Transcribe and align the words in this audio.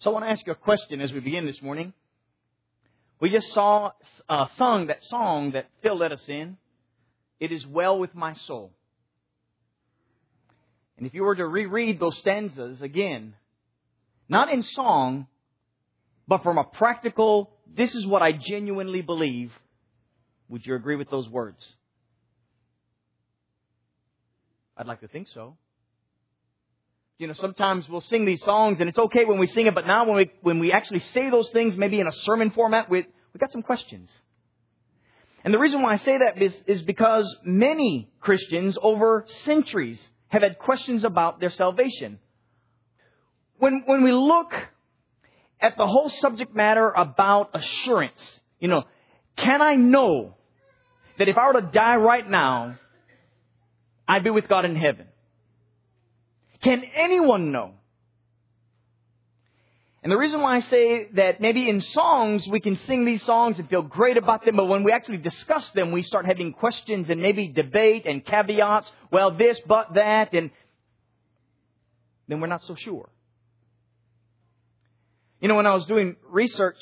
So 0.00 0.08
I 0.08 0.12
want 0.14 0.24
to 0.24 0.30
ask 0.30 0.46
you 0.46 0.52
a 0.52 0.56
question 0.56 1.02
as 1.02 1.12
we 1.12 1.20
begin 1.20 1.44
this 1.44 1.60
morning. 1.60 1.92
We 3.20 3.28
just 3.28 3.52
saw 3.52 3.90
uh, 4.30 4.46
sung 4.56 4.86
that 4.86 5.04
song 5.04 5.50
that 5.52 5.66
Phil 5.82 5.98
led 5.98 6.10
us 6.10 6.24
in. 6.26 6.56
It 7.38 7.52
is 7.52 7.66
well 7.66 7.98
with 7.98 8.14
my 8.14 8.32
soul. 8.46 8.72
And 10.96 11.06
if 11.06 11.12
you 11.12 11.22
were 11.22 11.36
to 11.36 11.46
reread 11.46 12.00
those 12.00 12.16
stanzas 12.20 12.80
again, 12.80 13.34
not 14.26 14.50
in 14.50 14.62
song, 14.62 15.26
but 16.26 16.42
from 16.42 16.56
a 16.56 16.64
practical, 16.64 17.50
this 17.76 17.94
is 17.94 18.06
what 18.06 18.22
I 18.22 18.32
genuinely 18.32 19.02
believe, 19.02 19.52
would 20.48 20.64
you 20.64 20.76
agree 20.76 20.96
with 20.96 21.10
those 21.10 21.28
words? 21.28 21.62
I'd 24.78 24.86
like 24.86 25.00
to 25.00 25.08
think 25.08 25.28
so. 25.34 25.58
You 27.20 27.26
know, 27.26 27.34
sometimes 27.34 27.86
we'll 27.86 28.00
sing 28.00 28.24
these 28.24 28.42
songs 28.44 28.78
and 28.80 28.88
it's 28.88 28.96
okay 28.96 29.26
when 29.26 29.38
we 29.38 29.46
sing 29.46 29.66
it, 29.66 29.74
but 29.74 29.86
now 29.86 30.06
when 30.06 30.16
we, 30.16 30.30
when 30.40 30.58
we 30.58 30.72
actually 30.72 31.00
say 31.12 31.28
those 31.28 31.50
things, 31.50 31.76
maybe 31.76 32.00
in 32.00 32.06
a 32.06 32.12
sermon 32.22 32.50
format, 32.50 32.88
we, 32.88 33.06
we 33.34 33.38
got 33.38 33.52
some 33.52 33.60
questions. 33.60 34.08
And 35.44 35.52
the 35.52 35.58
reason 35.58 35.82
why 35.82 35.92
I 35.92 35.96
say 35.96 36.16
that 36.16 36.40
is, 36.40 36.54
is 36.66 36.80
because 36.80 37.30
many 37.44 38.08
Christians 38.20 38.78
over 38.82 39.26
centuries 39.44 40.00
have 40.28 40.40
had 40.40 40.58
questions 40.58 41.04
about 41.04 41.40
their 41.40 41.50
salvation. 41.50 42.20
When, 43.58 43.82
when 43.84 44.02
we 44.02 44.12
look 44.12 44.52
at 45.60 45.76
the 45.76 45.86
whole 45.86 46.08
subject 46.08 46.56
matter 46.56 46.88
about 46.88 47.50
assurance, 47.52 48.40
you 48.60 48.68
know, 48.68 48.84
can 49.36 49.60
I 49.60 49.74
know 49.74 50.36
that 51.18 51.28
if 51.28 51.36
I 51.36 51.48
were 51.48 51.60
to 51.60 51.70
die 51.70 51.96
right 51.96 52.26
now, 52.26 52.78
I'd 54.08 54.24
be 54.24 54.30
with 54.30 54.48
God 54.48 54.64
in 54.64 54.74
heaven? 54.74 55.04
Can 56.62 56.84
anyone 56.94 57.52
know? 57.52 57.74
And 60.02 60.10
the 60.10 60.16
reason 60.16 60.40
why 60.40 60.56
I 60.56 60.60
say 60.60 61.08
that 61.14 61.40
maybe 61.42 61.68
in 61.68 61.80
songs 61.80 62.46
we 62.48 62.60
can 62.60 62.76
sing 62.86 63.04
these 63.04 63.22
songs 63.24 63.58
and 63.58 63.68
feel 63.68 63.82
great 63.82 64.16
about 64.16 64.44
them, 64.46 64.56
but 64.56 64.64
when 64.64 64.82
we 64.82 64.92
actually 64.92 65.18
discuss 65.18 65.68
them, 65.72 65.92
we 65.92 66.00
start 66.00 66.24
having 66.24 66.52
questions 66.52 67.10
and 67.10 67.20
maybe 67.20 67.48
debate 67.48 68.06
and 68.06 68.24
caveats. 68.24 68.90
Well, 69.12 69.32
this, 69.32 69.60
but 69.66 69.94
that, 69.94 70.32
and 70.32 70.50
then 72.28 72.40
we're 72.40 72.46
not 72.46 72.64
so 72.64 72.74
sure. 72.76 73.10
You 75.40 75.48
know, 75.48 75.56
when 75.56 75.66
I 75.66 75.74
was 75.74 75.84
doing 75.84 76.16
research 76.28 76.78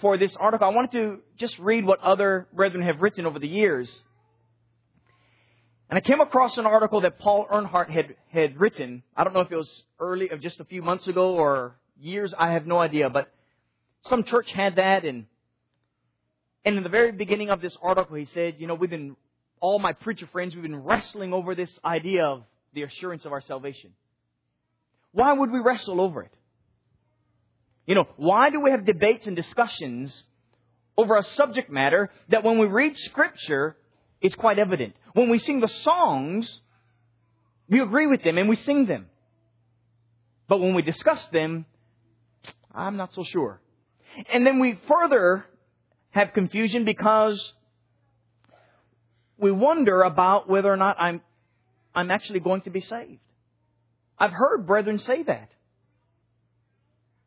for 0.00 0.16
this 0.16 0.34
article, 0.36 0.66
I 0.66 0.70
wanted 0.70 0.92
to 0.92 1.18
just 1.38 1.58
read 1.58 1.84
what 1.84 2.00
other 2.00 2.46
brethren 2.54 2.84
have 2.86 3.02
written 3.02 3.26
over 3.26 3.38
the 3.38 3.48
years. 3.48 3.92
And 5.92 5.98
I 5.98 6.00
came 6.00 6.22
across 6.22 6.56
an 6.56 6.64
article 6.64 7.02
that 7.02 7.18
Paul 7.18 7.46
Earnhart 7.52 7.90
had, 7.90 8.14
had 8.30 8.58
written. 8.58 9.02
I 9.14 9.24
don't 9.24 9.34
know 9.34 9.40
if 9.40 9.52
it 9.52 9.56
was 9.56 9.70
early, 10.00 10.30
of 10.30 10.40
just 10.40 10.58
a 10.58 10.64
few 10.64 10.80
months 10.80 11.06
ago 11.06 11.34
or 11.34 11.76
years, 12.00 12.32
I 12.38 12.52
have 12.52 12.66
no 12.66 12.78
idea, 12.78 13.10
but 13.10 13.30
some 14.08 14.24
church 14.24 14.50
had 14.52 14.76
that 14.76 15.04
and 15.04 15.26
and 16.64 16.78
in 16.78 16.82
the 16.82 16.88
very 16.88 17.12
beginning 17.12 17.50
of 17.50 17.60
this 17.60 17.76
article 17.82 18.16
he 18.16 18.24
said, 18.24 18.54
you 18.56 18.66
know, 18.66 18.74
we've 18.74 18.88
been 18.88 19.16
all 19.60 19.78
my 19.78 19.92
preacher 19.92 20.26
friends, 20.32 20.54
we've 20.54 20.62
been 20.62 20.82
wrestling 20.82 21.34
over 21.34 21.54
this 21.54 21.68
idea 21.84 22.24
of 22.24 22.44
the 22.72 22.84
assurance 22.84 23.26
of 23.26 23.32
our 23.32 23.42
salvation. 23.42 23.90
Why 25.10 25.34
would 25.34 25.50
we 25.50 25.58
wrestle 25.58 26.00
over 26.00 26.22
it? 26.22 26.32
You 27.84 27.96
know, 27.96 28.08
why 28.16 28.48
do 28.48 28.62
we 28.62 28.70
have 28.70 28.86
debates 28.86 29.26
and 29.26 29.36
discussions 29.36 30.24
over 30.96 31.18
a 31.18 31.22
subject 31.34 31.70
matter 31.70 32.08
that 32.30 32.44
when 32.44 32.56
we 32.56 32.64
read 32.66 32.96
scripture, 32.96 33.76
it's 34.22 34.36
quite 34.36 34.58
evident. 34.58 34.94
When 35.12 35.28
we 35.28 35.38
sing 35.38 35.60
the 35.60 35.68
songs, 35.68 36.60
we 37.68 37.80
agree 37.80 38.06
with 38.06 38.22
them 38.22 38.38
and 38.38 38.48
we 38.48 38.56
sing 38.56 38.86
them. 38.86 39.06
But 40.48 40.60
when 40.60 40.74
we 40.74 40.82
discuss 40.82 41.20
them, 41.32 41.66
I'm 42.74 42.96
not 42.96 43.12
so 43.12 43.24
sure. 43.24 43.60
And 44.32 44.46
then 44.46 44.60
we 44.60 44.78
further 44.86 45.44
have 46.10 46.32
confusion 46.34 46.84
because 46.84 47.52
we 49.38 49.50
wonder 49.50 50.02
about 50.02 50.48
whether 50.48 50.72
or 50.72 50.76
not 50.76 51.00
I'm, 51.00 51.20
I'm 51.94 52.10
actually 52.10 52.40
going 52.40 52.62
to 52.62 52.70
be 52.70 52.80
saved. 52.80 53.18
I've 54.18 54.30
heard 54.30 54.66
brethren 54.66 54.98
say 54.98 55.24
that. 55.24 55.50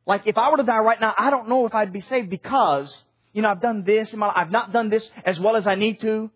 Like, 0.08 0.22
if 0.28 0.38
I 0.38 0.50
were 0.52 0.58
to 0.58 0.64
die 0.64 0.78
right 0.78 1.02
now, 1.02 1.14
I 1.18 1.30
don't 1.30 1.50
know 1.50 1.66
if 1.66 1.74
I'd 1.74 1.92
be 1.92 2.02
saved 2.02 2.30
because, 2.30 2.96
you 3.34 3.42
know, 3.42 3.50
I've 3.50 3.62
done 3.62 3.84
this, 3.86 4.14
I've 4.14 4.52
not 4.52 4.72
done 4.72 4.90
this 4.90 5.10
as 5.26 5.40
well 5.40 5.58
as 5.58 5.68
I 5.68 5.76
need 5.76 6.00
to. 6.02 6.30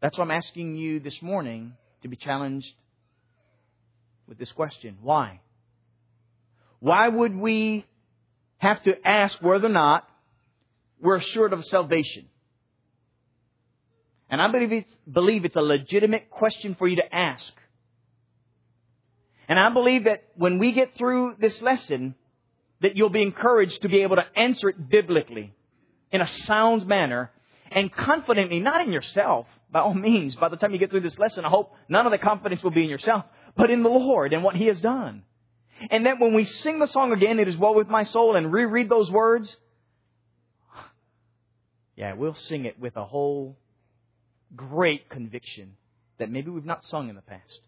That's 0.00 0.16
why 0.16 0.24
I'm 0.24 0.30
asking 0.30 0.76
you 0.76 0.98
this 1.00 1.20
morning 1.20 1.74
to 2.02 2.08
be 2.08 2.16
challenged 2.16 2.72
with 4.26 4.38
this 4.38 4.50
question. 4.52 4.96
Why? 5.02 5.40
Why 6.78 7.06
would 7.06 7.36
we 7.36 7.84
have 8.58 8.82
to 8.84 8.94
ask 9.06 9.40
whether 9.42 9.66
or 9.66 9.70
not 9.70 10.08
we're 11.00 11.16
assured 11.16 11.52
of 11.52 11.64
salvation? 11.66 12.26
And 14.30 14.40
I 14.40 14.50
believe 14.50 14.72
it's, 14.72 14.94
believe 15.10 15.44
it's 15.44 15.56
a 15.56 15.60
legitimate 15.60 16.30
question 16.30 16.76
for 16.78 16.88
you 16.88 16.96
to 16.96 17.14
ask. 17.14 17.52
And 19.48 19.58
I 19.58 19.68
believe 19.70 20.04
that 20.04 20.22
when 20.36 20.58
we 20.58 20.72
get 20.72 20.96
through 20.96 21.34
this 21.40 21.60
lesson, 21.60 22.14
that 22.80 22.96
you'll 22.96 23.10
be 23.10 23.22
encouraged 23.22 23.82
to 23.82 23.88
be 23.88 24.02
able 24.02 24.16
to 24.16 24.24
answer 24.34 24.70
it 24.70 24.88
biblically 24.88 25.52
in 26.10 26.22
a 26.22 26.28
sound 26.46 26.86
manner 26.86 27.30
and 27.70 27.92
confidently, 27.92 28.60
not 28.60 28.80
in 28.80 28.92
yourself, 28.92 29.46
by 29.70 29.80
all 29.80 29.94
means. 29.94 30.34
By 30.36 30.48
the 30.48 30.56
time 30.56 30.72
you 30.72 30.78
get 30.78 30.90
through 30.90 31.02
this 31.02 31.18
lesson, 31.18 31.44
I 31.44 31.48
hope 31.48 31.74
none 31.88 32.06
of 32.06 32.12
the 32.12 32.18
confidence 32.18 32.62
will 32.62 32.70
be 32.70 32.82
in 32.82 32.88
yourself, 32.88 33.24
but 33.56 33.70
in 33.70 33.82
the 33.82 33.88
Lord 33.88 34.32
and 34.32 34.42
what 34.42 34.56
He 34.56 34.66
has 34.66 34.80
done. 34.80 35.22
And 35.90 36.06
that 36.06 36.20
when 36.20 36.34
we 36.34 36.44
sing 36.44 36.78
the 36.78 36.88
song 36.88 37.12
again, 37.12 37.38
it 37.38 37.48
is 37.48 37.56
well 37.56 37.74
with 37.74 37.88
my 37.88 38.04
soul, 38.04 38.36
and 38.36 38.52
reread 38.52 38.88
those 38.88 39.10
words, 39.10 39.54
yeah, 41.96 42.14
we'll 42.14 42.34
sing 42.34 42.64
it 42.64 42.78
with 42.78 42.96
a 42.96 43.04
whole 43.04 43.56
great 44.54 45.08
conviction 45.08 45.76
that 46.18 46.30
maybe 46.30 46.50
we've 46.50 46.64
not 46.64 46.84
sung 46.86 47.08
in 47.08 47.16
the 47.16 47.22
past. 47.22 47.60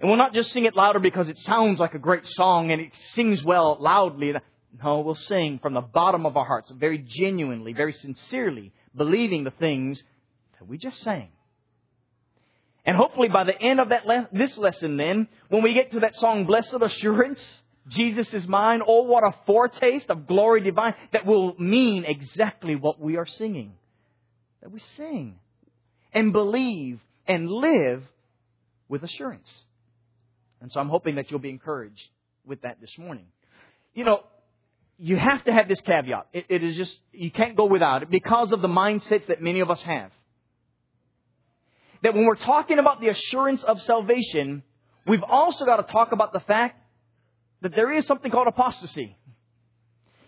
And 0.00 0.08
we'll 0.08 0.18
not 0.18 0.34
just 0.34 0.52
sing 0.52 0.64
it 0.64 0.74
louder 0.74 0.98
because 0.98 1.28
it 1.28 1.38
sounds 1.38 1.78
like 1.78 1.94
a 1.94 1.98
great 1.98 2.26
song 2.26 2.72
and 2.72 2.80
it 2.80 2.92
sings 3.14 3.42
well 3.44 3.76
loudly. 3.80 4.34
No, 4.82 5.00
we'll 5.00 5.14
sing 5.14 5.60
from 5.62 5.74
the 5.74 5.80
bottom 5.80 6.26
of 6.26 6.36
our 6.36 6.44
hearts, 6.44 6.72
very 6.72 6.98
genuinely, 6.98 7.72
very 7.72 7.92
sincerely, 7.92 8.72
believing 8.96 9.44
the 9.44 9.52
things 9.52 10.02
that 10.58 10.66
we 10.68 10.78
just 10.78 11.00
sang. 11.02 11.28
And 12.84 12.96
hopefully 12.96 13.28
by 13.28 13.44
the 13.44 13.58
end 13.58 13.80
of 13.80 13.88
that 13.90 14.06
le- 14.06 14.28
this 14.32 14.56
lesson 14.58 14.96
then, 14.96 15.28
when 15.48 15.62
we 15.62 15.72
get 15.72 15.92
to 15.92 16.00
that 16.00 16.16
song, 16.16 16.44
Blessed 16.44 16.76
Assurance, 16.80 17.40
Jesus 17.88 18.32
is 18.32 18.46
mine, 18.46 18.80
oh 18.86 19.02
what 19.02 19.24
a 19.24 19.34
foretaste 19.46 20.10
of 20.10 20.26
glory 20.26 20.62
divine, 20.62 20.94
that 21.12 21.24
will 21.24 21.54
mean 21.58 22.04
exactly 22.04 22.76
what 22.76 23.00
we 23.00 23.16
are 23.16 23.26
singing. 23.26 23.72
That 24.62 24.70
we 24.70 24.80
sing 24.96 25.36
and 26.12 26.32
believe 26.32 27.00
and 27.26 27.50
live 27.50 28.02
with 28.88 29.02
assurance. 29.02 29.50
And 30.60 30.70
so 30.70 30.80
I'm 30.80 30.88
hoping 30.88 31.16
that 31.16 31.30
you'll 31.30 31.40
be 31.40 31.50
encouraged 31.50 32.08
with 32.46 32.62
that 32.62 32.80
this 32.80 32.96
morning. 32.98 33.26
You 33.94 34.04
know, 34.04 34.20
you 34.98 35.16
have 35.16 35.44
to 35.44 35.52
have 35.52 35.68
this 35.68 35.80
caveat. 35.80 36.26
it, 36.32 36.46
it 36.48 36.62
is 36.62 36.76
just, 36.76 36.94
you 37.12 37.30
can't 37.30 37.56
go 37.56 37.64
without 37.64 38.02
it 38.02 38.10
because 38.10 38.52
of 38.52 38.62
the 38.62 38.68
mindsets 38.68 39.26
that 39.26 39.42
many 39.42 39.60
of 39.60 39.70
us 39.70 39.80
have 39.82 40.10
that 42.04 42.14
when 42.14 42.26
we're 42.26 42.36
talking 42.36 42.78
about 42.78 43.00
the 43.00 43.08
assurance 43.08 43.64
of 43.64 43.80
salvation, 43.82 44.62
we've 45.06 45.24
also 45.26 45.64
got 45.64 45.76
to 45.76 45.90
talk 45.90 46.12
about 46.12 46.34
the 46.34 46.40
fact 46.40 46.78
that 47.62 47.74
there 47.74 47.92
is 47.96 48.06
something 48.06 48.30
called 48.30 48.46
apostasy. 48.46 49.16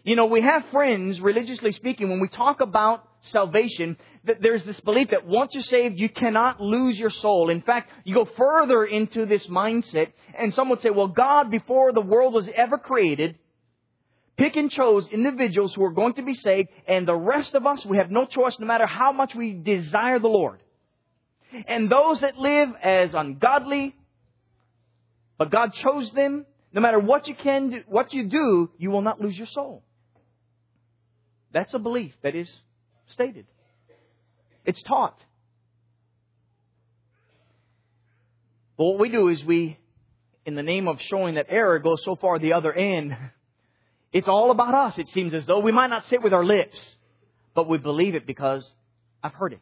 You 0.02 0.16
know, 0.16 0.24
we 0.24 0.40
have 0.40 0.64
friends, 0.72 1.20
religiously 1.20 1.72
speaking, 1.72 2.08
when 2.08 2.18
we 2.18 2.28
talk 2.28 2.62
about 2.62 3.06
salvation, 3.32 3.98
that 4.24 4.36
there's 4.40 4.64
this 4.64 4.80
belief 4.80 5.10
that 5.10 5.26
once 5.26 5.52
you're 5.52 5.64
saved, 5.64 6.00
you 6.00 6.08
cannot 6.08 6.62
lose 6.62 6.98
your 6.98 7.10
soul. 7.10 7.50
In 7.50 7.60
fact, 7.60 7.90
you 8.04 8.14
go 8.14 8.24
further 8.24 8.84
into 8.84 9.26
this 9.26 9.46
mindset, 9.48 10.12
and 10.38 10.54
some 10.54 10.70
would 10.70 10.80
say, 10.80 10.88
well, 10.88 11.08
God, 11.08 11.50
before 11.50 11.92
the 11.92 12.00
world 12.00 12.32
was 12.32 12.48
ever 12.56 12.78
created, 12.78 13.36
pick 14.38 14.56
and 14.56 14.70
chose 14.70 15.06
individuals 15.08 15.74
who 15.74 15.84
are 15.84 15.92
going 15.92 16.14
to 16.14 16.22
be 16.22 16.34
saved, 16.34 16.70
and 16.88 17.06
the 17.06 17.14
rest 17.14 17.54
of 17.54 17.66
us, 17.66 17.84
we 17.84 17.98
have 17.98 18.10
no 18.10 18.24
choice 18.24 18.56
no 18.58 18.66
matter 18.66 18.86
how 18.86 19.12
much 19.12 19.34
we 19.34 19.52
desire 19.52 20.18
the 20.18 20.28
Lord. 20.28 20.60
And 21.66 21.90
those 21.90 22.20
that 22.20 22.36
live 22.36 22.70
as 22.82 23.14
ungodly, 23.14 23.94
but 25.38 25.50
God 25.50 25.72
chose 25.74 26.10
them, 26.12 26.46
no 26.72 26.80
matter 26.80 26.98
what 26.98 27.28
you 27.28 27.34
can 27.34 27.70
do, 27.70 27.82
what 27.86 28.12
you 28.12 28.28
do, 28.28 28.70
you 28.78 28.90
will 28.90 29.02
not 29.02 29.20
lose 29.20 29.36
your 29.36 29.46
soul. 29.46 29.82
That's 31.52 31.72
a 31.72 31.78
belief 31.78 32.12
that 32.22 32.34
is 32.34 32.50
stated. 33.12 33.46
It's 34.64 34.82
taught. 34.82 35.18
But 38.76 38.84
what 38.84 38.98
we 38.98 39.08
do 39.08 39.28
is 39.28 39.42
we, 39.44 39.78
in 40.44 40.54
the 40.54 40.62
name 40.62 40.88
of 40.88 40.98
showing 41.08 41.36
that 41.36 41.46
error, 41.48 41.78
goes 41.78 42.02
so 42.04 42.16
far 42.16 42.38
the 42.38 42.52
other 42.52 42.72
end. 42.72 43.16
It's 44.12 44.28
all 44.28 44.50
about 44.50 44.72
us. 44.72 44.98
It 44.98 45.08
seems 45.08 45.34
as 45.34 45.44
though 45.44 45.58
we 45.58 45.72
might 45.72 45.88
not 45.88 46.04
say 46.04 46.16
it 46.16 46.22
with 46.22 46.32
our 46.32 46.44
lips, 46.44 46.78
but 47.54 47.68
we 47.68 47.76
believe 47.76 48.14
it 48.14 48.26
because 48.26 48.66
I've 49.22 49.34
heard 49.34 49.52
it. 49.52 49.60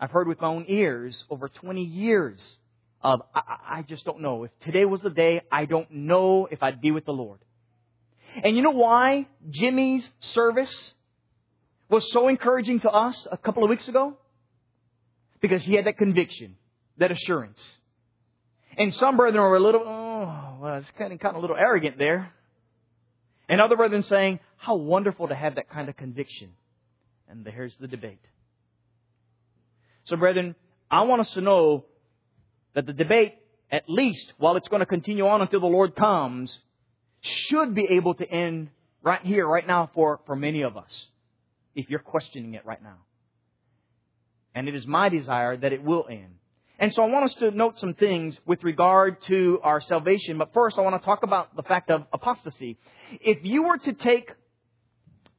I've 0.00 0.10
heard 0.10 0.28
with 0.28 0.40
my 0.40 0.48
own 0.48 0.64
ears 0.68 1.24
over 1.30 1.48
20 1.48 1.82
years 1.82 2.40
of, 3.00 3.22
I, 3.34 3.78
I 3.78 3.82
just 3.82 4.04
don't 4.04 4.20
know. 4.20 4.44
If 4.44 4.50
today 4.60 4.84
was 4.84 5.00
the 5.00 5.10
day, 5.10 5.42
I 5.52 5.66
don't 5.66 5.90
know 5.90 6.48
if 6.50 6.62
I'd 6.62 6.80
be 6.80 6.90
with 6.90 7.04
the 7.04 7.12
Lord. 7.12 7.38
And 8.42 8.56
you 8.56 8.62
know 8.62 8.70
why 8.70 9.28
Jimmy's 9.50 10.08
service 10.20 10.74
was 11.88 12.10
so 12.12 12.28
encouraging 12.28 12.80
to 12.80 12.90
us 12.90 13.26
a 13.30 13.36
couple 13.36 13.62
of 13.62 13.70
weeks 13.70 13.86
ago? 13.86 14.16
Because 15.40 15.62
he 15.62 15.74
had 15.74 15.86
that 15.86 15.98
conviction, 15.98 16.56
that 16.98 17.12
assurance. 17.12 17.60
And 18.76 18.92
some 18.94 19.16
brethren 19.16 19.42
were 19.42 19.56
a 19.56 19.60
little, 19.60 19.82
oh, 19.84 20.56
well, 20.60 20.78
it's 20.78 20.90
kind 20.98 21.12
of, 21.12 21.20
kind 21.20 21.36
of 21.36 21.38
a 21.38 21.40
little 21.40 21.56
arrogant 21.56 21.98
there. 21.98 22.32
And 23.48 23.60
other 23.60 23.76
brethren 23.76 24.02
saying, 24.02 24.40
how 24.56 24.76
wonderful 24.76 25.28
to 25.28 25.34
have 25.34 25.56
that 25.56 25.68
kind 25.68 25.88
of 25.88 25.96
conviction. 25.96 26.50
And 27.28 27.46
here's 27.46 27.74
the 27.78 27.86
debate. 27.86 28.20
So 30.04 30.16
brethren, 30.16 30.54
I 30.90 31.02
want 31.02 31.20
us 31.20 31.30
to 31.32 31.40
know 31.40 31.84
that 32.74 32.86
the 32.86 32.92
debate, 32.92 33.34
at 33.70 33.84
least 33.88 34.32
while 34.38 34.56
it's 34.56 34.68
going 34.68 34.80
to 34.80 34.86
continue 34.86 35.26
on 35.26 35.40
until 35.40 35.60
the 35.60 35.66
Lord 35.66 35.96
comes, 35.96 36.56
should 37.22 37.74
be 37.74 37.86
able 37.90 38.14
to 38.14 38.28
end 38.28 38.68
right 39.02 39.22
here, 39.22 39.46
right 39.46 39.66
now 39.66 39.90
for, 39.94 40.20
for 40.26 40.36
many 40.36 40.62
of 40.62 40.76
us, 40.76 40.90
if 41.74 41.88
you're 41.88 42.00
questioning 42.00 42.54
it 42.54 42.66
right 42.66 42.82
now. 42.82 42.98
And 44.54 44.68
it 44.68 44.74
is 44.74 44.86
my 44.86 45.08
desire 45.08 45.56
that 45.56 45.72
it 45.72 45.82
will 45.82 46.06
end. 46.08 46.34
And 46.78 46.92
so 46.92 47.02
I 47.02 47.06
want 47.06 47.30
us 47.30 47.34
to 47.38 47.50
note 47.50 47.78
some 47.78 47.94
things 47.94 48.36
with 48.46 48.62
regard 48.64 49.22
to 49.28 49.60
our 49.62 49.80
salvation. 49.80 50.38
But 50.38 50.52
first, 50.52 50.76
I 50.76 50.82
want 50.82 51.00
to 51.00 51.04
talk 51.04 51.22
about 51.22 51.54
the 51.56 51.62
fact 51.62 51.90
of 51.90 52.04
apostasy. 52.12 52.78
If 53.20 53.38
you 53.42 53.62
were 53.62 53.78
to 53.78 53.92
take 53.92 54.30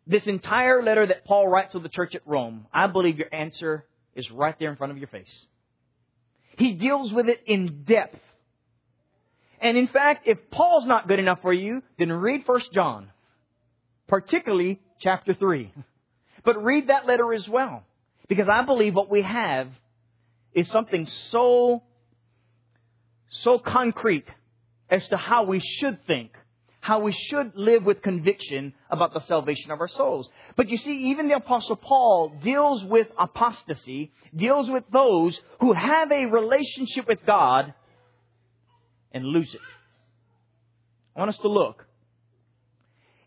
this 0.08 0.26
entire 0.28 0.82
letter 0.82 1.06
that 1.08 1.26
Paul 1.26 1.48
writes 1.48 1.74
to 1.74 1.80
the 1.80 1.90
church 1.90 2.16
at 2.16 2.22
Rome, 2.26 2.68
I 2.74 2.88
believe 2.88 3.18
your 3.18 3.34
answer 3.34 3.86
is 4.16 4.30
right 4.32 4.58
there 4.60 4.70
in 4.70 4.76
front 4.76 4.92
of 4.92 4.98
your 4.98 5.08
face. 5.08 5.46
He 6.58 6.74
deals 6.74 7.12
with 7.12 7.28
it 7.28 7.42
in 7.46 7.84
depth. 7.84 8.20
And 9.62 9.78
in 9.78 9.88
fact, 9.88 10.28
if 10.28 10.38
Paul's 10.52 10.86
not 10.86 11.08
good 11.08 11.20
enough 11.20 11.42
for 11.42 11.54
you, 11.54 11.82
then 11.98 12.12
read 12.12 12.44
1 12.46 12.62
John, 12.74 13.10
particularly 14.08 14.80
chapter 15.00 15.34
3. 15.34 15.72
But 16.44 16.64
read 16.64 16.88
that 16.88 17.06
letter 17.06 17.34
as 17.34 17.48
well. 17.48 17.84
Because 18.28 18.48
I 18.50 18.64
believe 18.64 18.96
what 18.96 19.10
we 19.10 19.22
have 19.22 19.68
is 20.54 20.68
something 20.70 21.08
so, 21.32 21.84
so 23.30 23.60
concrete 23.60 24.28
as 24.90 25.08
to 25.10 25.18
how 25.18 25.44
we 25.44 25.60
should 25.60 26.06
think, 26.06 26.32
how 26.86 27.00
we 27.00 27.12
should 27.12 27.52
live 27.56 27.84
with 27.84 28.04
conviction 28.04 28.72
about 28.92 29.12
the 29.12 29.20
salvation 29.22 29.72
of 29.72 29.82
our 29.82 29.88
souls. 29.88 30.30
But 30.56 30.70
you 30.70 30.78
see, 30.78 31.10
even 31.10 31.28
the 31.28 31.34
apostle 31.34 31.78
Paul 31.78 32.40
deals 32.44 32.84
with 32.84 33.08
apostasy, 33.18 34.12
deals 34.36 34.70
with 34.70 34.84
those 34.94 35.36
who 35.62 35.74
have 35.74 36.12
a 36.12 36.28
relationship 36.28 37.08
with 37.08 37.26
God 37.26 37.74
and 39.12 39.26
lose 39.26 39.52
it. 39.52 39.62
I 41.16 41.22
want 41.22 41.30
us 41.30 41.40
to 41.40 41.48
look 41.48 41.88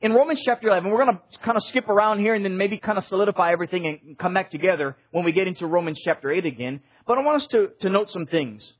in 0.00 0.12
Romans 0.12 0.40
chapter 0.44 0.68
11, 0.68 0.88
we're 0.88 1.04
going 1.04 1.18
to 1.18 1.38
kind 1.40 1.56
of 1.56 1.64
skip 1.64 1.88
around 1.88 2.20
here 2.20 2.34
and 2.34 2.44
then 2.44 2.56
maybe 2.56 2.78
kind 2.78 2.98
of 2.98 3.04
solidify 3.06 3.50
everything 3.50 3.86
and 3.86 4.16
come 4.16 4.32
back 4.32 4.50
together 4.50 4.96
when 5.10 5.24
we 5.24 5.32
get 5.32 5.48
into 5.48 5.66
Romans 5.66 5.98
chapter 6.04 6.30
8 6.30 6.46
again. 6.46 6.80
But 7.06 7.18
I 7.18 7.22
want 7.22 7.42
us 7.42 7.48
to, 7.48 7.70
to 7.80 7.90
note 7.90 8.12
some 8.12 8.26
things. 8.26 8.72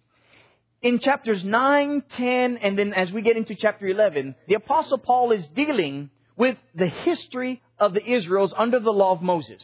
In 0.80 1.00
chapters 1.00 1.42
9, 1.44 2.02
10, 2.16 2.56
and 2.58 2.78
then 2.78 2.94
as 2.94 3.10
we 3.10 3.22
get 3.22 3.36
into 3.36 3.56
chapter 3.56 3.88
11, 3.88 4.36
the 4.46 4.54
apostle 4.54 4.98
Paul 4.98 5.32
is 5.32 5.44
dealing 5.48 6.10
with 6.36 6.56
the 6.75 6.86
history 6.86 7.60
of 7.78 7.94
the 7.94 8.04
Israels 8.04 8.54
under 8.56 8.78
the 8.78 8.92
law 8.92 9.12
of 9.12 9.20
Moses. 9.20 9.62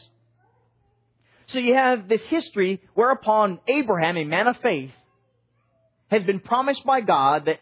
So 1.47 1.59
you 1.59 1.75
have 1.75 2.09
this 2.09 2.23
history 2.23 2.83
whereupon 2.95 3.61
Abraham, 3.69 4.17
a 4.17 4.25
man 4.25 4.49
of 4.49 4.57
faith, 4.57 4.91
has 6.09 6.25
been 6.25 6.41
promised 6.41 6.85
by 6.85 7.01
God 7.01 7.45
that 7.47 7.61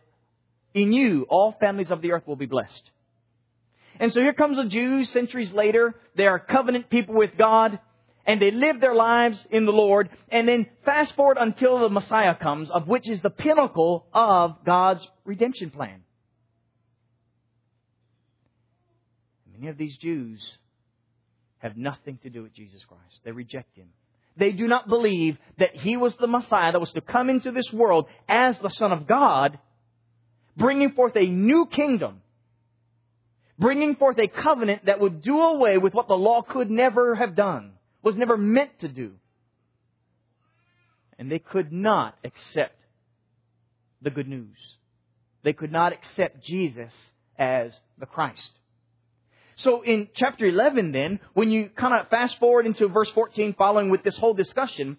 in 0.72 0.92
you 0.92 1.26
all 1.28 1.54
families 1.60 1.90
of 1.90 2.00
the 2.00 2.12
earth 2.12 2.26
will 2.26 2.36
be 2.36 2.46
blessed. 2.46 2.90
And 4.00 4.12
so 4.12 4.20
here 4.20 4.32
comes 4.32 4.56
the 4.56 4.68
Jews 4.68 5.10
centuries 5.10 5.52
later. 5.52 5.94
They 6.16 6.26
are 6.26 6.38
covenant 6.38 6.88
people 6.88 7.14
with 7.14 7.36
God 7.36 7.78
and 8.26 8.40
they 8.40 8.50
live 8.50 8.80
their 8.80 8.94
lives 8.94 9.44
in 9.50 9.66
the 9.66 9.72
Lord. 9.72 10.08
And 10.30 10.46
then 10.46 10.66
fast 10.84 11.14
forward 11.14 11.36
until 11.40 11.80
the 11.80 11.88
Messiah 11.88 12.34
comes, 12.34 12.70
of 12.70 12.86
which 12.86 13.08
is 13.08 13.20
the 13.22 13.30
pinnacle 13.30 14.06
of 14.12 14.64
God's 14.64 15.06
redemption 15.24 15.70
plan. 15.70 16.02
Many 19.52 19.68
of 19.68 19.78
these 19.78 19.96
Jews 19.98 20.40
have 21.58 21.76
nothing 21.76 22.18
to 22.22 22.30
do 22.30 22.42
with 22.42 22.54
Jesus 22.54 22.80
Christ. 22.88 23.20
They 23.24 23.32
reject 23.32 23.76
Him. 23.76 23.88
They 24.36 24.52
do 24.52 24.66
not 24.66 24.88
believe 24.88 25.36
that 25.58 25.76
He 25.76 25.96
was 25.96 26.14
the 26.18 26.26
Messiah 26.26 26.72
that 26.72 26.80
was 26.80 26.92
to 26.92 27.00
come 27.00 27.28
into 27.28 27.52
this 27.52 27.70
world 27.72 28.06
as 28.28 28.56
the 28.62 28.70
Son 28.70 28.92
of 28.92 29.06
God, 29.06 29.58
bringing 30.56 30.92
forth 30.92 31.14
a 31.16 31.26
new 31.26 31.66
kingdom 31.66 32.22
bringing 33.58 33.94
forth 33.96 34.18
a 34.18 34.28
covenant 34.28 34.86
that 34.86 35.00
would 35.00 35.22
do 35.22 35.38
away 35.38 35.78
with 35.78 35.94
what 35.94 36.08
the 36.08 36.14
law 36.14 36.42
could 36.42 36.70
never 36.70 37.14
have 37.14 37.36
done, 37.36 37.72
was 38.02 38.16
never 38.16 38.36
meant 38.36 38.70
to 38.80 38.88
do. 38.88 39.12
And 41.18 41.30
they 41.30 41.38
could 41.38 41.72
not 41.72 42.16
accept 42.24 42.76
the 44.00 44.10
good 44.10 44.28
news. 44.28 44.56
They 45.44 45.52
could 45.52 45.72
not 45.72 45.92
accept 45.92 46.44
Jesus 46.44 46.92
as 47.38 47.72
the 47.98 48.06
Christ. 48.06 48.50
So 49.56 49.82
in 49.82 50.08
chapter 50.14 50.46
11 50.46 50.92
then, 50.92 51.20
when 51.34 51.50
you 51.50 51.70
kind 51.76 51.94
of 52.00 52.08
fast 52.08 52.38
forward 52.38 52.66
into 52.66 52.88
verse 52.88 53.10
14 53.10 53.54
following 53.56 53.90
with 53.90 54.02
this 54.02 54.16
whole 54.16 54.34
discussion, 54.34 54.96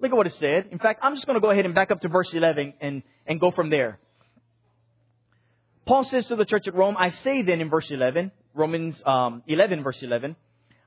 look 0.00 0.10
at 0.10 0.16
what 0.16 0.26
it 0.26 0.34
said. 0.34 0.68
In 0.70 0.78
fact, 0.78 1.00
I'm 1.02 1.14
just 1.14 1.26
going 1.26 1.34
to 1.34 1.40
go 1.40 1.50
ahead 1.50 1.64
and 1.64 1.74
back 1.74 1.90
up 1.90 2.00
to 2.02 2.08
verse 2.08 2.32
11 2.32 2.74
and, 2.80 3.02
and 3.26 3.40
go 3.40 3.50
from 3.50 3.70
there. 3.70 3.98
Paul 5.86 6.04
says 6.04 6.26
to 6.26 6.36
the 6.36 6.44
church 6.44 6.66
at 6.66 6.74
Rome, 6.74 6.96
I 6.98 7.10
say 7.22 7.42
then 7.42 7.60
in 7.60 7.70
verse 7.70 7.88
11, 7.90 8.32
Romans 8.54 9.00
um, 9.06 9.42
11, 9.46 9.82
verse 9.82 9.98
11, 10.02 10.34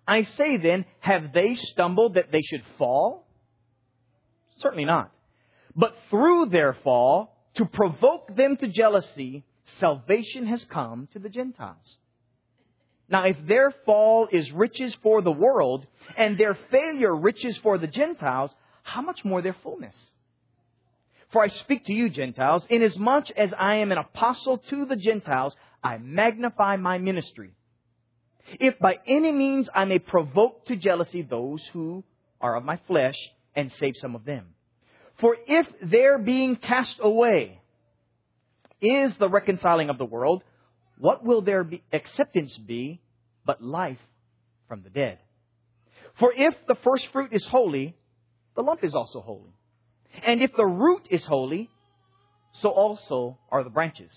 I 0.10 0.24
say 0.38 0.58
then, 0.58 0.86
have 1.00 1.34
they 1.34 1.54
stumbled 1.54 2.16
that 2.16 2.32
they 2.32 2.42
should 2.42 2.64
fall? 2.78 3.28
Certainly 4.58 4.86
not. 4.86 5.12
But 5.76 5.96
through 6.10 6.48
their 6.48 6.74
fall, 6.84 7.36
to 7.56 7.66
provoke 7.66 8.36
them 8.36 8.58
to 8.58 8.68
jealousy, 8.68 9.44
salvation 9.80 10.48
has 10.48 10.66
come 10.66 11.08
to 11.14 11.20
the 11.20 11.30
Gentiles. 11.30 11.98
Now, 13.08 13.26
if 13.26 13.38
their 13.48 13.72
fall 13.86 14.28
is 14.32 14.52
riches 14.52 14.96
for 15.02 15.22
the 15.22 15.32
world, 15.32 15.86
and 16.18 16.38
their 16.38 16.58
failure 16.72 17.16
riches 17.16 17.58
for 17.58 17.78
the 17.78 17.88
Gentiles, 17.88 18.54
how 18.84 19.02
much 19.02 19.24
more 19.24 19.42
their 19.42 19.56
fullness? 19.64 19.96
For 21.32 21.44
I 21.44 21.48
speak 21.50 21.86
to 21.86 21.94
you, 21.94 22.10
Gentiles, 22.10 22.66
inasmuch 22.70 23.30
as 23.32 23.54
I 23.58 23.76
am 23.76 23.92
an 23.92 24.00
apostle 24.00 24.58
to 24.58 24.86
the 24.86 24.96
Gentiles, 24.96 25.56
I 25.84 25.98
magnify 25.98 26.78
my 26.78 26.98
ministry. 26.98 27.52
If 28.60 28.80
by 28.80 29.00
any 29.08 29.32
means 29.32 29.70
I 29.74 29.86
may 29.86 30.00
provoke 30.00 30.66
to 30.68 30.76
jealousy 30.76 31.22
those 31.22 31.62
who 31.74 32.04
are 32.42 32.56
of 32.56 32.64
my 32.64 32.80
flesh 32.88 33.16
and 33.56 33.72
save 33.80 33.94
some 33.98 34.16
of 34.16 34.26
them. 34.26 34.48
For 35.20 35.36
if 35.48 35.68
their 35.82 36.18
being 36.18 36.56
cast 36.56 36.96
away 37.02 37.62
is 38.82 39.12
the 39.20 39.30
reconciling 39.30 39.90
of 39.90 39.98
the 39.98 40.06
world, 40.06 40.44
what 40.98 41.24
will 41.24 41.42
their 41.42 41.64
be 41.64 41.84
acceptance 41.92 42.58
be 42.58 43.02
but 43.46 43.62
life 43.62 44.00
from 44.68 44.84
the 44.84 44.90
dead? 44.90 45.20
For 46.20 46.34
if 46.36 46.54
the 46.68 46.76
first 46.76 47.08
fruit 47.12 47.34
is 47.34 47.46
holy, 47.46 47.96
the 48.56 48.62
lump 48.62 48.84
is 48.84 48.94
also 48.94 49.22
holy. 49.22 49.54
And 50.26 50.42
if 50.42 50.52
the 50.56 50.66
root 50.66 51.08
is 51.10 51.24
holy, 51.26 51.70
so 52.54 52.70
also 52.70 53.38
are 53.52 53.64
the 53.64 53.70
branches. 53.70 54.12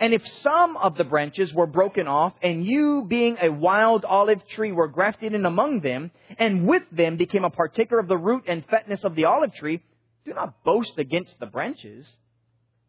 And 0.00 0.14
if 0.14 0.26
some 0.42 0.76
of 0.76 0.96
the 0.96 1.04
branches 1.04 1.52
were 1.52 1.66
broken 1.66 2.06
off, 2.06 2.34
and 2.42 2.64
you, 2.64 3.04
being 3.08 3.36
a 3.40 3.50
wild 3.50 4.04
olive 4.04 4.46
tree, 4.48 4.72
were 4.72 4.88
grafted 4.88 5.34
in 5.34 5.44
among 5.44 5.80
them, 5.80 6.10
and 6.38 6.66
with 6.66 6.84
them 6.92 7.16
became 7.16 7.44
a 7.44 7.50
partaker 7.50 7.98
of 7.98 8.08
the 8.08 8.16
root 8.16 8.44
and 8.46 8.64
fatness 8.66 9.04
of 9.04 9.14
the 9.14 9.24
olive 9.24 9.54
tree, 9.54 9.82
do 10.24 10.34
not 10.34 10.62
boast 10.64 10.92
against 10.98 11.38
the 11.40 11.46
branches. 11.46 12.06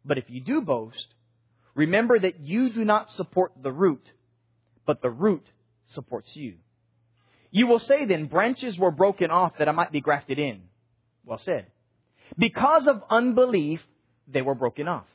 But 0.05 0.17
if 0.17 0.25
you 0.27 0.41
do 0.41 0.61
boast, 0.61 1.07
remember 1.73 2.19
that 2.19 2.39
you 2.41 2.69
do 2.69 2.83
not 2.83 3.11
support 3.11 3.53
the 3.61 3.71
root, 3.71 4.03
but 4.85 5.01
the 5.01 5.09
root 5.09 5.45
supports 5.87 6.35
you. 6.35 6.55
You 7.51 7.67
will 7.67 7.79
say 7.79 8.05
then, 8.05 8.25
branches 8.25 8.77
were 8.77 8.91
broken 8.91 9.31
off 9.31 9.53
that 9.57 9.67
I 9.67 9.71
might 9.71 9.91
be 9.91 10.01
grafted 10.01 10.37
in. 10.37 10.61
Well 11.25 11.39
said. 11.39 11.67
Because 12.37 12.85
of 12.87 13.01
unbelief, 13.09 13.81
they 14.27 14.41
were 14.41 14.55
broken 14.55 14.87
off. 14.87 15.05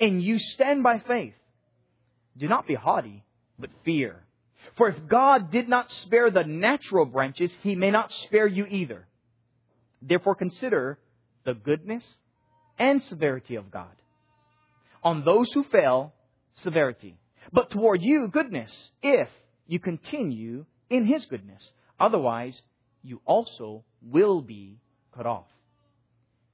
And 0.00 0.22
you 0.22 0.38
stand 0.38 0.82
by 0.82 1.00
faith. 1.00 1.34
Do 2.36 2.48
not 2.48 2.66
be 2.66 2.74
haughty, 2.74 3.24
but 3.58 3.70
fear. 3.84 4.22
For 4.76 4.88
if 4.88 5.08
God 5.08 5.50
did 5.50 5.68
not 5.68 5.90
spare 5.90 6.30
the 6.30 6.44
natural 6.44 7.04
branches, 7.04 7.50
he 7.62 7.74
may 7.74 7.90
not 7.90 8.12
spare 8.24 8.46
you 8.46 8.64
either. 8.66 9.06
Therefore 10.00 10.36
consider 10.36 10.98
the 11.44 11.54
goodness 11.54 12.04
and 12.78 13.02
severity 13.04 13.56
of 13.56 13.70
God. 13.70 13.94
On 15.02 15.24
those 15.24 15.50
who 15.52 15.64
fell, 15.64 16.12
severity. 16.62 17.18
But 17.52 17.70
toward 17.70 18.02
you, 18.02 18.28
goodness, 18.32 18.72
if 19.02 19.28
you 19.66 19.80
continue 19.80 20.64
in 20.90 21.06
his 21.06 21.24
goodness. 21.26 21.62
Otherwise, 21.98 22.60
you 23.02 23.20
also 23.24 23.84
will 24.02 24.42
be 24.42 24.78
cut 25.14 25.26
off. 25.26 25.46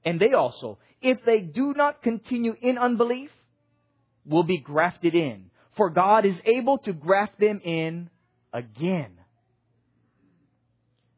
and 0.05 0.19
they 0.19 0.33
also, 0.33 0.77
if 1.01 1.17
they 1.25 1.41
do 1.41 1.73
not 1.73 2.03
continue 2.03 2.55
in 2.61 2.77
unbelief, 2.77 3.31
will 4.25 4.43
be 4.43 4.57
grafted 4.57 5.15
in. 5.15 5.45
For 5.77 5.89
God 5.89 6.25
is 6.25 6.35
able 6.45 6.77
to 6.79 6.93
graft 6.93 7.39
them 7.39 7.61
in 7.63 8.09
again. 8.53 9.11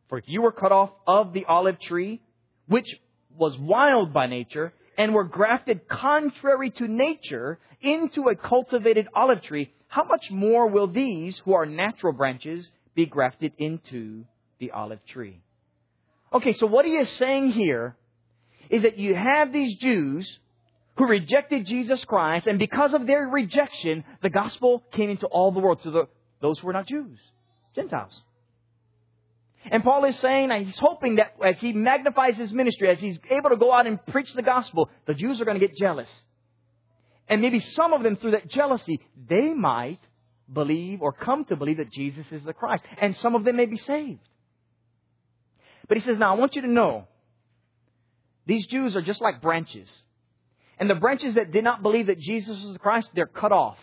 For 0.10 0.18
if 0.18 0.26
you 0.28 0.42
were 0.42 0.52
cut 0.52 0.72
off 0.72 0.92
of 1.06 1.34
the 1.34 1.46
olive 1.46 1.80
tree, 1.80 2.22
which 2.68 2.88
was 3.38 3.58
wild 3.60 4.14
by 4.14 4.28
nature, 4.28 4.74
and 4.98 5.14
were 5.14 5.26
grafted 5.26 5.88
contrary 5.88 6.72
to 6.72 6.88
nature 6.88 7.60
into 7.82 8.30
a 8.30 8.36
cultivated 8.36 9.08
olive 9.14 9.44
tree, 9.44 9.72
how 9.88 10.04
much 10.04 10.26
more 10.32 10.68
will 10.68 10.88
these, 10.88 11.38
who 11.46 11.54
are 11.54 11.66
natural 11.66 12.14
branches, 12.14 12.70
be 12.96 13.06
grafted 13.06 13.54
into 13.58 14.26
the 14.60 14.72
olive 14.72 15.06
tree? 15.06 15.40
Okay, 16.34 16.54
so 16.54 16.66
what 16.66 16.86
he 16.86 16.94
is 16.94 17.10
saying 17.18 17.52
here 17.52 17.96
is 18.70 18.84
that 18.84 18.98
you 18.98 19.16
have 19.16 19.54
these 19.54 19.78
Jews 19.78 20.28
who 20.98 21.06
rejected 21.06 21.66
Jesus 21.66 22.04
Christ, 22.06 22.48
and 22.48 22.58
because 22.58 22.94
of 22.94 23.06
their 23.06 23.28
rejection, 23.28 24.04
the 24.22 24.30
gospel 24.30 24.84
came 24.92 25.10
into 25.10 25.28
all 25.28 25.52
the 25.52 25.60
world 25.60 25.82
to 25.84 25.92
the, 25.92 26.08
those 26.42 26.60
who 26.60 26.68
were 26.68 26.74
not 26.74 26.88
Jews, 26.88 27.20
Gentiles. 27.76 28.20
And 29.70 29.84
Paul 29.84 30.06
is 30.06 30.18
saying 30.20 30.50
that 30.50 30.62
he's 30.62 30.78
hoping 30.78 31.16
that 31.18 31.34
as 31.46 31.58
he 31.60 31.74
magnifies 31.74 32.36
his 32.36 32.52
ministry, 32.52 32.90
as 32.90 33.00
he's 33.00 33.20
able 33.30 33.50
to 33.50 33.58
go 33.58 33.74
out 33.74 33.86
and 33.86 34.04
preach 34.08 34.32
the 34.34 34.42
gospel, 34.42 34.90
the 35.06 35.14
Jews 35.14 35.42
are 35.42 35.46
going 35.46 35.60
to 35.60 35.66
get 35.68 35.76
jealous. 35.78 36.10
And 37.28 37.42
maybe 37.42 37.60
some 37.60 37.94
of 37.94 38.04
them, 38.04 38.16
through 38.16 38.32
that 38.32 38.50
jealousy, 38.50 39.02
they 39.30 39.54
might 39.54 40.00
believe 40.52 41.02
or 41.02 41.12
come 41.12 41.44
to 41.46 41.58
believe 41.58 41.78
that 41.78 41.92
Jesus 41.92 42.26
is 42.32 42.44
the 42.44 42.54
Christ. 42.54 42.84
And 43.02 43.18
some 43.18 43.36
of 43.36 43.44
them 43.44 43.58
may 43.58 43.66
be 43.66 43.78
saved. 43.78 44.22
But 45.90 45.98
he 45.98 46.04
says, 46.04 46.18
now 46.18 46.36
I 46.36 46.40
want 46.40 46.56
you 46.56 46.62
to 46.62 46.72
know, 46.72 47.08
these 48.46 48.66
Jews 48.68 48.96
are 48.96 49.02
just 49.02 49.22
like 49.22 49.42
branches. 49.42 49.90
And 50.80 50.90
the 50.90 50.96
branches 50.96 51.36
that 51.36 51.52
did 51.52 51.64
not 51.64 51.82
believe 51.82 52.08
that 52.08 52.20
Jesus 52.20 52.62
was 52.64 52.74
the 52.74 52.80
Christ, 52.80 53.10
they're 53.16 53.26
cut 53.26 53.52
off. 53.52 53.78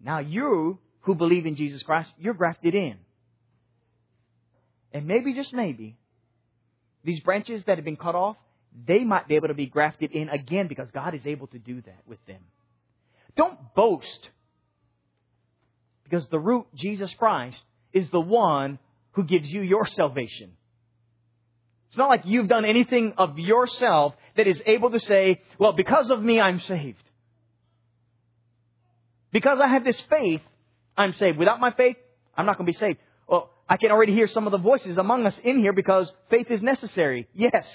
Now 0.00 0.20
you 0.20 0.78
who 1.02 1.14
believe 1.14 1.46
in 1.46 1.56
Jesus 1.56 1.82
Christ, 1.82 2.10
you're 2.18 2.34
grafted 2.34 2.74
in. 2.74 2.96
And 4.92 5.06
maybe, 5.06 5.34
just 5.34 5.52
maybe, 5.52 5.96
these 7.04 7.20
branches 7.20 7.62
that 7.66 7.78
have 7.78 7.84
been 7.84 7.96
cut 7.96 8.14
off, 8.14 8.36
they 8.86 9.00
might 9.00 9.28
be 9.28 9.36
able 9.36 9.48
to 9.48 9.54
be 9.54 9.66
grafted 9.66 10.12
in 10.12 10.28
again 10.28 10.68
because 10.68 10.88
God 10.92 11.14
is 11.14 11.22
able 11.26 11.46
to 11.48 11.58
do 11.58 11.80
that 11.82 12.02
with 12.06 12.24
them. 12.26 12.40
Don't 13.36 13.58
boast 13.74 14.28
because 16.04 16.26
the 16.28 16.38
root, 16.38 16.66
Jesus 16.74 17.12
Christ, 17.14 17.60
is 17.92 18.08
the 18.10 18.20
one 18.20 18.78
who 19.12 19.24
gives 19.24 19.48
you 19.48 19.62
your 19.62 19.86
salvation. 19.86 20.52
It's 21.90 21.98
not 21.98 22.08
like 22.08 22.22
you've 22.24 22.46
done 22.46 22.64
anything 22.64 23.14
of 23.18 23.36
yourself 23.36 24.14
that 24.36 24.46
is 24.46 24.62
able 24.64 24.90
to 24.90 25.00
say, 25.00 25.42
well, 25.58 25.72
because 25.72 26.08
of 26.08 26.22
me, 26.22 26.40
I'm 26.40 26.60
saved. 26.60 27.02
Because 29.32 29.58
I 29.60 29.66
have 29.66 29.84
this 29.84 30.00
faith, 30.08 30.40
I'm 30.96 31.14
saved. 31.14 31.36
Without 31.36 31.58
my 31.58 31.72
faith, 31.72 31.96
I'm 32.36 32.46
not 32.46 32.58
going 32.58 32.66
to 32.66 32.72
be 32.72 32.78
saved. 32.78 32.98
Well, 33.26 33.50
I 33.68 33.76
can 33.76 33.90
already 33.90 34.12
hear 34.12 34.28
some 34.28 34.46
of 34.46 34.52
the 34.52 34.58
voices 34.58 34.98
among 34.98 35.26
us 35.26 35.34
in 35.42 35.58
here 35.58 35.72
because 35.72 36.08
faith 36.30 36.48
is 36.48 36.62
necessary. 36.62 37.26
Yes, 37.34 37.66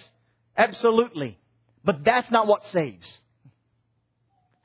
absolutely. 0.57 1.37
But 1.83 2.05
that's 2.05 2.31
not 2.31 2.47
what 2.47 2.61
saves. 2.71 3.05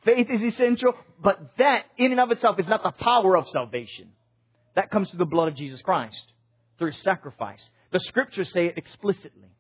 Faith 0.04 0.28
is 0.30 0.42
essential, 0.42 0.95
but 1.21 1.54
that 1.59 1.87
in 1.99 2.12
and 2.12 2.21
of 2.21 2.30
itself 2.30 2.61
is 2.61 2.69
not 2.69 2.85
the 2.85 2.92
power 2.92 3.37
of 3.37 3.49
salvation. 3.49 4.11
That 4.76 4.92
comes 4.92 5.11
through 5.11 5.19
the 5.19 5.25
blood 5.25 5.49
of 5.49 5.57
Jesus 5.57 5.83
Christ, 5.83 6.23
through 6.78 6.92
sacrifice. 6.92 7.61
The 7.92 8.00
scriptures 8.00 8.50
say 8.52 8.66
it 8.66 8.78
explicitly. 8.78 9.50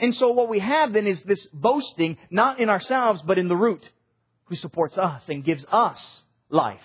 And 0.00 0.14
so 0.14 0.30
what 0.30 0.48
we 0.48 0.60
have 0.60 0.92
then 0.92 1.06
is 1.06 1.20
this 1.22 1.44
boasting, 1.52 2.16
not 2.30 2.60
in 2.60 2.68
ourselves, 2.68 3.22
but 3.26 3.38
in 3.38 3.48
the 3.48 3.56
root, 3.56 3.82
who 4.44 4.56
supports 4.56 4.96
us 4.98 5.22
and 5.28 5.44
gives 5.44 5.64
us 5.70 6.22
life. 6.48 6.80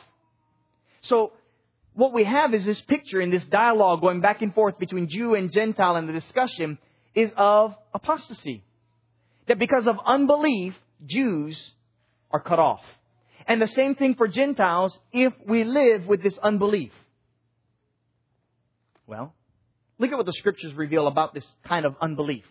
So 1.02 1.34
what 1.94 2.14
we 2.14 2.24
have 2.24 2.54
is 2.54 2.66
this 2.66 2.82
picture 2.82 3.22
in 3.22 3.32
this 3.32 3.44
dialogue 3.46 4.02
going 4.02 4.22
back 4.22 4.42
and 4.42 4.54
forth 4.54 4.78
between 4.80 5.08
Jew 5.08 5.36
and 5.36 5.52
Gentile 5.52 5.96
and 5.96 6.10
the 6.10 6.14
discussion 6.14 6.78
is 7.14 7.32
of 7.38 7.74
apostasy. 7.94 8.64
That 9.48 9.60
because 9.60 9.88
of 9.88 9.96
unbelief, 10.06 10.76
Jews 11.06 11.60
are 12.32 12.40
cut 12.40 12.60
off. 12.60 12.82
And 13.48 13.62
the 13.62 13.68
same 13.68 13.96
thing 13.96 14.16
for 14.16 14.28
Gentiles 14.28 14.98
if 15.14 15.34
we 15.48 15.64
live 15.64 16.08
with 16.08 16.24
this 16.24 16.38
unbelief. 16.42 16.92
Well, 19.08 19.34
look 20.00 20.12
at 20.12 20.18
what 20.18 20.26
the 20.26 20.34
scriptures 20.34 20.74
reveal 20.74 21.08
about 21.08 21.34
this 21.34 21.46
kind 21.66 21.86
of 21.86 21.96
unbelief. 22.02 22.46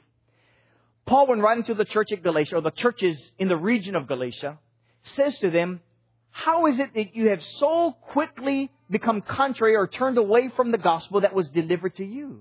Paul, 1.07 1.27
when 1.27 1.41
writing 1.41 1.65
to 1.65 1.75
the 1.75 1.85
church 1.85 2.13
at 2.13 2.23
Galatia, 2.23 2.57
or 2.57 2.63
the 2.63 2.71
churches 2.71 3.19
in 3.39 3.49
the 3.49 3.57
region 3.57 3.95
of 3.95 4.07
Galatia, 4.07 4.59
says 5.17 5.37
to 5.39 5.51
them, 5.51 5.81
how 6.31 6.67
is 6.67 6.79
it 6.79 6.95
that 6.95 7.15
you 7.15 7.29
have 7.29 7.43
so 7.59 7.95
quickly 8.13 8.71
become 8.91 9.21
contrary 9.21 9.77
or 9.77 9.87
turned 9.87 10.19
away 10.19 10.51
from 10.57 10.73
the 10.73 10.79
gospel 10.79 11.21
that 11.21 11.35
was 11.35 11.49
delivered 11.51 11.95
to 11.97 12.05
you? 12.05 12.41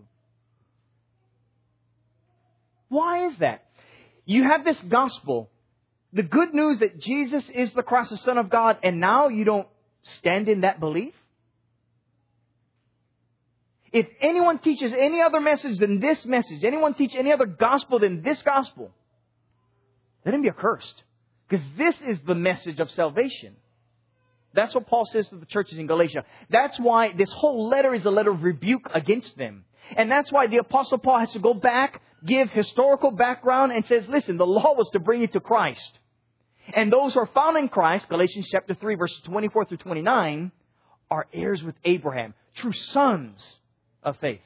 Why 2.90 3.28
is 3.28 3.34
that? 3.40 3.66
You 4.26 4.44
have 4.50 4.64
this 4.64 4.80
gospel, 4.88 5.50
the 6.14 6.24
good 6.24 6.54
news 6.54 6.80
that 6.80 7.00
Jesus 7.00 7.44
is 7.54 7.74
the 7.74 7.84
Christ, 7.84 8.12
the 8.12 8.18
Son 8.18 8.38
of 8.38 8.50
God, 8.50 8.78
and 8.82 9.00
now 9.00 9.28
you 9.28 9.44
don't 9.44 9.68
stand 10.20 10.48
in 10.48 10.62
that 10.62 10.80
belief? 10.80 11.14
If 13.94 14.08
anyone 14.22 14.58
teaches 14.58 14.92
any 14.92 15.22
other 15.22 15.40
message 15.40 15.78
than 15.78 16.00
this 16.00 16.26
message, 16.26 16.64
anyone 16.64 16.96
teach 16.96 17.14
any 17.16 17.32
other 17.32 17.46
gospel 17.46 18.00
than 18.00 18.24
this 18.24 18.42
gospel, 18.42 18.92
let 20.26 20.34
him 20.34 20.42
be 20.42 20.50
accursed. 20.50 21.04
Because 21.48 21.64
this 21.78 21.94
is 22.08 22.18
the 22.26 22.34
message 22.34 22.80
of 22.80 22.90
salvation. 22.92 23.56
That's 24.56 24.74
what 24.74 24.88
Paul 24.88 25.06
says 25.06 25.28
to 25.30 25.36
the 25.36 25.46
churches 25.46 25.78
in 25.78 25.86
Galatia. 25.86 26.26
That's 26.50 26.80
why 26.80 27.14
this 27.16 27.32
whole 27.32 27.70
letter 27.70 27.94
is 27.94 28.04
a 28.04 28.10
letter 28.10 28.32
of 28.32 28.42
rebuke 28.42 28.90
against 28.96 29.38
them. 29.38 29.64
And 29.96 30.10
that's 30.10 30.32
why 30.32 30.48
the 30.48 30.58
apostle 30.58 30.98
Paul 30.98 31.20
has 31.20 31.32
to 31.34 31.40
go 31.40 31.54
back, 31.54 32.02
give 32.26 32.50
historical 32.50 33.12
background, 33.12 33.74
and 33.74 33.86
says, 33.86 34.06
listen, 34.10 34.38
the 34.38 34.46
law 34.46 34.74
was 34.76 34.90
to 34.94 35.00
bring 35.00 35.22
you 35.22 35.28
to 35.28 35.40
Christ. 35.40 36.00
And 36.74 36.92
those 36.92 37.14
who 37.14 37.20
are 37.20 37.30
found 37.34 37.58
in 37.58 37.70
Christ, 37.70 38.10
Galatians 38.10 38.48
chapter 38.52 38.74
3 38.74 38.96
verses 38.96 39.22
24 39.26 39.66
through 39.66 39.78
29, 39.78 40.52
are 41.12 41.28
heirs 41.32 41.62
with 41.62 41.76
Abraham, 41.86 42.34
true 42.56 42.72
sons 42.72 43.60
of 44.04 44.18
faith. 44.20 44.42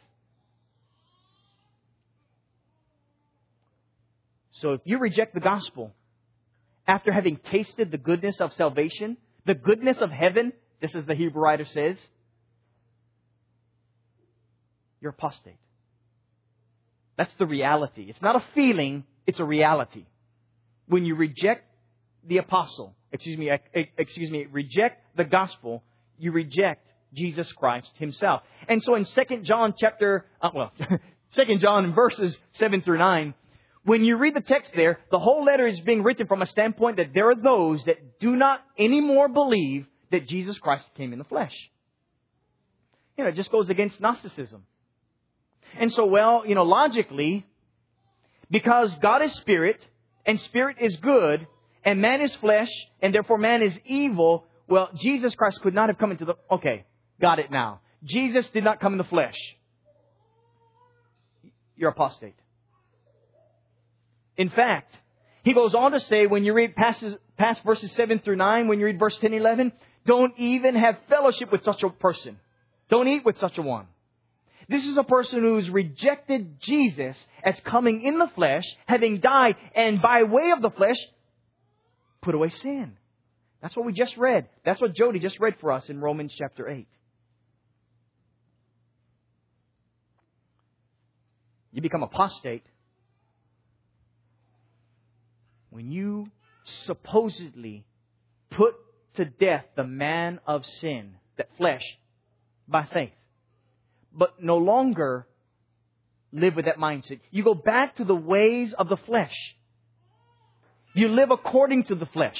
So 4.61 4.73
if 4.73 4.81
you 4.85 4.97
reject 4.97 5.33
the 5.33 5.39
gospel 5.39 5.93
after 6.87 7.11
having 7.11 7.37
tasted 7.51 7.91
the 7.91 7.97
goodness 7.97 8.37
of 8.39 8.53
salvation, 8.53 9.17
the 9.45 9.53
goodness 9.53 9.97
of 10.01 10.09
heaven, 10.09 10.53
this 10.81 10.95
is 10.95 11.05
the 11.05 11.15
Hebrew 11.15 11.41
writer 11.41 11.65
says, 11.65 11.97
you're 14.99 15.11
apostate. 15.11 15.59
That's 17.17 17.33
the 17.37 17.45
reality. 17.45 18.07
It's 18.09 18.21
not 18.21 18.35
a 18.35 18.43
feeling, 18.55 19.03
it's 19.25 19.39
a 19.39 19.43
reality. 19.43 20.05
When 20.87 21.05
you 21.05 21.15
reject 21.15 21.65
the 22.27 22.37
apostle, 22.37 22.95
excuse 23.11 23.37
me, 23.37 23.51
excuse 23.97 24.31
me, 24.31 24.47
reject 24.51 25.03
the 25.15 25.23
gospel, 25.23 25.83
you 26.17 26.31
reject 26.31 26.87
Jesus 27.13 27.51
Christ 27.53 27.89
himself. 27.95 28.41
And 28.67 28.81
so 28.83 28.95
in 28.95 29.05
2 29.05 29.41
John 29.43 29.73
chapter, 29.77 30.25
uh, 30.41 30.49
well, 30.53 30.71
2 31.35 31.57
John 31.59 31.93
verses 31.93 32.37
7 32.53 32.81
through 32.81 32.99
9, 32.99 33.33
when 33.83 34.03
you 34.03 34.17
read 34.17 34.35
the 34.35 34.41
text 34.41 34.71
there, 34.75 34.99
the 35.11 35.19
whole 35.19 35.45
letter 35.45 35.65
is 35.65 35.79
being 35.79 36.03
written 36.03 36.27
from 36.27 36.41
a 36.41 36.45
standpoint 36.45 36.97
that 36.97 37.13
there 37.13 37.29
are 37.29 37.35
those 37.35 37.83
that 37.85 38.19
do 38.19 38.35
not 38.35 38.59
anymore 38.77 39.29
believe 39.29 39.85
that 40.11 40.27
Jesus 40.27 40.57
Christ 40.57 40.85
came 40.95 41.13
in 41.13 41.19
the 41.19 41.25
flesh. 41.25 41.53
You 43.17 43.23
know, 43.23 43.29
it 43.29 43.35
just 43.35 43.51
goes 43.51 43.69
against 43.69 43.99
Gnosticism. 43.99 44.63
And 45.79 45.91
so, 45.93 46.05
well, 46.05 46.43
you 46.45 46.55
know, 46.55 46.63
logically, 46.63 47.45
because 48.51 48.93
God 49.01 49.21
is 49.21 49.33
spirit, 49.35 49.79
and 50.25 50.39
spirit 50.41 50.77
is 50.81 50.95
good, 50.97 51.47
and 51.83 52.01
man 52.01 52.21
is 52.21 52.35
flesh, 52.35 52.69
and 53.01 53.13
therefore 53.13 53.37
man 53.37 53.61
is 53.61 53.73
evil, 53.85 54.45
well, 54.67 54.89
Jesus 54.95 55.33
Christ 55.35 55.61
could 55.61 55.73
not 55.73 55.89
have 55.89 55.97
come 55.97 56.11
into 56.11 56.25
the, 56.25 56.35
okay, 56.51 56.85
got 57.19 57.39
it 57.39 57.51
now. 57.51 57.81
Jesus 58.03 58.47
did 58.53 58.63
not 58.63 58.79
come 58.79 58.93
in 58.93 58.97
the 58.97 59.03
flesh. 59.03 59.37
You're 61.75 61.89
apostate. 61.89 62.35
In 64.35 64.49
fact, 64.49 64.95
he 65.43 65.53
goes 65.53 65.73
on 65.73 65.91
to 65.91 65.99
say 65.99 66.27
when 66.27 66.43
you 66.43 66.53
read 66.53 66.75
passes, 66.75 67.15
past 67.37 67.63
verses 67.63 67.91
7 67.93 68.19
through 68.19 68.35
9, 68.35 68.67
when 68.67 68.79
you 68.79 68.85
read 68.85 68.99
verse 68.99 69.17
10 69.19 69.33
11, 69.33 69.71
don't 70.05 70.33
even 70.37 70.75
have 70.75 70.97
fellowship 71.09 71.51
with 71.51 71.63
such 71.63 71.83
a 71.83 71.89
person. 71.89 72.37
Don't 72.89 73.07
eat 73.07 73.25
with 73.25 73.37
such 73.39 73.57
a 73.57 73.61
one. 73.61 73.87
This 74.69 74.85
is 74.85 74.97
a 74.97 75.03
person 75.03 75.41
who's 75.41 75.69
rejected 75.69 76.59
Jesus 76.61 77.15
as 77.43 77.55
coming 77.63 78.01
in 78.01 78.17
the 78.17 78.29
flesh, 78.35 78.63
having 78.85 79.19
died, 79.19 79.55
and 79.75 80.01
by 80.01 80.23
way 80.23 80.51
of 80.51 80.61
the 80.61 80.71
flesh, 80.71 80.97
put 82.21 82.35
away 82.35 82.49
sin. 82.49 82.97
That's 83.61 83.75
what 83.75 83.85
we 83.85 83.93
just 83.93 84.17
read. 84.17 84.47
That's 84.65 84.79
what 84.81 84.93
Jody 84.93 85.19
just 85.19 85.39
read 85.39 85.55
for 85.59 85.71
us 85.71 85.89
in 85.89 85.99
Romans 85.99 86.33
chapter 86.37 86.67
8. 86.67 86.87
You 91.71 91.81
become 91.81 92.03
apostate 92.03 92.63
when 95.69 95.91
you 95.91 96.27
supposedly 96.85 97.85
put 98.51 98.73
to 99.15 99.25
death 99.25 99.65
the 99.75 99.83
man 99.83 100.39
of 100.47 100.63
sin, 100.81 101.15
that 101.37 101.49
flesh, 101.57 101.83
by 102.67 102.87
faith, 102.93 103.11
but 104.13 104.41
no 104.41 104.57
longer 104.57 105.27
live 106.31 106.55
with 106.55 106.65
that 106.65 106.77
mindset. 106.77 107.19
You 107.31 107.43
go 107.43 107.53
back 107.53 107.97
to 107.97 108.05
the 108.05 108.15
ways 108.15 108.73
of 108.77 108.89
the 108.89 108.97
flesh. 108.97 109.35
You 110.93 111.09
live 111.09 111.31
according 111.31 111.85
to 111.85 111.95
the 111.95 112.07
flesh. 112.07 112.39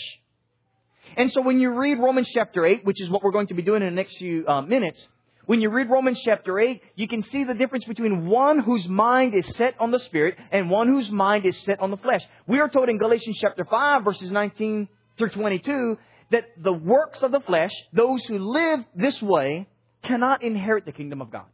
And 1.15 1.31
so 1.31 1.41
when 1.41 1.59
you 1.59 1.71
read 1.71 1.99
Romans 1.99 2.29
chapter 2.33 2.65
8, 2.65 2.85
which 2.85 3.01
is 3.01 3.09
what 3.09 3.23
we're 3.23 3.31
going 3.31 3.47
to 3.47 3.53
be 3.53 3.61
doing 3.61 3.81
in 3.81 3.89
the 3.89 3.95
next 3.95 4.17
few 4.17 4.47
uh, 4.47 4.61
minutes, 4.61 5.07
when 5.47 5.61
you 5.61 5.69
read 5.69 5.89
Romans 5.89 6.21
chapter 6.23 6.59
8, 6.59 6.81
you 6.95 7.07
can 7.07 7.23
see 7.23 7.45
the 7.45 7.53
difference 7.53 7.85
between 7.85 8.27
one 8.27 8.59
whose 8.59 8.85
mind 8.85 9.33
is 9.33 9.47
set 9.55 9.75
on 9.79 9.91
the 9.91 9.99
Spirit 9.99 10.35
and 10.51 10.69
one 10.69 10.89
whose 10.89 11.09
mind 11.09 11.45
is 11.45 11.57
set 11.63 11.79
on 11.79 11.89
the 11.89 11.95
flesh. 11.97 12.21
We 12.47 12.59
are 12.59 12.67
told 12.67 12.89
in 12.89 12.97
Galatians 12.97 13.37
chapter 13.39 13.63
5 13.63 14.03
verses 14.03 14.29
19 14.29 14.89
through 15.17 15.29
22 15.29 15.97
that 16.31 16.49
the 16.61 16.73
works 16.73 17.19
of 17.21 17.31
the 17.31 17.39
flesh, 17.39 17.71
those 17.93 18.25
who 18.25 18.39
live 18.39 18.81
this 18.93 19.21
way, 19.21 19.67
cannot 20.03 20.43
inherit 20.43 20.85
the 20.85 20.91
kingdom 20.91 21.21
of 21.21 21.31
God. 21.31 21.45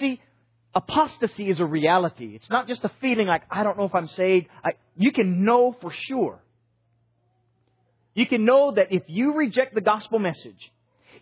See, 0.00 0.20
apostasy 0.74 1.48
is 1.48 1.60
a 1.60 1.64
reality. 1.64 2.34
It's 2.34 2.50
not 2.50 2.66
just 2.66 2.82
a 2.82 2.90
feeling 3.00 3.28
like, 3.28 3.42
I 3.48 3.62
don't 3.62 3.78
know 3.78 3.84
if 3.84 3.94
I'm 3.94 4.08
saved. 4.08 4.48
I, 4.64 4.72
you 4.96 5.12
can 5.12 5.44
know 5.44 5.76
for 5.80 5.92
sure. 6.08 6.42
You 8.14 8.26
can 8.26 8.44
know 8.44 8.72
that 8.74 8.88
if 8.90 9.04
you 9.06 9.34
reject 9.34 9.72
the 9.72 9.80
gospel 9.80 10.18
message, 10.18 10.72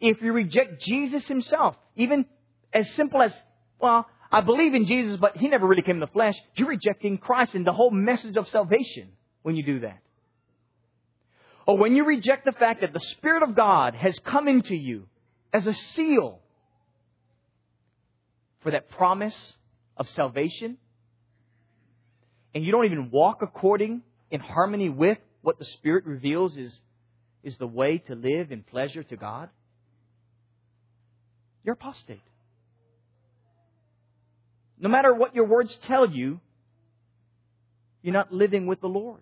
if 0.01 0.23
you 0.23 0.33
reject 0.33 0.83
Jesus 0.83 1.25
himself, 1.27 1.77
even 1.97 2.25
as 2.73 2.91
simple 2.95 3.23
as, 3.23 3.33
well, 3.81 4.07
I 4.33 4.41
believe 4.41 4.75
in 4.75 4.87
Jesus, 4.87 5.19
but 5.21 5.37
he 5.37 5.49
never 5.49 5.67
really 5.67 5.83
came 5.83 5.97
in 5.97 6.01
the 6.01 6.07
flesh, 6.07 6.35
you're 6.55 6.69
rejecting 6.69 7.19
Christ 7.19 7.55
and 7.55 7.67
the 7.67 7.73
whole 7.73 7.91
message 7.91 8.37
of 8.37 8.49
salvation 8.49 9.09
when 9.43 9.57
you 9.57 9.65
do 9.65 9.81
that. 9.81 9.99
Or 11.67 11.77
when 11.77 11.95
you 11.95 12.05
reject 12.05 12.45
the 12.45 12.53
fact 12.53 12.81
that 12.81 12.93
the 12.93 13.01
Spirit 13.01 13.43
of 13.43 13.55
God 13.55 13.95
has 13.95 14.19
come 14.25 14.49
into 14.49 14.75
you 14.75 15.07
as 15.53 15.67
a 15.67 15.75
seal 15.75 16.41
for 18.61 18.73
that 18.73 18.91
promise 18.91 19.55
of 19.97 20.09
salvation, 20.11 20.79
and 22.55 22.65
you 22.65 22.73
don't 22.73 22.87
even 22.87 23.11
walk 23.11 23.39
according 23.43 24.03
in 24.31 24.41
harmony 24.41 24.89
with 24.89 25.19
what 25.43 25.59
the 25.59 25.65
Spirit 25.65 26.07
reveals 26.07 26.57
is, 26.57 26.79
is 27.43 27.57
the 27.59 27.67
way 27.67 27.99
to 28.07 28.15
live 28.15 28.53
in 28.53 28.63
pleasure 28.63 29.03
to 29.03 29.17
God, 29.17 29.49
you're 31.65 31.75
apostate. 31.75 32.23
No 34.79 34.89
matter 34.89 35.15
what 35.15 35.35
your 35.35 35.45
words 35.45 35.77
tell 35.87 36.11
you, 36.11 36.41
you're 38.03 38.15
not 38.15 38.33
living 38.33 38.67
with 38.67 38.81
the 38.81 38.89
Lord. 38.89 39.21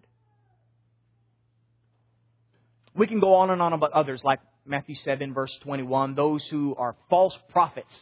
We 2.95 3.07
can 3.07 3.21
go 3.21 3.35
on 3.35 3.50
and 3.50 3.61
on 3.61 3.73
about 3.73 3.92
others, 3.92 4.21
like 4.25 4.40
Matthew 4.64 4.95
7, 5.04 5.35
verse 5.35 5.57
21, 5.62 6.14
those 6.14 6.45
who 6.50 6.75
are 6.76 6.97
false 7.11 7.37
prophets, 7.50 7.95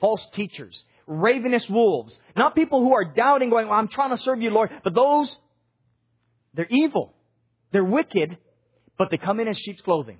false 0.00 0.24
teachers, 0.34 0.82
ravenous 1.06 1.68
wolves. 1.68 2.16
Not 2.36 2.54
people 2.54 2.80
who 2.80 2.94
are 2.94 3.04
doubting, 3.04 3.50
going, 3.50 3.68
well, 3.68 3.78
I'm 3.78 3.88
trying 3.88 4.16
to 4.16 4.22
serve 4.22 4.40
you, 4.40 4.50
Lord, 4.50 4.70
but 4.82 4.94
those, 4.94 5.34
they're 6.54 6.68
evil. 6.70 7.14
They're 7.72 7.84
wicked, 7.84 8.38
but 8.96 9.10
they 9.10 9.16
come 9.16 9.40
in 9.40 9.48
as 9.48 9.58
sheep's 9.58 9.80
clothing. 9.80 10.18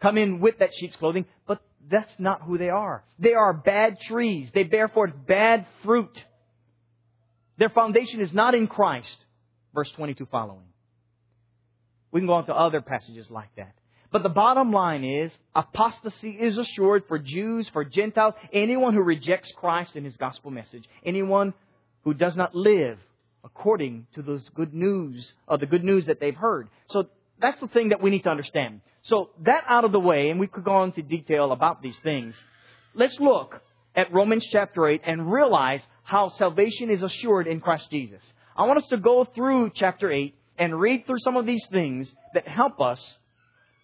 Come 0.00 0.18
in 0.18 0.40
with 0.40 0.58
that 0.58 0.70
sheep's 0.78 0.96
clothing, 0.96 1.24
but 1.46 1.60
that's 1.90 2.12
not 2.18 2.42
who 2.42 2.58
they 2.58 2.70
are. 2.70 3.04
They 3.18 3.34
are 3.34 3.52
bad 3.52 3.98
trees. 4.08 4.48
They 4.54 4.62
bear 4.62 4.88
forth 4.88 5.12
bad 5.26 5.66
fruit. 5.84 6.18
Their 7.58 7.70
foundation 7.70 8.20
is 8.20 8.32
not 8.32 8.54
in 8.54 8.66
Christ. 8.66 9.16
Verse 9.74 9.90
22 9.96 10.26
following. 10.30 10.66
We 12.10 12.20
can 12.20 12.26
go 12.26 12.34
on 12.34 12.46
to 12.46 12.54
other 12.54 12.80
passages 12.80 13.26
like 13.28 13.54
that. 13.56 13.74
But 14.12 14.22
the 14.22 14.28
bottom 14.28 14.70
line 14.70 15.02
is, 15.02 15.32
apostasy 15.56 16.30
is 16.30 16.56
assured 16.56 17.02
for 17.08 17.18
Jews, 17.18 17.68
for 17.72 17.84
Gentiles, 17.84 18.34
anyone 18.52 18.94
who 18.94 19.02
rejects 19.02 19.50
Christ 19.56 19.90
and 19.96 20.06
His 20.06 20.16
gospel 20.16 20.52
message. 20.52 20.84
Anyone 21.04 21.52
who 22.04 22.14
does 22.14 22.36
not 22.36 22.54
live 22.54 22.98
according 23.44 24.06
to 24.14 24.22
those 24.22 24.48
good 24.54 24.72
news, 24.72 25.32
or 25.46 25.58
the 25.58 25.66
good 25.66 25.84
news 25.84 26.06
that 26.06 26.18
they've 26.18 26.34
heard. 26.34 26.68
So 26.88 27.08
that's 27.40 27.60
the 27.60 27.68
thing 27.68 27.90
that 27.90 28.00
we 28.00 28.10
need 28.10 28.24
to 28.24 28.30
understand. 28.30 28.80
So 29.02 29.30
that 29.44 29.64
out 29.68 29.84
of 29.84 29.92
the 29.92 30.00
way, 30.00 30.30
and 30.30 30.40
we 30.40 30.46
could 30.46 30.64
go 30.64 30.82
into 30.82 31.02
detail 31.02 31.52
about 31.52 31.82
these 31.82 31.96
things. 32.02 32.34
Let's 32.94 33.18
look 33.20 33.60
at 33.94 34.12
Romans 34.12 34.46
chapter 34.50 34.88
8 34.88 35.02
and 35.04 35.30
realize 35.30 35.80
how 36.04 36.30
salvation 36.30 36.90
is 36.90 37.02
assured 37.02 37.46
in 37.46 37.60
Christ 37.60 37.90
Jesus. 37.90 38.22
I 38.56 38.64
want 38.66 38.78
us 38.78 38.88
to 38.88 38.96
go 38.96 39.24
through 39.24 39.72
chapter 39.74 40.10
8 40.10 40.34
and 40.58 40.78
read 40.78 41.06
through 41.06 41.18
some 41.20 41.36
of 41.36 41.46
these 41.46 41.64
things 41.70 42.10
that 42.34 42.46
help 42.46 42.80
us 42.80 43.18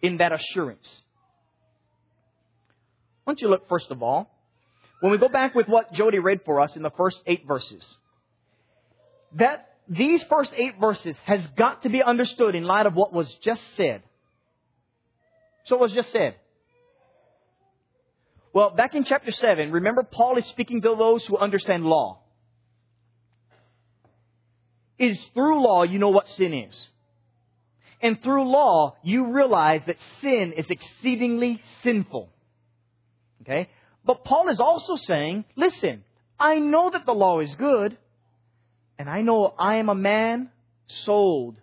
in 0.03 0.19
that 0.19 0.33
assurance. 0.33 0.89
Why 3.25 3.33
don't 3.33 3.41
you 3.41 3.49
look 3.49 3.69
first 3.69 3.91
of 3.91 4.03
all, 4.03 4.31
when 5.01 5.13
we 5.13 5.19
go 5.19 5.29
back 5.29 5.55
with 5.55 5.67
what 5.67 5.93
Jody 5.93 6.19
read 6.19 6.41
for 6.45 6.61
us 6.61 6.77
in 6.77 6.83
the 6.83 6.91
first 6.91 7.19
eight 7.27 7.47
verses, 7.47 7.85
that 9.35 9.70
these 9.91 10.23
first 10.31 10.53
eight 10.57 10.79
verses 10.81 11.17
has 11.25 11.41
got 11.59 11.83
to 11.83 11.89
be 11.89 12.01
understood 12.01 12.55
in 12.55 12.63
light 12.63 12.87
of 12.87 12.95
what 12.95 13.13
was 13.13 13.29
just 13.43 13.61
said. 13.77 14.03
So 15.67 15.77
what 15.77 15.91
was 15.91 15.93
just 15.93 16.13
said? 16.13 16.37
Well, 18.53 18.71
back 18.71 18.95
in 18.95 19.05
chapter 19.05 19.33
7, 19.33 19.73
remember 19.73 20.05
Paul 20.05 20.39
is 20.39 20.47
speaking 20.47 20.81
to 20.83 20.95
those 20.97 21.25
who 21.27 21.37
understand 21.37 21.85
law. 21.85 22.21
It 24.97 25.13
is 25.13 25.19
through 25.35 25.63
law 25.63 25.83
you 25.83 25.99
know 25.99 26.11
what 26.11 26.29
sin 26.37 26.55
is. 26.55 26.89
And 28.01 28.23
through 28.23 28.49
law, 28.49 28.97
you 29.03 29.33
realize 29.33 29.83
that 29.87 29.97
sin 30.21 30.53
is 30.57 30.67
exceedingly 30.71 31.61
sinful. 31.83 32.31
Okay? 33.43 33.69
But 34.05 34.25
Paul 34.25 34.49
is 34.51 34.61
also 34.61 34.97
saying, 34.97 35.45
listen, 35.57 36.05
I 36.39 36.61
know 36.61 36.91
that 36.91 37.07
the 37.07 37.13
law 37.13 37.41
is 37.41 37.55
good, 37.57 37.99
and 39.01 39.09
I 39.09 39.23
know 39.23 39.55
I 39.59 39.77
am 39.77 39.89
a 39.89 39.95
man 39.95 40.51
sold 41.07 41.57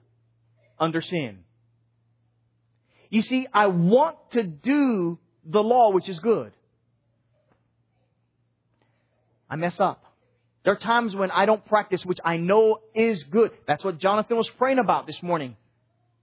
under 0.79 1.01
sin. 1.01 1.41
You 3.11 3.21
see, 3.21 3.45
I 3.53 3.67
want 3.67 4.15
to 4.31 4.41
do 4.41 5.19
the 5.45 5.59
law 5.59 5.91
which 5.91 6.09
is 6.09 6.17
good. 6.17 6.51
I 9.47 9.55
mess 9.55 9.79
up. 9.79 10.03
There 10.63 10.73
are 10.73 10.79
times 10.79 11.15
when 11.15 11.29
I 11.29 11.45
don't 11.45 11.63
practice 11.63 12.03
which 12.03 12.17
I 12.25 12.37
know 12.37 12.79
is 12.95 13.23
good. 13.25 13.51
That's 13.67 13.83
what 13.83 13.99
Jonathan 13.99 14.35
was 14.35 14.49
praying 14.57 14.79
about 14.79 15.05
this 15.05 15.21
morning. 15.21 15.57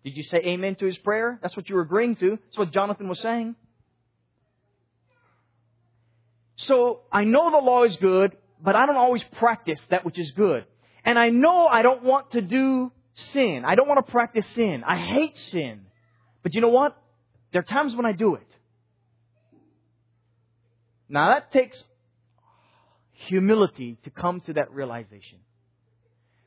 Did 0.02 0.16
you 0.16 0.24
say 0.24 0.38
amen 0.38 0.74
to 0.80 0.86
his 0.86 0.98
prayer? 0.98 1.38
That's 1.40 1.56
what 1.56 1.68
you 1.68 1.76
were 1.76 1.82
agreeing 1.82 2.16
to. 2.16 2.30
That's 2.30 2.58
what 2.58 2.72
Jonathan 2.72 3.06
was 3.06 3.20
saying. 3.20 3.54
So 6.56 7.02
I 7.12 7.22
know 7.22 7.52
the 7.52 7.58
law 7.58 7.84
is 7.84 7.94
good, 7.98 8.36
but 8.60 8.74
I 8.74 8.86
don't 8.86 8.96
always 8.96 9.22
practice 9.38 9.78
that 9.90 10.04
which 10.04 10.18
is 10.18 10.32
good. 10.32 10.64
And 11.04 11.18
I 11.18 11.28
know 11.28 11.66
I 11.66 11.82
don't 11.82 12.02
want 12.02 12.32
to 12.32 12.40
do 12.40 12.92
sin. 13.32 13.64
I 13.66 13.74
don't 13.74 13.88
want 13.88 14.04
to 14.04 14.10
practice 14.10 14.46
sin. 14.54 14.82
I 14.86 14.96
hate 14.96 15.36
sin. 15.50 15.80
But 16.42 16.54
you 16.54 16.60
know 16.60 16.68
what? 16.68 16.96
There 17.52 17.60
are 17.60 17.64
times 17.64 17.94
when 17.94 18.06
I 18.06 18.12
do 18.12 18.34
it. 18.34 18.46
Now 21.08 21.34
that 21.34 21.52
takes 21.52 21.82
humility 23.28 23.98
to 24.04 24.10
come 24.10 24.40
to 24.42 24.54
that 24.54 24.72
realization. 24.72 25.38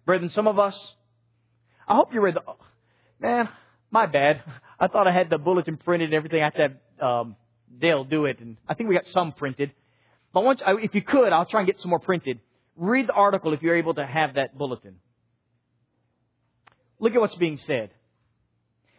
Brethren, 0.06 0.30
some 0.30 0.48
of 0.48 0.60
us, 0.60 0.78
I 1.88 1.96
hope 1.96 2.13
you 2.13 2.22
read 2.22 2.36
the, 2.36 2.41
man, 3.20 3.50
my 3.91 4.06
bad. 4.06 4.41
I 4.80 4.88
thought 4.88 5.08
I 5.08 5.13
had 5.13 5.30
the 5.30 5.38
bulletin 5.38 5.78
printed 5.78 6.10
and 6.10 6.15
everything. 6.15 6.43
I 6.43 6.52
said, 6.56 6.80
um, 7.02 7.36
Dale 7.80 8.04
do 8.04 8.26
it. 8.26 8.39
And 8.39 8.58
I 8.67 8.74
think 8.74 8.89
we 8.89 8.96
got 8.96 9.08
some 9.08 9.34
printed. 9.34 9.72
But 10.34 10.43
once, 10.43 10.62
if 10.65 10.96
you 10.96 11.02
could, 11.02 11.32
I'll 11.32 11.46
try 11.46 11.62
and 11.62 11.67
get 11.67 11.80
some 11.80 11.89
more 11.89 12.00
printed. 12.00 12.39
Read 12.77 13.07
the 13.07 13.13
article 13.13 13.53
if 13.53 13.61
you're 13.61 13.75
able 13.75 13.95
to 13.95 14.05
have 14.05 14.35
that 14.35 14.57
bulletin. 14.57 14.95
Look 16.99 17.13
at 17.13 17.19
what's 17.19 17.35
being 17.35 17.57
said. 17.57 17.89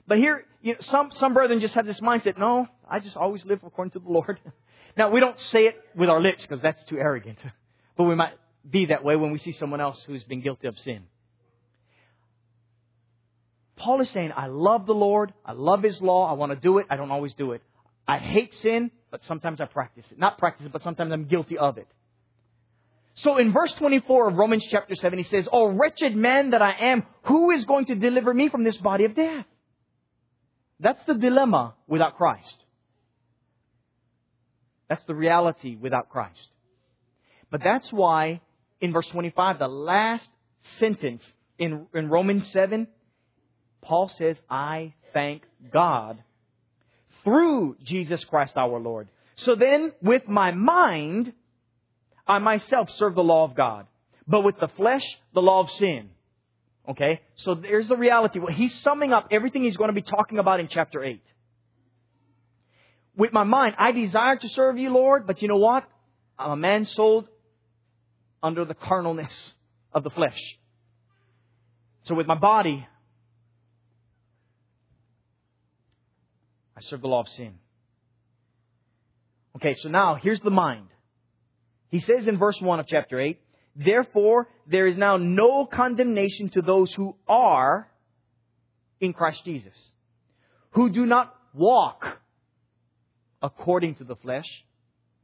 But 0.07 0.19
here, 0.19 0.45
you 0.63 0.73
know, 0.75 0.79
some, 0.81 1.11
some 1.15 1.35
brethren 1.35 1.61
just 1.61 1.75
have 1.75 1.87
this 1.87 2.01
mindset, 2.01 2.39
no, 2.39 2.67
I 2.91 2.99
just 2.99 3.17
always 3.17 3.45
live 3.45 3.61
according 3.65 3.93
to 3.93 3.99
the 4.01 4.09
Lord. 4.09 4.41
now, 4.97 5.11
we 5.11 5.21
don't 5.21 5.39
say 5.39 5.67
it 5.67 5.77
with 5.95 6.09
our 6.09 6.21
lips 6.21 6.43
because 6.43 6.63
that's 6.63 6.83
too 6.85 6.99
arrogant. 6.99 7.39
But 7.97 8.05
we 8.05 8.15
might 8.15 8.35
be 8.71 8.87
that 8.87 9.03
way 9.03 9.17
when 9.17 9.33
we 9.33 9.39
see 9.39 9.51
someone 9.51 9.81
else 9.81 10.01
who's 10.07 10.23
been 10.23 10.41
guilty 10.41 10.69
of 10.69 10.79
sin. 10.79 11.03
Paul 13.75 14.01
is 14.03 14.11
saying, 14.11 14.31
I 14.37 14.47
love 14.47 14.87
the 14.87 14.95
Lord. 14.95 15.35
I 15.45 15.51
love 15.51 15.83
His 15.83 16.01
law. 16.01 16.31
I 16.31 16.35
want 16.35 16.53
to 16.53 16.57
do 16.57 16.79
it. 16.79 16.87
I 16.89 16.95
don't 16.95 17.11
always 17.11 17.35
do 17.35 17.51
it. 17.53 17.63
I 18.07 18.19
hate 18.19 18.55
sin, 18.63 18.93
but 19.11 19.25
sometimes 19.25 19.61
I 19.61 19.65
practice 19.65 20.05
it. 20.13 20.19
Not 20.19 20.39
practice 20.39 20.67
it, 20.67 20.73
but 20.73 20.83
sometimes 20.83 21.13
I'm 21.13 21.25
guilty 21.25 21.59
of 21.59 21.77
it. 21.77 21.89
So 23.23 23.39
in 23.39 23.53
verse 23.53 23.73
24 23.75 24.29
of 24.29 24.35
Romans 24.35 24.65
chapter 24.71 24.95
7, 24.95 25.19
he 25.19 25.25
says, 25.25 25.49
Oh, 25.53 25.67
wretched 25.67 26.15
man 26.15 26.51
that 26.51 26.63
I 26.63 26.73
am, 26.93 27.05
who 27.25 27.51
is 27.51 27.65
going 27.65 27.87
to 27.87 27.97
deliver 27.97 28.33
me 28.33 28.49
from 28.49 28.65
this 28.65 28.77
body 28.77 29.05
of 29.05 29.15
death? 29.15 29.45
That's 30.79 31.05
the 31.07 31.15
dilemma 31.15 31.75
without 31.89 32.17
Christ. 32.17 32.55
That's 34.89 35.05
the 35.07 35.15
reality 35.15 35.77
without 35.77 36.09
Christ. 36.09 36.47
But 37.51 37.63
that's 37.65 37.91
why 37.93 38.41
in 38.81 38.93
verse 38.93 39.07
25, 39.09 39.59
the 39.59 39.69
last 39.69 40.27
sentence 40.79 41.23
in, 41.59 41.87
in 41.95 42.09
Romans 42.09 42.49
7, 42.53 42.87
Paul 43.83 44.11
says, 44.17 44.37
I 44.49 44.95
thank 45.13 45.43
God 45.73 46.23
through 47.25 47.77
Jesus 47.83 48.25
Christ 48.25 48.53
our 48.57 48.79
Lord. 48.79 49.09
So 49.37 49.57
then, 49.57 49.93
with 50.03 50.29
my 50.29 50.53
mind, 50.53 51.33
I 52.29 52.39
myself 52.39 52.91
serve 52.91 53.15
the 53.15 53.23
law 53.23 53.45
of 53.45 53.55
God. 53.57 53.87
But 54.27 54.43
with 54.43 54.61
the 54.61 54.69
flesh, 54.69 55.05
the 55.33 55.41
law 55.41 55.61
of 55.61 55.71
sin. 55.71 56.11
Okay? 56.89 57.23
So 57.37 57.55
there's 57.55 57.89
the 57.89 57.97
reality. 57.97 58.39
He's 58.53 58.79
summing 58.81 59.13
up 59.13 59.29
everything 59.31 59.65
he's 59.65 59.77
going 59.77 59.89
to 59.89 59.95
be 59.95 60.03
talking 60.03 60.39
about 60.39 60.61
in 60.61 60.69
chapter 60.69 61.03
8. 61.03 61.23
With 63.17 63.33
my 63.33 63.45
mind, 63.45 63.75
I 63.79 63.93
desire 63.93 64.37
to 64.37 64.49
serve 64.51 64.79
you, 64.79 64.91
Lord, 64.91 65.27
but 65.27 65.43
you 65.43 65.49
know 65.49 65.57
what? 65.57 65.85
I'm 66.39 66.53
a 66.53 66.57
man 66.57 66.85
sold 66.85 67.27
under 68.43 68.65
the 68.65 68.75
carnalness 68.75 69.33
of 69.93 70.05
the 70.05 70.11
flesh. 70.11 70.39
So 72.05 72.15
with 72.15 72.27
my 72.27 72.37
body, 72.37 72.87
I 76.77 76.81
serve 76.83 77.01
the 77.01 77.09
law 77.09 77.21
of 77.21 77.29
sin. 77.29 77.55
Okay, 79.57 79.75
so 79.75 79.89
now 79.89 80.15
here's 80.15 80.41
the 80.41 80.51
mind. 80.51 80.87
He 81.91 82.01
says 82.01 82.27
in 82.27 82.39
verse 82.39 82.57
1 82.61 82.81
of 82.81 82.87
chapter 82.87 83.21
8, 83.21 83.41
Therefore, 83.77 84.49
there 84.67 84.87
is 84.87 84.97
now 84.97 85.17
no 85.17 85.67
condemnation 85.67 86.51
to 86.51 86.63
those 86.63 86.93
who 86.95 87.17
are 87.29 87.89
in 89.01 89.13
Christ 89.13 89.45
Jesus, 89.45 89.75
who 90.71 90.91
do 90.91 91.07
not 91.07 91.35
walk 91.55 92.05
according 93.41 93.95
to 93.97 94.05
the 94.05 94.17
flesh, 94.17 94.47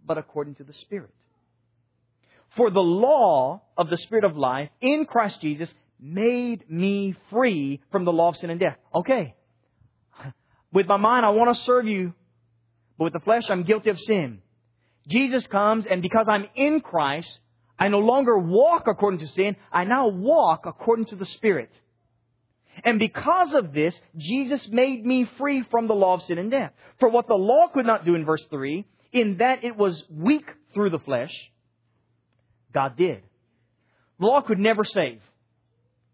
but 0.06 0.18
according 0.18 0.54
to 0.56 0.64
the 0.64 0.72
Spirit. 0.72 1.14
For 2.56 2.70
the 2.70 2.80
law 2.80 3.62
of 3.76 3.90
the 3.90 3.96
Spirit 3.98 4.24
of 4.24 4.36
life 4.36 4.70
in 4.80 5.06
Christ 5.06 5.40
Jesus 5.40 5.68
made 6.00 6.70
me 6.70 7.16
free 7.30 7.80
from 7.90 8.04
the 8.04 8.12
law 8.12 8.28
of 8.28 8.36
sin 8.36 8.50
and 8.50 8.60
death. 8.60 8.76
Okay. 8.94 9.34
With 10.72 10.86
my 10.86 10.96
mind, 10.96 11.26
I 11.26 11.30
want 11.30 11.56
to 11.56 11.64
serve 11.64 11.86
you, 11.86 12.14
but 12.98 13.04
with 13.04 13.12
the 13.12 13.20
flesh, 13.20 13.44
I'm 13.48 13.64
guilty 13.64 13.90
of 13.90 13.98
sin. 13.98 14.40
Jesus 15.08 15.46
comes, 15.46 15.86
and 15.86 16.02
because 16.02 16.26
I'm 16.28 16.46
in 16.54 16.80
Christ, 16.80 17.38
I 17.78 17.88
no 17.88 17.98
longer 17.98 18.38
walk 18.38 18.84
according 18.86 19.20
to 19.20 19.28
sin, 19.28 19.56
I 19.72 19.84
now 19.84 20.08
walk 20.08 20.64
according 20.66 21.06
to 21.06 21.16
the 21.16 21.26
Spirit. 21.26 21.70
And 22.84 22.98
because 22.98 23.52
of 23.54 23.72
this, 23.72 23.94
Jesus 24.16 24.66
made 24.68 25.04
me 25.04 25.28
free 25.38 25.64
from 25.70 25.86
the 25.86 25.94
law 25.94 26.14
of 26.14 26.22
sin 26.22 26.38
and 26.38 26.50
death. 26.50 26.72
For 26.98 27.08
what 27.08 27.28
the 27.28 27.34
law 27.34 27.68
could 27.68 27.86
not 27.86 28.04
do 28.04 28.14
in 28.14 28.24
verse 28.24 28.44
3, 28.50 28.84
in 29.12 29.36
that 29.38 29.62
it 29.62 29.76
was 29.76 30.02
weak 30.10 30.44
through 30.72 30.90
the 30.90 30.98
flesh, 30.98 31.32
God 32.72 32.96
did. 32.96 33.22
The 34.18 34.26
law 34.26 34.40
could 34.40 34.58
never 34.58 34.84
save. 34.84 35.20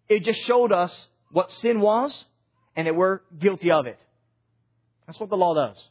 It 0.09 0.25
just 0.25 0.41
showed 0.43 0.73
us 0.73 0.93
what 1.31 1.51
sin 1.63 1.81
was 1.81 2.25
and 2.77 2.87
that 2.87 2.95
we're 2.95 3.21
guilty 3.39 3.71
of 3.71 3.87
it. 3.87 3.99
That's 5.07 5.19
what 5.19 5.31
the 5.31 5.37
law 5.37 5.55
does. 5.55 5.83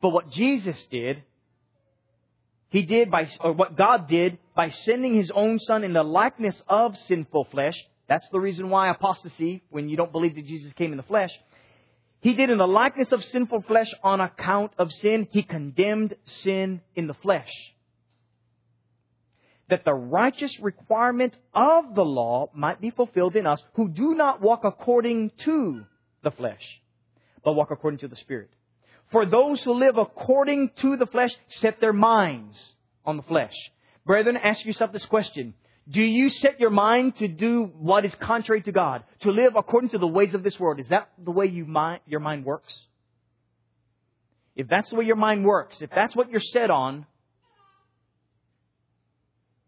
But 0.00 0.10
what 0.10 0.30
Jesus 0.30 0.76
did, 0.90 1.22
He 2.70 2.82
did 2.82 3.10
by, 3.10 3.28
or 3.40 3.52
what 3.52 3.76
God 3.76 4.08
did 4.08 4.38
by 4.54 4.70
sending 4.70 5.14
His 5.14 5.30
own 5.30 5.58
Son 5.58 5.84
in 5.84 5.92
the 5.92 6.02
likeness 6.02 6.60
of 6.68 6.96
sinful 7.08 7.48
flesh. 7.50 7.74
That's 8.08 8.26
the 8.32 8.40
reason 8.40 8.70
why 8.70 8.90
apostasy, 8.90 9.62
when 9.70 9.88
you 9.88 9.96
don't 9.96 10.12
believe 10.12 10.34
that 10.34 10.46
Jesus 10.46 10.72
came 10.74 10.92
in 10.92 10.96
the 10.96 11.02
flesh, 11.04 11.30
He 12.20 12.34
did 12.34 12.50
in 12.50 12.58
the 12.58 12.66
likeness 12.66 13.08
of 13.12 13.24
sinful 13.24 13.62
flesh 13.62 13.88
on 14.02 14.20
account 14.20 14.72
of 14.78 14.92
sin. 14.92 15.28
He 15.30 15.42
condemned 15.42 16.14
sin 16.42 16.80
in 16.96 17.06
the 17.06 17.14
flesh 17.14 17.50
that 19.70 19.84
the 19.84 19.94
righteous 19.94 20.54
requirement 20.60 21.34
of 21.54 21.94
the 21.94 22.04
law 22.04 22.50
might 22.54 22.80
be 22.80 22.90
fulfilled 22.90 23.36
in 23.36 23.46
us 23.46 23.62
who 23.74 23.88
do 23.88 24.14
not 24.14 24.42
walk 24.42 24.64
according 24.64 25.30
to 25.44 25.84
the 26.22 26.30
flesh, 26.32 26.62
but 27.44 27.54
walk 27.54 27.70
according 27.70 27.98
to 27.98 28.08
the 28.08 28.16
Spirit. 28.16 28.50
For 29.10 29.26
those 29.26 29.60
who 29.62 29.72
live 29.74 29.98
according 29.98 30.70
to 30.82 30.96
the 30.96 31.06
flesh 31.06 31.34
set 31.60 31.80
their 31.80 31.92
minds 31.92 32.56
on 33.04 33.16
the 33.16 33.22
flesh. 33.24 33.54
Brethren, 34.06 34.36
ask 34.36 34.64
yourself 34.64 34.92
this 34.92 35.04
question. 35.06 35.54
Do 35.88 36.00
you 36.00 36.30
set 36.30 36.60
your 36.60 36.70
mind 36.70 37.16
to 37.18 37.26
do 37.26 37.70
what 37.78 38.04
is 38.04 38.14
contrary 38.20 38.62
to 38.62 38.72
God? 38.72 39.02
To 39.22 39.30
live 39.30 39.54
according 39.56 39.90
to 39.90 39.98
the 39.98 40.06
ways 40.06 40.34
of 40.34 40.44
this 40.44 40.58
world? 40.60 40.78
Is 40.78 40.88
that 40.90 41.08
the 41.22 41.32
way 41.32 41.46
you 41.46 41.64
mind, 41.64 42.00
your 42.06 42.20
mind 42.20 42.44
works? 42.44 42.72
If 44.54 44.68
that's 44.68 44.90
the 44.90 44.96
way 44.96 45.04
your 45.04 45.16
mind 45.16 45.44
works, 45.44 45.76
if 45.80 45.90
that's 45.90 46.14
what 46.14 46.30
you're 46.30 46.40
set 46.40 46.70
on, 46.70 47.06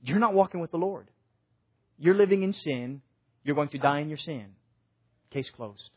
you're 0.04 0.18
not 0.18 0.34
walking 0.34 0.60
with 0.60 0.70
the 0.70 0.76
Lord. 0.76 1.08
You're 1.98 2.14
living 2.14 2.42
in 2.42 2.52
sin. 2.52 3.00
You're 3.44 3.56
going 3.56 3.70
to 3.70 3.78
die 3.78 4.00
in 4.00 4.08
your 4.08 4.18
sin. 4.18 4.46
Case 5.30 5.50
closed. 5.56 5.90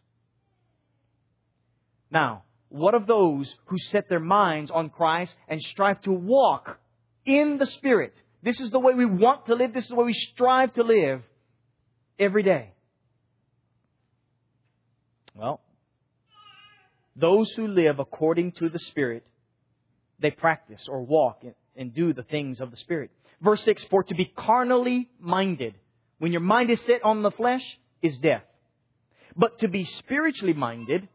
Now, 2.09 2.43
what 2.75 2.93
of 2.93 3.07
those 3.07 3.53
who 3.67 3.77
set 3.77 4.09
their 4.09 4.19
minds 4.19 4.69
on 4.69 4.89
Christ 4.89 5.33
and 5.47 5.61
strive 5.61 6.01
to 6.01 6.11
walk 6.11 6.77
in 7.25 7.57
the 7.57 7.65
Spirit? 7.65 8.13
This 8.43 8.59
is 8.59 8.69
the 8.69 8.79
way 8.79 8.93
we 8.93 9.05
want 9.05 9.45
to 9.45 9.55
live. 9.55 9.73
This 9.73 9.83
is 9.83 9.89
the 9.89 9.95
way 9.95 10.05
we 10.05 10.13
strive 10.13 10.73
to 10.73 10.83
live 10.83 11.21
every 12.19 12.43
day. 12.43 12.73
Well, 15.33 15.61
those 17.15 17.49
who 17.51 17.67
live 17.67 17.99
according 17.99 18.51
to 18.53 18.67
the 18.67 18.79
Spirit, 18.79 19.25
they 20.19 20.31
practice 20.31 20.85
or 20.89 21.01
walk 21.01 21.43
and 21.77 21.93
do 21.93 22.11
the 22.11 22.23
things 22.23 22.59
of 22.59 22.71
the 22.71 22.77
Spirit. 22.77 23.09
Verse 23.41 23.63
6, 23.63 23.85
for 23.89 24.03
to 24.03 24.15
be 24.15 24.25
carnally 24.25 25.07
minded, 25.21 25.75
when 26.19 26.33
your 26.33 26.41
mind 26.41 26.69
is 26.69 26.79
set 26.85 27.05
on 27.05 27.21
the 27.21 27.31
flesh, 27.31 27.63
is 28.01 28.17
death. 28.17 28.43
But 29.33 29.59
to 29.59 29.69
be 29.69 29.85
spiritually 29.85 30.53
minded 30.53 31.07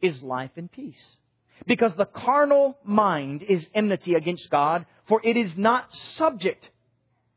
is 0.00 0.22
life 0.22 0.50
and 0.56 0.70
peace. 0.70 0.96
Because 1.66 1.92
the 1.96 2.04
carnal 2.04 2.78
mind 2.84 3.42
is 3.42 3.66
enmity 3.74 4.14
against 4.14 4.48
God, 4.50 4.86
for 5.08 5.20
it 5.24 5.36
is 5.36 5.52
not 5.56 5.88
subject 6.16 6.68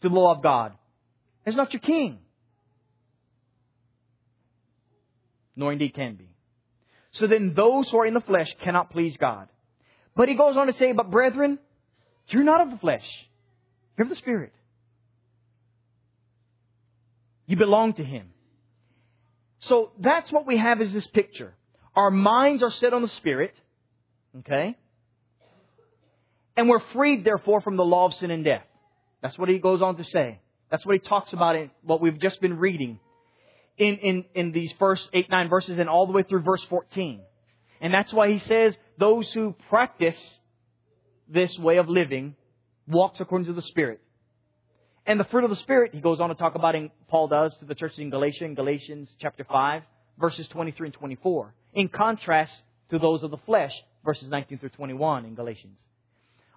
to 0.01 0.09
the 0.09 0.15
law 0.15 0.35
of 0.35 0.43
God. 0.43 0.73
It's 1.45 1.57
not 1.57 1.73
your 1.73 1.79
king. 1.79 2.19
Nor 5.55 5.73
indeed 5.73 5.93
can 5.93 6.15
be. 6.15 6.29
So 7.13 7.27
then 7.27 7.53
those 7.55 7.89
who 7.89 7.99
are 7.99 8.05
in 8.05 8.13
the 8.13 8.21
flesh 8.21 8.53
cannot 8.63 8.91
please 8.91 9.17
God. 9.17 9.47
But 10.15 10.29
he 10.29 10.35
goes 10.35 10.55
on 10.55 10.67
to 10.67 10.73
say, 10.73 10.91
but 10.91 11.09
brethren, 11.09 11.59
you're 12.27 12.43
not 12.43 12.61
of 12.61 12.71
the 12.71 12.77
flesh. 12.77 13.05
You're 13.97 14.05
of 14.05 14.09
the 14.09 14.15
Spirit. 14.15 14.53
You 17.45 17.57
belong 17.57 17.93
to 17.95 18.03
Him. 18.03 18.29
So 19.61 19.91
that's 19.99 20.31
what 20.31 20.47
we 20.47 20.57
have 20.57 20.81
is 20.81 20.93
this 20.93 21.05
picture. 21.07 21.53
Our 21.95 22.11
minds 22.11 22.63
are 22.63 22.71
set 22.71 22.93
on 22.93 23.01
the 23.01 23.09
Spirit. 23.09 23.53
Okay? 24.39 24.77
And 26.55 26.69
we're 26.69 26.81
freed, 26.93 27.23
therefore, 27.23 27.61
from 27.61 27.77
the 27.77 27.83
law 27.83 28.05
of 28.05 28.13
sin 28.15 28.31
and 28.31 28.43
death. 28.43 28.63
That's 29.21 29.37
what 29.37 29.49
he 29.49 29.59
goes 29.59 29.81
on 29.81 29.97
to 29.97 30.03
say. 30.03 30.39
That's 30.69 30.85
what 30.85 30.93
he 30.93 30.99
talks 30.99 31.33
about 31.33 31.55
in 31.55 31.69
what 31.83 32.01
we've 32.01 32.19
just 32.19 32.39
been 32.41 32.57
reading 32.57 32.99
in, 33.77 33.97
in, 33.97 34.25
in 34.35 34.51
these 34.51 34.71
first 34.73 35.09
eight, 35.13 35.29
nine 35.29 35.49
verses 35.49 35.77
and 35.77 35.89
all 35.89 36.05
the 36.07 36.13
way 36.13 36.23
through 36.23 36.41
verse 36.41 36.63
14. 36.69 37.21
And 37.81 37.93
that's 37.93 38.13
why 38.13 38.31
he 38.31 38.39
says 38.39 38.75
those 38.97 39.31
who 39.33 39.55
practice 39.69 40.19
this 41.27 41.57
way 41.57 41.77
of 41.77 41.89
living 41.89 42.35
walks 42.87 43.19
according 43.19 43.47
to 43.47 43.53
the 43.53 43.61
Spirit. 43.61 44.01
And 45.05 45.19
the 45.19 45.23
fruit 45.25 45.43
of 45.43 45.49
the 45.49 45.55
Spirit, 45.55 45.93
he 45.93 45.99
goes 45.99 46.21
on 46.21 46.29
to 46.29 46.35
talk 46.35 46.55
about, 46.55 46.75
in, 46.75 46.91
Paul 47.07 47.27
does 47.27 47.55
to 47.55 47.65
the 47.65 47.73
churches 47.73 47.99
in 47.99 48.11
Galatia, 48.11 48.45
in 48.45 48.53
Galatians 48.53 49.09
chapter 49.19 49.43
5, 49.43 49.81
verses 50.19 50.47
23 50.49 50.89
and 50.89 50.93
24. 50.93 51.53
In 51.73 51.87
contrast 51.87 52.53
to 52.89 52.99
those 52.99 53.23
of 53.23 53.31
the 53.31 53.37
flesh, 53.37 53.73
verses 54.03 54.29
19 54.29 54.59
through 54.59 54.69
21 54.69 55.25
in 55.25 55.35
Galatians. 55.35 55.77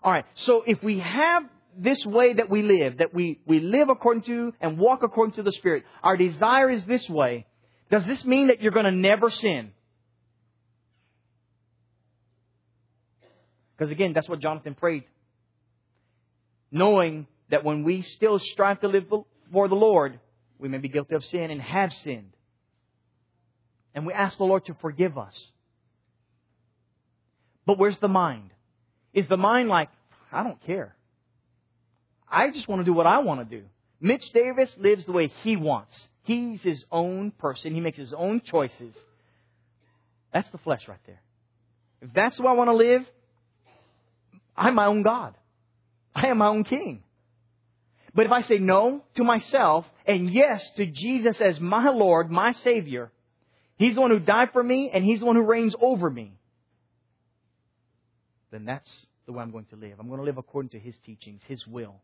Alright, 0.04 0.24
so 0.34 0.62
if 0.66 0.82
we 0.82 0.98
have 0.98 1.44
this 1.76 2.04
way 2.04 2.34
that 2.34 2.50
we 2.50 2.62
live, 2.62 2.98
that 2.98 3.14
we, 3.14 3.40
we 3.46 3.60
live 3.60 3.88
according 3.88 4.22
to 4.24 4.52
and 4.60 4.78
walk 4.78 5.02
according 5.02 5.34
to 5.36 5.42
the 5.42 5.52
Spirit, 5.52 5.84
our 6.02 6.16
desire 6.16 6.70
is 6.70 6.84
this 6.84 7.08
way, 7.08 7.46
does 7.90 8.04
this 8.06 8.24
mean 8.24 8.48
that 8.48 8.60
you're 8.60 8.72
going 8.72 8.84
to 8.84 8.92
never 8.92 9.30
sin? 9.30 9.72
Because 13.76 13.90
again, 13.90 14.12
that's 14.14 14.28
what 14.28 14.40
Jonathan 14.40 14.74
prayed 14.74 15.04
knowing 16.74 17.26
that 17.50 17.64
when 17.64 17.84
we 17.84 18.02
still 18.02 18.38
strive 18.38 18.80
to 18.80 18.88
live 18.88 19.04
for 19.52 19.68
the 19.68 19.74
Lord, 19.76 20.18
we 20.58 20.68
may 20.68 20.78
be 20.78 20.88
guilty 20.88 21.14
of 21.14 21.24
sin 21.26 21.50
and 21.50 21.62
have 21.62 21.92
sinned. 22.02 22.33
And 23.94 24.06
we 24.06 24.12
ask 24.12 24.36
the 24.36 24.44
Lord 24.44 24.64
to 24.66 24.74
forgive 24.80 25.16
us. 25.16 25.34
But 27.66 27.78
where's 27.78 27.98
the 28.00 28.08
mind? 28.08 28.50
Is 29.12 29.26
the 29.28 29.36
mind 29.36 29.68
like, 29.68 29.88
I 30.32 30.42
don't 30.42 30.62
care. 30.66 30.94
I 32.30 32.50
just 32.50 32.68
want 32.68 32.80
to 32.80 32.84
do 32.84 32.92
what 32.92 33.06
I 33.06 33.18
want 33.18 33.48
to 33.48 33.60
do. 33.60 33.64
Mitch 34.00 34.24
Davis 34.32 34.70
lives 34.76 35.04
the 35.06 35.12
way 35.12 35.32
he 35.42 35.56
wants. 35.56 35.94
He's 36.24 36.60
his 36.62 36.84
own 36.90 37.30
person. 37.30 37.74
He 37.74 37.80
makes 37.80 37.98
his 37.98 38.12
own 38.12 38.42
choices. 38.44 38.94
That's 40.32 40.50
the 40.50 40.58
flesh 40.58 40.82
right 40.88 40.98
there. 41.06 41.22
If 42.02 42.12
that's 42.12 42.38
way 42.38 42.48
I 42.48 42.52
want 42.52 42.68
to 42.68 42.76
live, 42.76 43.02
I'm 44.56 44.74
my 44.74 44.86
own 44.86 45.02
God. 45.02 45.34
I 46.14 46.26
am 46.26 46.38
my 46.38 46.48
own 46.48 46.64
king. 46.64 47.02
But 48.14 48.26
if 48.26 48.32
I 48.32 48.42
say 48.42 48.58
no 48.58 49.02
to 49.16 49.24
myself 49.24 49.86
and 50.06 50.32
yes 50.32 50.62
to 50.76 50.86
Jesus 50.86 51.36
as 51.40 51.58
my 51.60 51.88
Lord, 51.90 52.30
my 52.30 52.52
Savior, 52.62 53.10
He's 53.76 53.94
the 53.94 54.00
one 54.00 54.10
who 54.10 54.20
died 54.20 54.50
for 54.52 54.62
me, 54.62 54.90
and 54.92 55.04
He's 55.04 55.20
the 55.20 55.26
one 55.26 55.36
who 55.36 55.42
reigns 55.42 55.74
over 55.80 56.08
me. 56.08 56.32
Then 58.50 58.64
that's 58.64 58.90
the 59.26 59.32
way 59.32 59.42
I'm 59.42 59.50
going 59.50 59.66
to 59.66 59.76
live. 59.76 59.98
I'm 59.98 60.08
going 60.08 60.20
to 60.20 60.24
live 60.24 60.38
according 60.38 60.70
to 60.70 60.78
His 60.78 60.94
teachings, 61.04 61.40
His 61.48 61.66
will. 61.66 61.96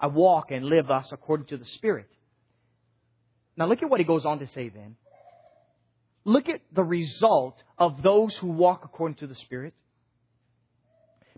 I 0.00 0.08
walk 0.08 0.50
and 0.50 0.64
live 0.64 0.88
thus 0.88 1.08
according 1.12 1.46
to 1.46 1.56
the 1.56 1.64
Spirit. 1.64 2.08
Now 3.56 3.66
look 3.66 3.82
at 3.82 3.90
what 3.90 4.00
he 4.00 4.04
goes 4.04 4.24
on 4.24 4.40
to 4.40 4.48
say 4.48 4.68
then. 4.68 4.96
Look 6.24 6.48
at 6.48 6.60
the 6.74 6.82
result 6.82 7.62
of 7.78 8.02
those 8.02 8.34
who 8.36 8.48
walk 8.48 8.82
according 8.84 9.16
to 9.16 9.26
the 9.26 9.34
Spirit. 9.34 9.74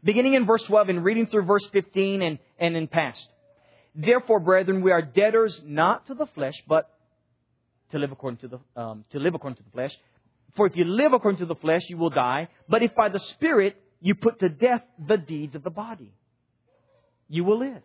Beginning 0.02 0.34
in 0.34 0.46
verse 0.46 0.62
12 0.62 0.88
and 0.90 1.04
reading 1.04 1.26
through 1.26 1.44
verse 1.44 1.66
15 1.72 2.22
and, 2.22 2.38
and 2.58 2.76
in 2.76 2.86
past. 2.86 3.26
Therefore, 3.94 4.40
brethren, 4.40 4.82
we 4.82 4.92
are 4.92 5.02
debtors 5.02 5.60
not 5.64 6.06
to 6.06 6.14
the 6.14 6.26
flesh, 6.26 6.54
but 6.68 6.88
to 7.92 7.98
live 7.98 8.12
according 8.12 8.38
to 8.38 8.48
the, 8.48 8.80
um, 8.80 9.04
to 9.10 9.18
live 9.18 9.34
according 9.34 9.56
to 9.56 9.62
the 9.62 9.70
flesh. 9.70 9.92
For 10.56 10.66
if 10.66 10.76
you 10.76 10.84
live 10.84 11.12
according 11.12 11.38
to 11.40 11.46
the 11.46 11.54
flesh, 11.54 11.82
you 11.88 11.96
will 11.98 12.10
die. 12.10 12.48
But 12.68 12.82
if 12.82 12.94
by 12.94 13.08
the 13.08 13.20
Spirit 13.34 13.76
you 14.00 14.14
put 14.14 14.40
to 14.40 14.48
death 14.48 14.82
the 15.06 15.16
deeds 15.16 15.54
of 15.54 15.62
the 15.62 15.70
body, 15.70 16.12
you 17.28 17.44
will 17.44 17.58
live. 17.58 17.82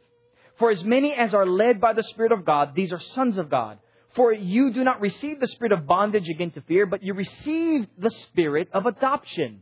For 0.58 0.72
as 0.72 0.84
many 0.84 1.14
as 1.14 1.34
are 1.34 1.46
led 1.46 1.82
by 1.82 1.94
the 1.94 2.04
Spirit 2.04 2.32
of 2.32 2.46
God, 2.46 2.76
these 2.76 2.92
are 2.92 3.00
sons 3.00 3.38
of 3.38 3.50
God. 3.50 3.80
For 4.16 4.34
you 4.34 4.74
do 4.74 4.84
not 4.84 5.00
receive 5.00 5.40
the 5.40 5.48
spirit 5.48 5.72
of 5.72 5.88
bondage 5.88 6.28
again 6.28 6.52
to 6.52 6.62
fear, 6.62 6.86
but 6.86 7.02
you 7.02 7.14
receive 7.14 7.88
the 7.98 8.12
spirit 8.28 8.68
of 8.74 8.86
adoption. 8.86 9.62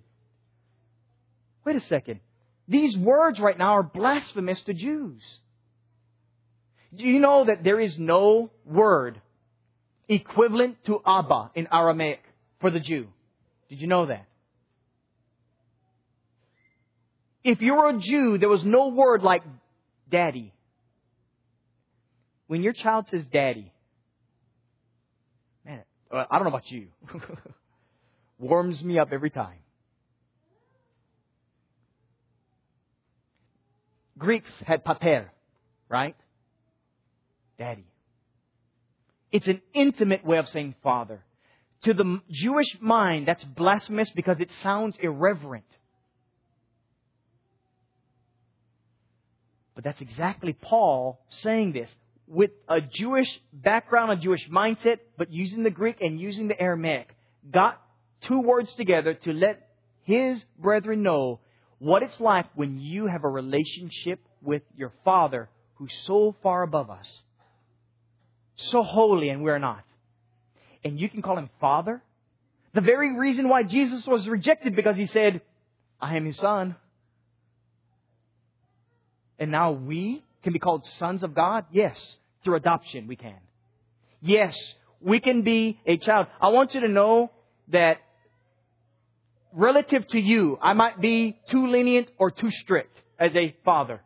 Wait 1.66 1.76
a 1.76 1.82
second. 1.82 2.20
These 2.68 2.98
words 2.98 3.40
right 3.40 3.58
now 3.58 3.76
are 3.76 3.84
blasphemous 3.84 4.60
to 4.64 4.74
Jews. 4.74 5.22
Do 6.96 7.04
you 7.04 7.20
know 7.20 7.46
that 7.46 7.64
there 7.64 7.80
is 7.80 7.98
no 8.00 8.50
word 8.66 9.22
equivalent 10.10 10.78
to 10.88 11.00
Abba 11.06 11.52
in 11.56 11.68
Aramaic 11.72 12.22
for 12.60 12.72
the 12.72 12.80
Jew? 12.80 13.08
Did 13.70 13.80
you 13.80 13.88
know 13.88 14.08
that? 14.08 14.26
If 17.44 17.62
you 17.62 17.76
were 17.76 17.90
a 17.90 18.00
Jew, 18.00 18.38
there 18.38 18.50
was 18.50 18.64
no 18.66 18.90
word 18.90 19.22
like 19.22 19.44
daddy. 20.12 20.54
When 22.48 22.64
your 22.64 22.74
child 22.74 23.06
says 23.12 23.24
daddy, 23.32 23.72
man, 25.66 25.84
uh, 26.12 26.26
I 26.30 26.38
don't 26.38 26.46
know 26.46 26.50
about 26.50 26.70
you, 26.70 26.88
warms 28.40 28.82
me 28.84 29.00
up 29.00 29.10
every 29.14 29.30
time. 29.30 29.60
Greeks 34.18 34.50
had 34.66 34.84
pater, 34.84 35.32
right? 35.88 36.16
Daddy. 37.58 37.86
It's 39.32 39.48
an 39.48 39.62
intimate 39.74 40.26
way 40.26 40.38
of 40.38 40.48
saying 40.50 40.76
father. 40.84 41.24
To 41.84 41.94
the 41.94 42.20
Jewish 42.30 42.68
mind, 42.82 43.28
that's 43.28 43.44
blasphemous 43.44 44.10
because 44.16 44.38
it 44.40 44.50
sounds 44.64 44.96
irreverent. 45.00 45.66
But 49.76 49.84
that's 49.86 50.02
exactly 50.02 50.54
Paul 50.54 51.22
saying 51.42 51.72
this 51.72 51.90
with 52.28 52.52
a 52.68 52.80
Jewish 52.82 53.28
background, 53.52 54.12
a 54.12 54.16
Jewish 54.16 54.48
mindset, 54.50 55.00
but 55.18 55.32
using 55.32 55.64
the 55.64 55.70
Greek 55.70 56.02
and 56.02 56.20
using 56.20 56.48
the 56.48 56.62
Aramaic, 56.62 57.10
got 57.52 57.82
two 58.28 58.42
words 58.42 58.72
together 58.76 59.14
to 59.14 59.34
let 59.34 59.68
his 60.04 60.40
brethren 60.58 61.02
know 61.02 61.40
what 61.80 62.04
it's 62.04 62.20
like 62.20 62.46
when 62.56 62.80
you 62.80 63.08
have 63.08 63.24
a 63.24 63.30
relationship 63.30 64.20
with 64.42 64.62
your 64.76 64.92
Father 65.04 65.50
who's 65.76 65.94
so 66.06 66.36
far 66.44 66.62
above 66.62 66.90
us, 66.90 67.08
so 68.72 68.84
holy, 68.84 69.30
and 69.30 69.44
we're 69.44 69.60
not. 69.60 69.84
And 70.84 71.00
you 71.00 71.10
can 71.10 71.22
call 71.22 71.38
him 71.38 71.50
Father. 71.60 72.02
The 72.74 72.82
very 72.82 73.18
reason 73.18 73.50
why 73.50 73.64
Jesus 73.64 74.06
was 74.06 74.28
rejected 74.28 74.76
because 74.76 74.96
he 74.96 75.08
said, 75.08 75.42
I 76.00 76.16
am 76.16 76.26
his 76.26 76.38
son. 76.38 76.76
And 79.40 79.52
now 79.52 79.72
we 79.72 80.24
can 80.44 80.54
be 80.54 80.60
called 80.60 80.86
sons 80.98 81.24
of 81.24 81.34
God? 81.34 81.66
Yes. 81.72 81.98
Through 82.44 82.56
adoption, 82.56 83.08
we 83.08 83.16
can. 83.16 83.36
Yes, 84.22 84.56
we 85.02 85.20
can 85.20 85.42
be 85.44 85.80
a 85.86 85.98
child. 85.98 86.28
I 86.42 86.50
want 86.50 86.74
you 86.74 86.82
to 86.82 86.88
know 86.88 87.32
that 87.70 87.98
relative 89.54 90.08
to 90.10 90.20
you, 90.20 90.58
I 90.62 90.74
might 90.74 91.02
be 91.02 91.38
too 91.50 91.68
lenient 91.68 92.10
or 92.18 92.32
too 92.32 92.52
strict 92.52 92.96
as 93.20 93.36
a 93.36 93.56
father. 93.66 94.02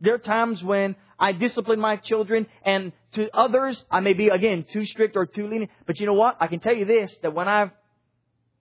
There 0.00 0.14
are 0.14 0.18
times 0.18 0.62
when 0.62 0.96
I 1.22 1.30
discipline 1.30 1.78
my 1.78 1.98
children 1.98 2.48
and 2.64 2.90
to 3.14 3.30
others, 3.32 3.80
I 3.88 4.00
may 4.00 4.12
be 4.12 4.28
again 4.28 4.66
too 4.72 4.84
strict 4.84 5.16
or 5.16 5.24
too 5.24 5.46
lenient. 5.46 5.70
But 5.86 6.00
you 6.00 6.06
know 6.06 6.14
what? 6.14 6.36
I 6.40 6.48
can 6.48 6.58
tell 6.58 6.74
you 6.74 6.84
this, 6.84 7.12
that 7.22 7.32
when 7.32 7.46
I've 7.46 7.70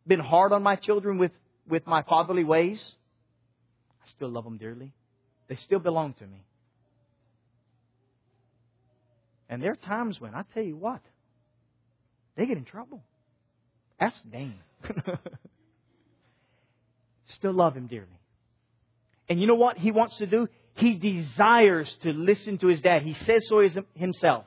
been 0.06 0.19
hard 0.19 0.54
on 0.54 0.62
my 0.62 0.76
children 0.76 1.17
with, 1.17 1.32
with 1.67 1.88
my 1.88 2.04
fatherly 2.04 2.43
ways, 2.43 2.80
I 4.04 4.12
still 4.15 4.30
love 4.30 4.43
them 4.43 4.60
dearly. 4.60 4.93
They 5.50 5.56
still 5.56 5.80
belong 5.80 6.13
to 6.19 6.28
me. 6.28 6.45
And 9.50 9.63
there 9.63 9.71
are 9.71 9.88
times 9.88 10.21
when 10.21 10.36
I 10.36 10.43
tell 10.54 10.63
you 10.63 10.78
what, 10.78 11.02
they 12.38 12.45
get 12.45 12.58
in 12.58 12.65
trouble. 12.65 13.02
That's 14.00 14.15
Dane. 14.32 14.60
Still 17.38 17.54
love 17.54 17.76
him 17.76 17.88
dearly. 17.88 18.08
And 19.30 19.39
you 19.39 19.47
know 19.47 19.56
what 19.56 19.78
he 19.78 19.91
wants 19.91 20.17
to 20.17 20.26
do? 20.26 20.47
He 20.82 20.96
desires 20.96 21.94
to 22.04 22.12
listen 22.12 22.58
to 22.60 22.67
his 22.67 22.82
dad. 22.82 23.04
He 23.04 23.13
says 23.13 23.48
so 23.48 23.65
himself. 23.96 24.46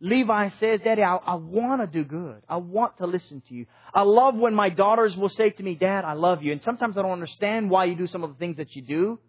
Levi 0.00 0.50
says, 0.58 0.80
Daddy, 0.84 1.02
I, 1.02 1.14
I 1.14 1.34
want 1.36 1.80
to 1.80 1.86
do 1.86 2.04
good. 2.04 2.42
I 2.48 2.56
want 2.56 2.98
to 2.98 3.06
listen 3.06 3.42
to 3.48 3.54
you. 3.54 3.66
I 3.94 4.02
love 4.02 4.34
when 4.34 4.52
my 4.52 4.68
daughters 4.68 5.16
will 5.16 5.28
say 5.28 5.50
to 5.50 5.62
me, 5.62 5.76
Dad, 5.76 6.04
I 6.04 6.14
love 6.14 6.42
you. 6.42 6.52
And 6.52 6.60
sometimes 6.64 6.98
I 6.98 7.02
don't 7.02 7.12
understand 7.12 7.70
why 7.70 7.84
you 7.84 7.94
do 7.94 8.08
some 8.08 8.24
of 8.24 8.30
the 8.30 8.36
things 8.36 8.56
that 8.56 8.74
you 8.74 8.82
do. 8.82 9.20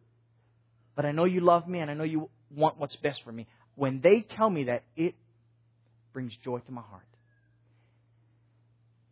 But 0.95 1.05
I 1.05 1.11
know 1.11 1.25
you 1.25 1.41
love 1.41 1.67
me 1.67 1.79
and 1.79 1.91
I 1.91 1.93
know 1.93 2.03
you 2.03 2.29
want 2.49 2.79
what's 2.79 2.95
best 2.97 3.21
for 3.23 3.31
me 3.31 3.47
when 3.75 4.01
they 4.01 4.21
tell 4.21 4.49
me 4.49 4.65
that, 4.65 4.83
it 4.95 5.15
brings 6.13 6.33
joy 6.43 6.59
to 6.59 6.71
my 6.71 6.81
heart. 6.81 7.07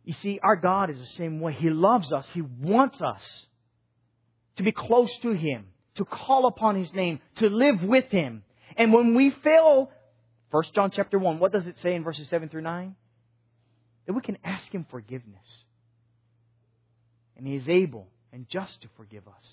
You 0.04 0.14
see, 0.22 0.40
our 0.42 0.56
God 0.56 0.90
is 0.90 0.98
the 0.98 1.06
same 1.18 1.40
way. 1.40 1.52
He 1.52 1.70
loves 1.70 2.12
us. 2.12 2.26
He 2.32 2.42
wants 2.42 3.00
us 3.00 3.22
to 4.56 4.62
be 4.62 4.72
close 4.72 5.10
to 5.22 5.32
Him, 5.32 5.66
to 5.96 6.04
call 6.04 6.46
upon 6.46 6.76
His 6.76 6.92
name, 6.92 7.20
to 7.36 7.48
live 7.48 7.82
with 7.82 8.06
Him. 8.10 8.42
And 8.76 8.92
when 8.92 9.14
we 9.14 9.30
fail, 9.42 9.90
1 10.50 10.64
John 10.74 10.90
chapter 10.94 11.18
1, 11.18 11.38
what 11.38 11.52
does 11.52 11.66
it 11.66 11.76
say 11.82 11.94
in 11.94 12.04
verses 12.04 12.28
7 12.28 12.48
through 12.48 12.62
9? 12.62 12.94
That 14.06 14.12
we 14.12 14.22
can 14.22 14.38
ask 14.44 14.70
Him 14.72 14.86
forgiveness. 14.90 15.46
And 17.36 17.46
He 17.46 17.56
is 17.56 17.68
able 17.68 18.08
and 18.32 18.48
just 18.48 18.80
to 18.82 18.88
forgive 18.96 19.26
us. 19.28 19.46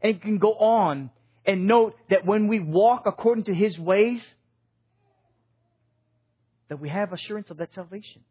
And 0.00 0.16
it 0.16 0.22
can 0.22 0.38
go 0.38 0.54
on 0.54 1.10
and 1.44 1.66
note 1.66 1.96
that 2.10 2.26
when 2.26 2.48
we 2.48 2.60
walk 2.60 3.04
according 3.06 3.44
to 3.44 3.54
His 3.54 3.78
ways, 3.78 4.22
that 6.68 6.80
we 6.80 6.88
have 6.88 7.12
assurance 7.12 7.50
of 7.50 7.58
that 7.58 7.72
salvation. 7.74 8.22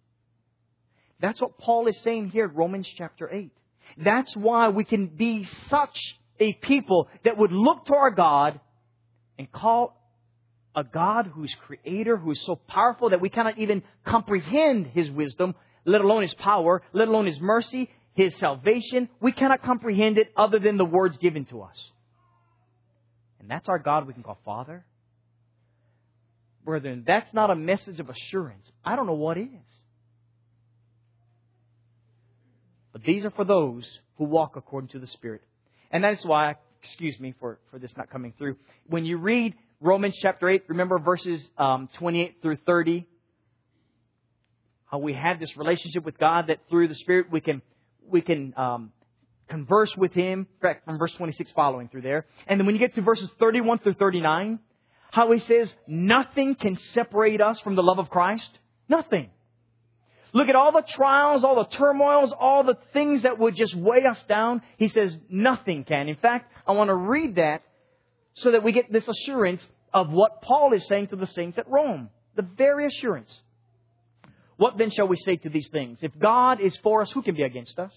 That's 1.20 1.40
what 1.40 1.58
Paul 1.60 1.88
is 1.88 1.98
saying 2.04 2.32
here 2.32 2.48
Romans 2.48 2.88
chapter 2.98 3.30
8. 3.32 3.52
That's 3.98 4.36
why 4.36 4.70
we 4.70 4.84
can 4.84 5.08
be 5.08 5.48
such 5.70 5.96
a 6.42 6.54
people 6.54 7.08
that 7.24 7.38
would 7.38 7.52
look 7.52 7.86
to 7.86 7.94
our 7.94 8.12
God 8.12 8.60
and 9.38 9.50
call 9.50 9.98
a 10.76 10.84
God 10.84 11.28
who's 11.34 11.54
creator, 11.68 12.18
who 12.18 12.32
is 12.32 12.44
so 12.46 12.56
powerful 12.56 13.12
that 13.12 13.22
we 13.22 13.30
cannot 13.30 13.58
even 13.60 13.84
comprehend 14.06 14.88
His 14.88 15.10
wisdom, 15.12 15.54
let 15.86 16.02
alone 16.02 16.24
His 16.24 16.34
power, 16.34 16.82
let 16.94 17.08
alone 17.08 17.28
His 17.28 17.40
mercy, 17.40 17.90
His 18.14 18.36
salvation. 18.40 19.08
We 19.22 19.32
cannot 19.32 19.62
comprehend 19.62 20.18
it 20.18 20.32
other 20.36 20.60
than 20.60 20.78
the 20.78 20.86
words 20.86 21.18
given 21.18 21.46
to 21.46 21.62
us. 21.62 21.78
And 23.40 23.50
that's 23.50 23.70
our 23.70 23.80
God 23.80 24.08
we 24.08 24.14
can 24.14 24.24
call 24.24 24.40
Father. 24.44 24.84
Brethren, 26.64 27.04
that's 27.06 27.32
not 27.34 27.50
a 27.50 27.56
message 27.56 28.00
of 28.00 28.10
assurance. 28.10 28.68
I 28.84 28.96
don't 28.96 29.08
know 29.08 29.14
what 29.14 29.38
is. 29.38 29.48
But 32.94 33.04
these 33.04 33.26
are 33.26 33.32
for 33.32 33.46
those 33.46 33.84
who 34.18 34.26
walk 34.26 34.56
according 34.56 34.90
to 34.90 35.00
the 35.00 35.08
Spirit. 35.08 35.42
And 35.92 36.04
that's 36.04 36.24
why, 36.26 36.56
excuse 36.84 37.20
me 37.20 37.36
for, 37.40 37.60
for 37.70 37.80
this 37.80 37.92
not 37.98 38.10
coming 38.10 38.34
through. 38.38 38.56
When 38.88 39.06
you 39.06 39.18
read 39.18 39.56
Romans 39.80 40.16
chapter 40.22 40.50
8, 40.50 40.64
remember 40.68 41.00
verses 41.00 41.42
um, 41.58 41.90
28 41.98 42.38
through 42.42 42.58
30? 42.66 43.06
How 44.86 44.98
we 44.98 45.14
have 45.14 45.40
this 45.40 45.56
relationship 45.58 46.04
with 46.04 46.18
God 46.18 46.48
that 46.48 46.60
through 46.70 46.88
the 46.88 46.96
Spirit 46.96 47.32
we 47.32 47.42
can, 47.42 47.62
we 48.08 48.22
can 48.22 48.54
um, 48.58 48.92
converse 49.50 49.96
with 49.96 50.14
him, 50.14 50.48
correct, 50.62 50.86
from 50.86 50.98
verse 50.98 51.14
26 51.14 51.52
following 51.52 51.90
through 51.90 52.02
there. 52.02 52.26
And 52.48 52.60
then 52.60 52.66
when 52.66 52.76
you 52.76 52.80
get 52.80 52.96
to 52.96 53.02
verses 53.02 53.30
31 53.40 53.80
through 53.80 53.96
39, 53.96 54.60
how 55.12 55.32
he 55.32 55.40
says, 55.40 55.72
nothing 55.88 56.56
can 56.56 56.78
separate 56.94 57.42
us 57.42 57.60
from 57.60 57.76
the 57.76 57.84
love 57.84 58.00
of 58.00 58.10
Christ. 58.10 58.50
Nothing. 58.88 59.30
Look 60.34 60.48
at 60.48 60.56
all 60.56 60.72
the 60.72 60.84
trials, 60.88 61.44
all 61.44 61.56
the 61.56 61.76
turmoils, 61.78 62.34
all 62.38 62.64
the 62.64 62.78
things 62.94 63.24
that 63.24 63.38
would 63.38 63.56
just 63.56 63.76
weigh 63.76 64.06
us 64.06 64.18
down. 64.30 64.62
He 64.78 64.88
says 64.88 65.16
nothing 65.30 65.84
can. 65.84 66.08
In 66.08 66.16
fact, 66.16 66.52
I 66.66 66.72
want 66.72 66.90
to 66.90 66.96
read 66.96 67.36
that 67.36 67.64
so 68.36 68.52
that 68.52 68.64
we 68.64 68.72
get 68.72 68.92
this 68.92 69.08
assurance 69.08 69.62
of 69.94 70.10
what 70.10 70.42
Paul 70.42 70.74
is 70.74 70.88
saying 70.88 71.08
to 71.08 71.18
the 71.18 71.28
saints 71.28 71.58
at 71.58 71.70
Rome. 71.70 72.10
The 72.36 72.44
very 72.44 72.88
assurance. 72.88 73.34
What 74.56 74.78
then 74.78 74.90
shall 74.92 75.08
we 75.08 75.18
say 75.18 75.36
to 75.38 75.50
these 75.50 75.68
things? 75.70 76.00
If 76.02 76.18
God 76.18 76.62
is 76.62 76.78
for 76.78 77.02
us, 77.02 77.12
who 77.12 77.22
can 77.22 77.36
be 77.36 77.44
against 77.44 77.78
us? 77.78 77.92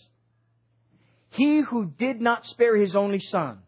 He 1.31 1.61
who 1.61 1.87
did 1.99 2.21
not 2.21 2.47
spare 2.47 2.77
his 2.77 2.97
only 2.97 3.19
son, 3.19 3.59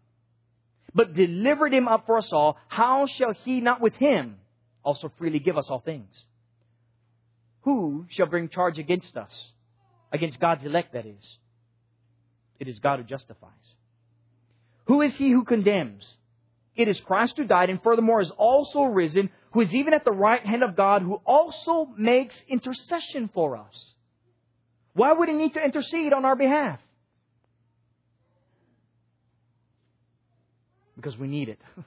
but 0.95 1.15
delivered 1.15 1.75
him 1.75 1.89
up 1.89 2.07
for 2.07 2.19
us 2.19 2.29
all, 2.33 2.57
how 2.69 3.07
shall 3.07 3.33
he 3.45 3.61
not 3.61 3.81
with 3.81 3.95
him 3.95 4.37
also 4.83 5.13
freely 5.19 5.41
give 5.41 5.59
us 5.59 5.67
all 5.69 5.81
things? 5.81 6.09
Who 7.67 8.07
shall 8.11 8.27
bring 8.27 8.49
charge 8.49 8.79
against 8.79 9.17
us? 9.17 9.31
Against 10.13 10.39
God's 10.39 10.65
elect, 10.65 10.93
that 10.95 11.05
is. 11.05 11.23
It 12.61 12.69
is 12.69 12.79
God 12.79 13.01
who 13.01 13.05
justifies. 13.05 13.51
Who 14.87 15.03
is 15.03 15.13
he 15.17 15.33
who 15.33 15.45
condemns? 15.45 16.07
It 16.77 16.87
is 16.87 17.01
Christ 17.01 17.35
who 17.37 17.45
died 17.45 17.69
and 17.69 17.83
furthermore 17.83 18.21
is 18.21 18.31
also 18.39 18.83
risen, 18.83 19.31
who 19.51 19.63
is 19.63 19.73
even 19.73 19.95
at 19.95 20.05
the 20.05 20.13
right 20.13 20.47
hand 20.47 20.63
of 20.63 20.77
God, 20.77 21.03
who 21.03 21.21
also 21.27 21.89
makes 21.99 22.37
intercession 22.49 23.31
for 23.35 23.57
us. 23.57 23.95
Why 24.95 25.13
would 25.13 25.29
he 25.29 25.35
need 25.35 25.55
to 25.55 25.65
intercede 25.65 26.13
on 26.13 26.25
our 26.25 26.37
behalf? 26.37 26.79
Because 30.95 31.19
we 31.19 31.27
need 31.27 31.49
it. 31.49 31.59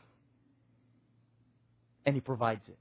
and 2.05 2.15
he 2.15 2.21
provides 2.21 2.67
it. 2.67 2.77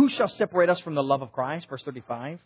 Who 0.00 0.08
shall 0.08 0.28
separate 0.28 0.70
us 0.70 0.80
from 0.80 0.94
the 0.94 1.02
love 1.02 1.20
of 1.20 1.30
Christ? 1.30 1.66
Verse 1.68 1.82
35. 1.84 2.38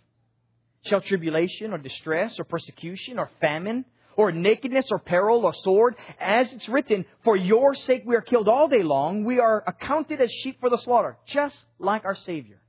Shall 0.86 1.00
tribulation 1.00 1.72
or 1.72 1.78
distress 1.78 2.36
or 2.40 2.44
persecution 2.44 3.16
or 3.16 3.30
famine 3.40 3.84
or 4.16 4.32
nakedness 4.32 4.86
or 4.90 4.98
peril 4.98 5.44
or 5.44 5.54
sword? 5.54 5.94
As 6.20 6.52
it's 6.52 6.68
written, 6.68 7.04
for 7.22 7.36
your 7.36 7.76
sake 7.76 8.02
we 8.04 8.16
are 8.16 8.22
killed 8.22 8.48
all 8.48 8.66
day 8.66 8.82
long. 8.82 9.22
We 9.22 9.38
are 9.38 9.62
accounted 9.68 10.20
as 10.20 10.32
sheep 10.42 10.58
for 10.58 10.68
the 10.68 10.78
slaughter, 10.78 11.16
just 11.28 11.54
like 11.78 12.04
our 12.04 12.16
Savior. 12.16 12.60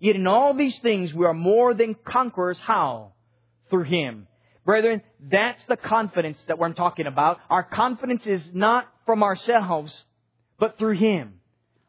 Yet 0.00 0.16
in 0.16 0.26
all 0.26 0.54
these 0.54 0.78
things 0.78 1.12
we 1.12 1.26
are 1.26 1.34
more 1.34 1.74
than 1.74 1.94
conquerors. 1.94 2.58
How? 2.60 3.12
Through 3.68 3.84
Him. 3.84 4.26
Brethren, 4.64 5.02
that's 5.20 5.62
the 5.68 5.76
confidence 5.76 6.38
that 6.48 6.56
I'm 6.58 6.72
talking 6.72 7.06
about. 7.06 7.40
Our 7.50 7.62
confidence 7.62 8.22
is 8.24 8.40
not 8.54 8.88
from 9.04 9.22
ourselves, 9.22 9.92
but 10.58 10.78
through 10.78 10.96
Him. 10.96 11.34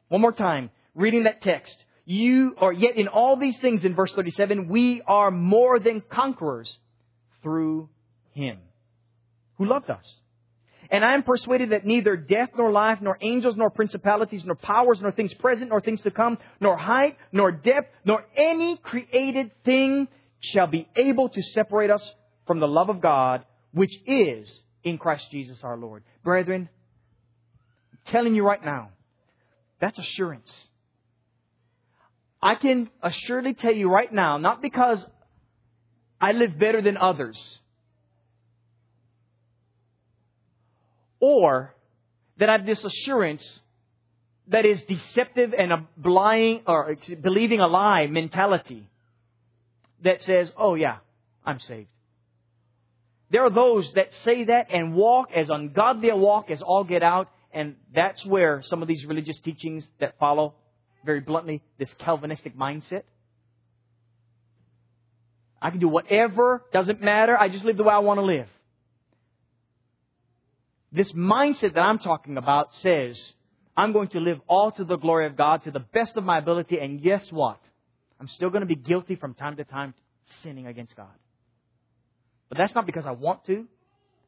One 0.09 0.19
more 0.19 0.33
time, 0.33 0.69
reading 0.95 1.23
that 1.23 1.41
text. 1.41 1.77
You 2.05 2.55
are 2.57 2.73
yet 2.73 2.97
in 2.97 3.07
all 3.07 3.37
these 3.37 3.57
things 3.59 3.83
in 3.83 3.95
verse 3.95 4.11
37, 4.13 4.67
we 4.67 5.01
are 5.07 5.31
more 5.31 5.79
than 5.79 6.01
conquerors 6.09 6.69
through 7.41 7.89
him 8.33 8.57
who 9.57 9.65
loved 9.65 9.89
us. 9.89 10.03
And 10.89 11.03
I 11.03 11.13
am 11.13 11.23
persuaded 11.23 11.71
that 11.71 11.85
neither 11.85 12.17
death 12.17 12.49
nor 12.57 12.71
life, 12.71 12.99
nor 13.01 13.17
angels, 13.21 13.55
nor 13.55 13.69
principalities, 13.69 14.43
nor 14.45 14.55
powers, 14.55 14.99
nor 15.01 15.11
things 15.11 15.33
present, 15.35 15.69
nor 15.69 15.81
things 15.81 16.01
to 16.01 16.11
come, 16.11 16.37
nor 16.59 16.77
height, 16.77 17.17
nor 17.31 17.51
depth, 17.51 17.89
nor 18.05 18.25
any 18.35 18.77
created 18.77 19.51
thing 19.63 20.07
shall 20.41 20.67
be 20.67 20.87
able 20.95 21.29
to 21.29 21.41
separate 21.53 21.89
us 21.89 22.07
from 22.45 22.59
the 22.59 22.67
love 22.67 22.89
of 22.89 23.01
God, 23.01 23.45
which 23.71 23.93
is 24.05 24.51
in 24.83 24.97
Christ 24.97 25.25
Jesus 25.31 25.57
our 25.63 25.77
Lord. 25.77 26.03
Brethren, 26.23 26.67
I'm 27.91 28.11
telling 28.11 28.35
you 28.35 28.45
right 28.45 28.63
now, 28.63 28.89
that's 29.79 29.97
assurance. 29.97 30.51
I 32.43 32.55
can 32.55 32.89
assuredly 33.01 33.53
tell 33.53 33.73
you 33.73 33.89
right 33.89 34.11
now, 34.11 34.37
not 34.37 34.61
because 34.61 34.99
I 36.19 36.33
live 36.33 36.59
better 36.59 36.81
than 36.81 36.97
others, 36.97 37.37
or 41.21 41.73
that 42.37 42.49
I 42.49 42.51
have 42.57 42.65
this 42.65 42.83
assurance 42.83 43.47
that 44.49 44.65
is 44.65 44.81
deceptive 44.83 45.53
and 45.57 45.71
a 45.71 45.87
blind 45.95 46.63
or 46.67 46.97
believing 47.21 47.61
a 47.61 47.67
lie 47.67 48.07
mentality 48.07 48.89
that 50.03 50.21
says, 50.23 50.51
oh 50.57 50.75
yeah, 50.75 50.97
I'm 51.45 51.61
saved. 51.61 51.87
There 53.31 53.45
are 53.45 53.49
those 53.49 53.89
that 53.93 54.09
say 54.25 54.43
that 54.43 54.67
and 54.69 54.93
walk 54.95 55.29
as 55.33 55.49
ungodly 55.49 56.09
a 56.09 56.17
walk 56.17 56.51
as 56.51 56.61
all 56.61 56.83
get 56.83 57.03
out, 57.03 57.29
and 57.53 57.75
that's 57.95 58.25
where 58.25 58.61
some 58.65 58.81
of 58.81 58.89
these 58.89 59.05
religious 59.05 59.39
teachings 59.39 59.85
that 60.01 60.19
follow, 60.19 60.55
very 61.05 61.19
bluntly, 61.19 61.61
this 61.77 61.89
Calvinistic 61.99 62.57
mindset. 62.57 63.03
I 65.61 65.69
can 65.69 65.79
do 65.79 65.87
whatever, 65.87 66.63
doesn't 66.73 67.01
matter, 67.01 67.37
I 67.37 67.49
just 67.49 67.63
live 67.63 67.77
the 67.77 67.83
way 67.83 67.93
I 67.93 67.99
want 67.99 68.19
to 68.19 68.25
live. 68.25 68.47
This 70.91 71.11
mindset 71.13 71.73
that 71.73 71.81
I'm 71.81 71.99
talking 71.99 72.37
about 72.37 72.73
says, 72.81 73.19
I'm 73.75 73.93
going 73.93 74.09
to 74.09 74.19
live 74.19 74.39
all 74.47 74.71
to 74.71 74.83
the 74.83 74.97
glory 74.97 75.25
of 75.25 75.35
God 75.35 75.63
to 75.63 75.71
the 75.71 75.79
best 75.79 76.15
of 76.15 76.23
my 76.23 76.37
ability, 76.37 76.77
and 76.79 77.01
guess 77.01 77.25
what? 77.31 77.59
I'm 78.19 78.27
still 78.27 78.49
going 78.49 78.61
to 78.61 78.67
be 78.67 78.75
guilty 78.75 79.15
from 79.15 79.33
time 79.33 79.55
to 79.57 79.63
time 79.63 79.93
sinning 80.43 80.67
against 80.67 80.95
God. 80.95 81.07
But 82.49 82.57
that's 82.57 82.75
not 82.75 82.85
because 82.85 83.05
I 83.05 83.11
want 83.11 83.45
to. 83.45 83.65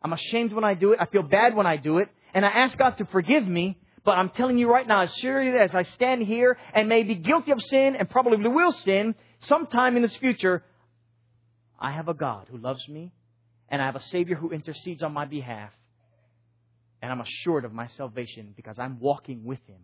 I'm 0.02 0.14
ashamed 0.14 0.54
when 0.54 0.64
I 0.64 0.74
do 0.74 0.94
it. 0.94 1.00
I 1.00 1.06
feel 1.06 1.24
bad 1.24 1.56
when 1.56 1.68
I 1.68 1.78
do 1.78 2.00
it. 2.00 2.10
And 2.34 2.46
I 2.46 2.50
ask 2.50 2.78
God 2.78 2.98
to 2.98 3.06
forgive 3.06 3.48
me. 3.48 3.78
But 4.06 4.20
I'm 4.20 4.30
telling 4.30 4.60
you 4.60 4.72
right 4.72 4.88
now, 4.88 5.02
as 5.02 5.14
surely 5.16 5.58
as 5.58 5.74
I 5.74 5.82
stand 5.82 6.22
here 6.22 6.58
and 6.74 6.88
may 6.88 7.02
be 7.02 7.16
guilty 7.16 7.52
of 7.52 7.60
sin 7.60 7.96
and 7.98 8.08
probably 8.08 8.38
will 8.48 8.72
sin 8.72 9.16
sometime 9.40 9.96
in 9.96 10.04
this 10.04 10.16
future, 10.18 10.64
I 11.80 11.92
have 11.92 12.08
a 12.08 12.14
God 12.14 12.48
who 12.52 12.60
loves 12.60 12.88
me 12.88 13.12
and 13.68 13.82
I 13.82 13.88
have 13.88 13.96
a 13.96 14.04
Savior 14.04 14.36
who 14.36 14.52
intercedes 14.52 15.02
on 15.02 15.12
my 15.12 15.26
behalf 15.26 15.72
and 17.02 17.12
I'm 17.12 17.20
assured 17.20 17.66
of 17.66 17.74
my 17.74 17.88
salvation 17.98 18.54
because 18.56 18.78
I'm 18.78 19.00
walking 19.00 19.44
with 19.44 19.60
Him. 19.68 19.82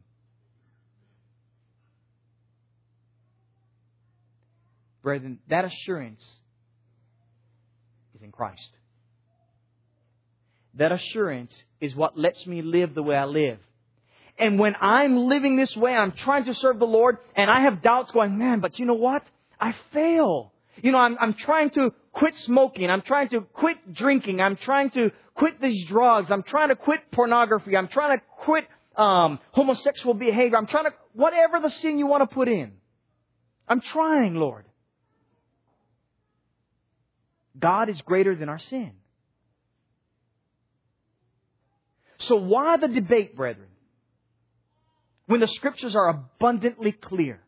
Brethren, 5.01 5.39
that 5.49 5.65
assurance 5.65 6.23
is 8.13 8.21
in 8.21 8.31
Christ. 8.31 8.69
That 10.75 10.91
assurance 10.91 11.53
is 11.79 11.95
what 11.95 12.19
lets 12.19 12.45
me 12.45 12.62
live 12.62 12.93
the 12.93 13.01
way 13.01 13.15
I 13.15 13.25
live. 13.25 13.57
And 14.41 14.58
when 14.58 14.75
I'm 14.82 15.27
living 15.27 15.56
this 15.56 15.73
way, 15.75 15.93
I'm 15.93 16.13
trying 16.13 16.45
to 16.45 16.56
serve 16.56 16.80
the 16.80 16.88
Lord, 16.88 17.19
and 17.36 17.49
I 17.49 17.62
have 17.62 17.84
doubts 17.84 18.10
going, 18.12 18.39
man, 18.39 18.60
but 18.60 18.80
you 18.80 18.88
know 18.88 18.95
what? 18.95 19.21
I 19.60 19.75
fail. 19.93 20.51
You 20.82 20.91
know, 20.91 20.97
I'm, 20.97 21.15
I'm 21.19 21.36
trying 21.36 21.69
to 21.71 21.93
quit 22.12 22.34
smoking. 22.45 22.89
I'm 22.89 23.04
trying 23.04 23.30
to 23.30 23.41
quit 23.41 23.93
drinking. 23.93 24.41
I'm 24.41 24.56
trying 24.56 24.89
to 24.91 25.12
quit 25.36 25.62
these 25.62 25.88
drugs. 25.88 26.32
I'm 26.32 26.41
trying 26.41 26.69
to 26.69 26.75
quit 26.75 27.12
pornography. 27.12 27.77
I'm 27.77 27.88
trying 27.88 28.17
to 28.17 28.23
quit 28.39 28.67
um, 28.95 29.38
homosexual 29.51 30.15
behavior. 30.15 30.58
I'm 30.58 30.65
trying 30.65 30.86
to, 30.86 30.93
whatever 31.13 31.60
the 31.60 31.69
sin 31.69 31.99
you 31.99 32.08
want 32.08 32.27
to 32.27 32.34
put 32.34 32.47
in. 32.47 32.71
I'm 33.67 33.82
trying, 33.93 34.34
Lord. 34.34 34.65
God 37.60 37.89
is 37.89 38.01
greater 38.01 38.36
than 38.36 38.49
our 38.49 38.58
sin. 38.58 38.93
So 42.17 42.38
why 42.38 42.77
the 42.77 42.88
debate, 42.88 43.36
brethren? 43.36 43.67
When 45.32 45.39
the 45.39 45.48
scriptures 45.48 45.96
are 45.96 46.10
abundantly 46.10 46.91
clear. 46.91 47.39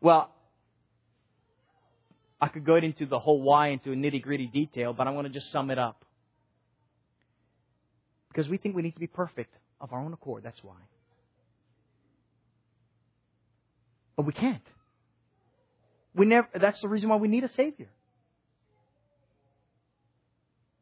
Well, 0.00 0.34
I 2.40 2.48
could 2.48 2.64
go 2.64 2.76
into 2.76 3.04
the 3.04 3.18
whole 3.18 3.42
why 3.42 3.68
into 3.68 3.92
a 3.92 3.94
nitty 3.94 4.22
gritty 4.22 4.46
detail, 4.46 4.94
but 4.94 5.06
I 5.06 5.10
want 5.10 5.26
to 5.26 5.30
just 5.30 5.52
sum 5.52 5.70
it 5.70 5.78
up. 5.78 6.02
Because 8.28 8.48
we 8.48 8.56
think 8.56 8.74
we 8.74 8.80
need 8.80 8.94
to 8.94 9.00
be 9.00 9.06
perfect 9.06 9.52
of 9.82 9.92
our 9.92 10.00
own 10.00 10.14
accord. 10.14 10.44
That's 10.44 10.64
why. 10.64 10.80
But 14.16 14.24
we 14.24 14.32
can't. 14.32 14.66
We 16.14 16.24
never, 16.24 16.48
that's 16.58 16.80
the 16.80 16.88
reason 16.88 17.10
why 17.10 17.16
we 17.16 17.28
need 17.28 17.44
a 17.44 17.52
Savior. 17.52 17.90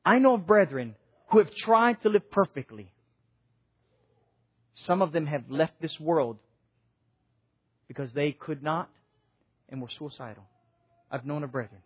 I 0.04 0.20
know 0.20 0.34
of 0.34 0.46
brethren 0.46 0.94
who 1.32 1.38
have 1.38 1.52
tried 1.52 2.00
to 2.02 2.10
live 2.10 2.30
perfectly. 2.30 2.92
Some 4.84 5.00
of 5.00 5.12
them 5.12 5.26
have 5.26 5.50
left 5.50 5.80
this 5.80 5.98
world 5.98 6.38
because 7.88 8.12
they 8.12 8.32
could 8.32 8.62
not 8.62 8.90
and 9.68 9.80
were 9.80 9.88
suicidal. 9.88 10.44
I've 11.10 11.24
known 11.24 11.44
of 11.44 11.52
brethren. 11.52 11.80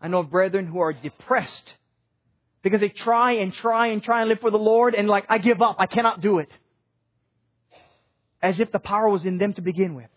I 0.00 0.08
know 0.08 0.18
of 0.18 0.30
brethren 0.30 0.66
who 0.66 0.80
are 0.80 0.92
depressed 0.92 1.74
because 2.62 2.80
they 2.80 2.88
try 2.88 3.34
and 3.34 3.52
try 3.52 3.88
and 3.88 4.02
try 4.02 4.20
and 4.20 4.28
live 4.28 4.40
for 4.40 4.50
the 4.50 4.58
Lord 4.58 4.94
and 4.94 5.08
like, 5.08 5.26
I 5.28 5.38
give 5.38 5.62
up. 5.62 5.76
I 5.78 5.86
cannot 5.86 6.20
do 6.20 6.38
it. 6.38 6.48
As 8.42 8.58
if 8.58 8.72
the 8.72 8.78
power 8.78 9.08
was 9.08 9.24
in 9.24 9.38
them 9.38 9.52
to 9.54 9.60
begin 9.60 9.94
with. 9.94 10.08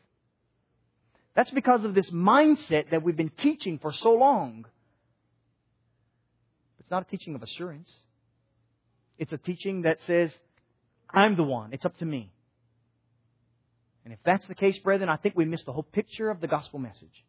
That's 1.35 1.51
because 1.51 1.83
of 1.83 1.93
this 1.93 2.09
mindset 2.09 2.91
that 2.91 3.03
we've 3.03 3.17
been 3.17 3.31
teaching 3.37 3.79
for 3.79 3.91
so 3.91 4.13
long. 4.13 4.65
It's 6.79 6.89
not 6.89 7.03
a 7.03 7.05
teaching 7.11 7.35
of 7.35 7.43
assurance. 7.43 7.91
It's 9.18 9.32
a 9.32 9.38
teaching 9.38 9.84
that 9.84 9.97
says, 10.07 10.32
I'm 11.09 11.36
the 11.36 11.43
one. 11.43 11.74
It's 11.74 11.86
up 11.86 11.97
to 11.97 12.05
me. 12.05 12.32
And 14.03 14.14
if 14.14 14.20
that's 14.26 14.45
the 14.47 14.55
case, 14.55 14.78
brethren, 14.80 15.09
I 15.09 15.16
think 15.16 15.36
we 15.36 15.45
miss 15.45 15.64
the 15.64 15.72
whole 15.72 15.84
picture 15.84 16.30
of 16.30 16.41
the 16.41 16.47
gospel 16.47 16.80
message. 16.80 17.24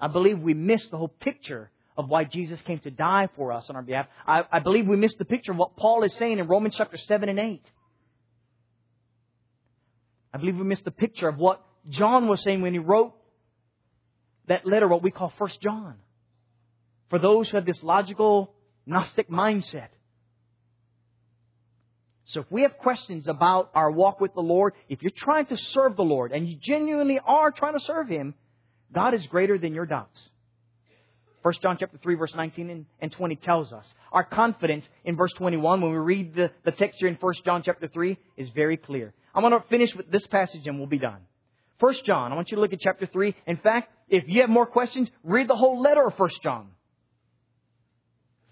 I 0.00 0.08
believe 0.08 0.38
we 0.38 0.54
miss 0.54 0.84
the 0.90 0.96
whole 0.96 1.08
picture 1.08 1.70
of 1.96 2.08
why 2.08 2.24
Jesus 2.24 2.60
came 2.66 2.80
to 2.80 2.90
die 2.90 3.28
for 3.36 3.52
us 3.52 3.64
on 3.68 3.76
our 3.76 3.82
behalf. 3.82 4.06
I, 4.26 4.42
I 4.50 4.58
believe 4.58 4.86
we 4.86 4.96
miss 4.96 5.14
the 5.18 5.24
picture 5.24 5.52
of 5.52 5.58
what 5.58 5.76
Paul 5.76 6.02
is 6.02 6.14
saying 6.18 6.38
in 6.38 6.48
Romans 6.48 6.74
chapter 6.76 6.96
7 6.96 7.28
and 7.28 7.38
8. 7.38 7.62
I 10.34 10.38
believe 10.38 10.56
we 10.56 10.64
miss 10.64 10.80
the 10.84 10.90
picture 10.90 11.28
of 11.28 11.38
what 11.38 11.64
John 11.88 12.28
was 12.28 12.42
saying 12.42 12.60
when 12.60 12.72
he 12.72 12.78
wrote 12.78 13.14
that 14.48 14.66
letter, 14.66 14.86
what 14.88 15.02
we 15.02 15.10
call 15.10 15.32
First 15.38 15.60
John. 15.62 15.94
For 17.08 17.18
those 17.18 17.48
who 17.48 17.56
have 17.56 17.66
this 17.66 17.82
logical, 17.82 18.52
Gnostic 18.84 19.30
mindset. 19.30 19.88
So 22.26 22.40
if 22.40 22.46
we 22.50 22.62
have 22.62 22.76
questions 22.78 23.28
about 23.28 23.70
our 23.74 23.90
walk 23.90 24.20
with 24.20 24.34
the 24.34 24.40
Lord, 24.40 24.74
if 24.88 25.00
you're 25.02 25.12
trying 25.16 25.46
to 25.46 25.56
serve 25.56 25.96
the 25.96 26.02
Lord 26.02 26.32
and 26.32 26.48
you 26.48 26.56
genuinely 26.60 27.20
are 27.24 27.52
trying 27.52 27.74
to 27.74 27.84
serve 27.84 28.08
Him, 28.08 28.34
God 28.92 29.14
is 29.14 29.24
greater 29.26 29.58
than 29.58 29.74
your 29.74 29.86
doubts. 29.86 30.20
1 31.42 31.54
John 31.62 31.76
chapter 31.78 31.96
3 32.02 32.16
verse 32.16 32.34
19 32.34 32.86
and 33.00 33.12
20 33.12 33.36
tells 33.36 33.72
us. 33.72 33.86
Our 34.10 34.24
confidence 34.24 34.84
in 35.04 35.14
verse 35.14 35.32
21 35.34 35.80
when 35.80 35.92
we 35.92 35.98
read 35.98 36.34
the, 36.34 36.50
the 36.64 36.72
text 36.72 36.98
here 36.98 37.08
in 37.08 37.14
1 37.14 37.34
John 37.44 37.62
chapter 37.64 37.86
3 37.86 38.18
is 38.36 38.50
very 38.50 38.76
clear. 38.76 39.14
I'm 39.32 39.42
going 39.42 39.52
to 39.52 39.68
finish 39.68 39.94
with 39.94 40.10
this 40.10 40.26
passage 40.26 40.66
and 40.66 40.78
we'll 40.78 40.88
be 40.88 40.98
done. 40.98 41.20
1 41.78 41.94
John, 42.04 42.32
I 42.32 42.34
want 42.34 42.50
you 42.50 42.56
to 42.56 42.60
look 42.60 42.72
at 42.72 42.80
chapter 42.80 43.06
3. 43.06 43.36
In 43.46 43.58
fact, 43.58 43.92
if 44.08 44.24
you 44.26 44.40
have 44.40 44.50
more 44.50 44.66
questions, 44.66 45.08
read 45.22 45.48
the 45.48 45.54
whole 45.54 45.80
letter 45.80 46.04
of 46.04 46.14
1 46.18 46.30
John. 46.42 46.70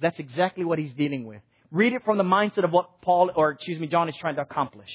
That's 0.01 0.19
exactly 0.21 0.65
what 0.65 0.79
he's 0.79 0.93
dealing 0.93 1.27
with. 1.27 1.41
Read 1.75 1.93
it 1.93 2.05
from 2.05 2.19
the 2.19 2.25
mindset 2.25 2.63
of 2.63 2.71
what 2.71 3.03
Paul, 3.03 3.33
or 3.35 3.51
excuse 3.51 3.81
me, 3.81 3.89
John 3.89 4.09
is 4.09 4.15
trying 4.17 4.37
to 4.37 4.43
accomplish. 4.43 4.89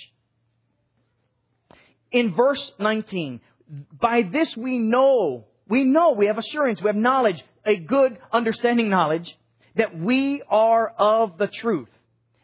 In 2.09 2.33
verse 2.33 2.71
19, 2.79 3.41
by 3.99 4.21
this 4.23 4.55
we 4.55 4.77
know, 4.79 5.45
we 5.67 5.83
know, 5.83 6.13
we 6.13 6.27
have 6.27 6.37
assurance, 6.37 6.81
we 6.81 6.87
have 6.87 6.95
knowledge 6.95 7.43
a 7.65 7.75
good 7.75 8.17
understanding 8.31 8.89
knowledge 8.89 9.37
that 9.75 9.99
we 9.99 10.41
are 10.49 10.87
of 10.97 11.37
the 11.37 11.47
truth 11.47 11.89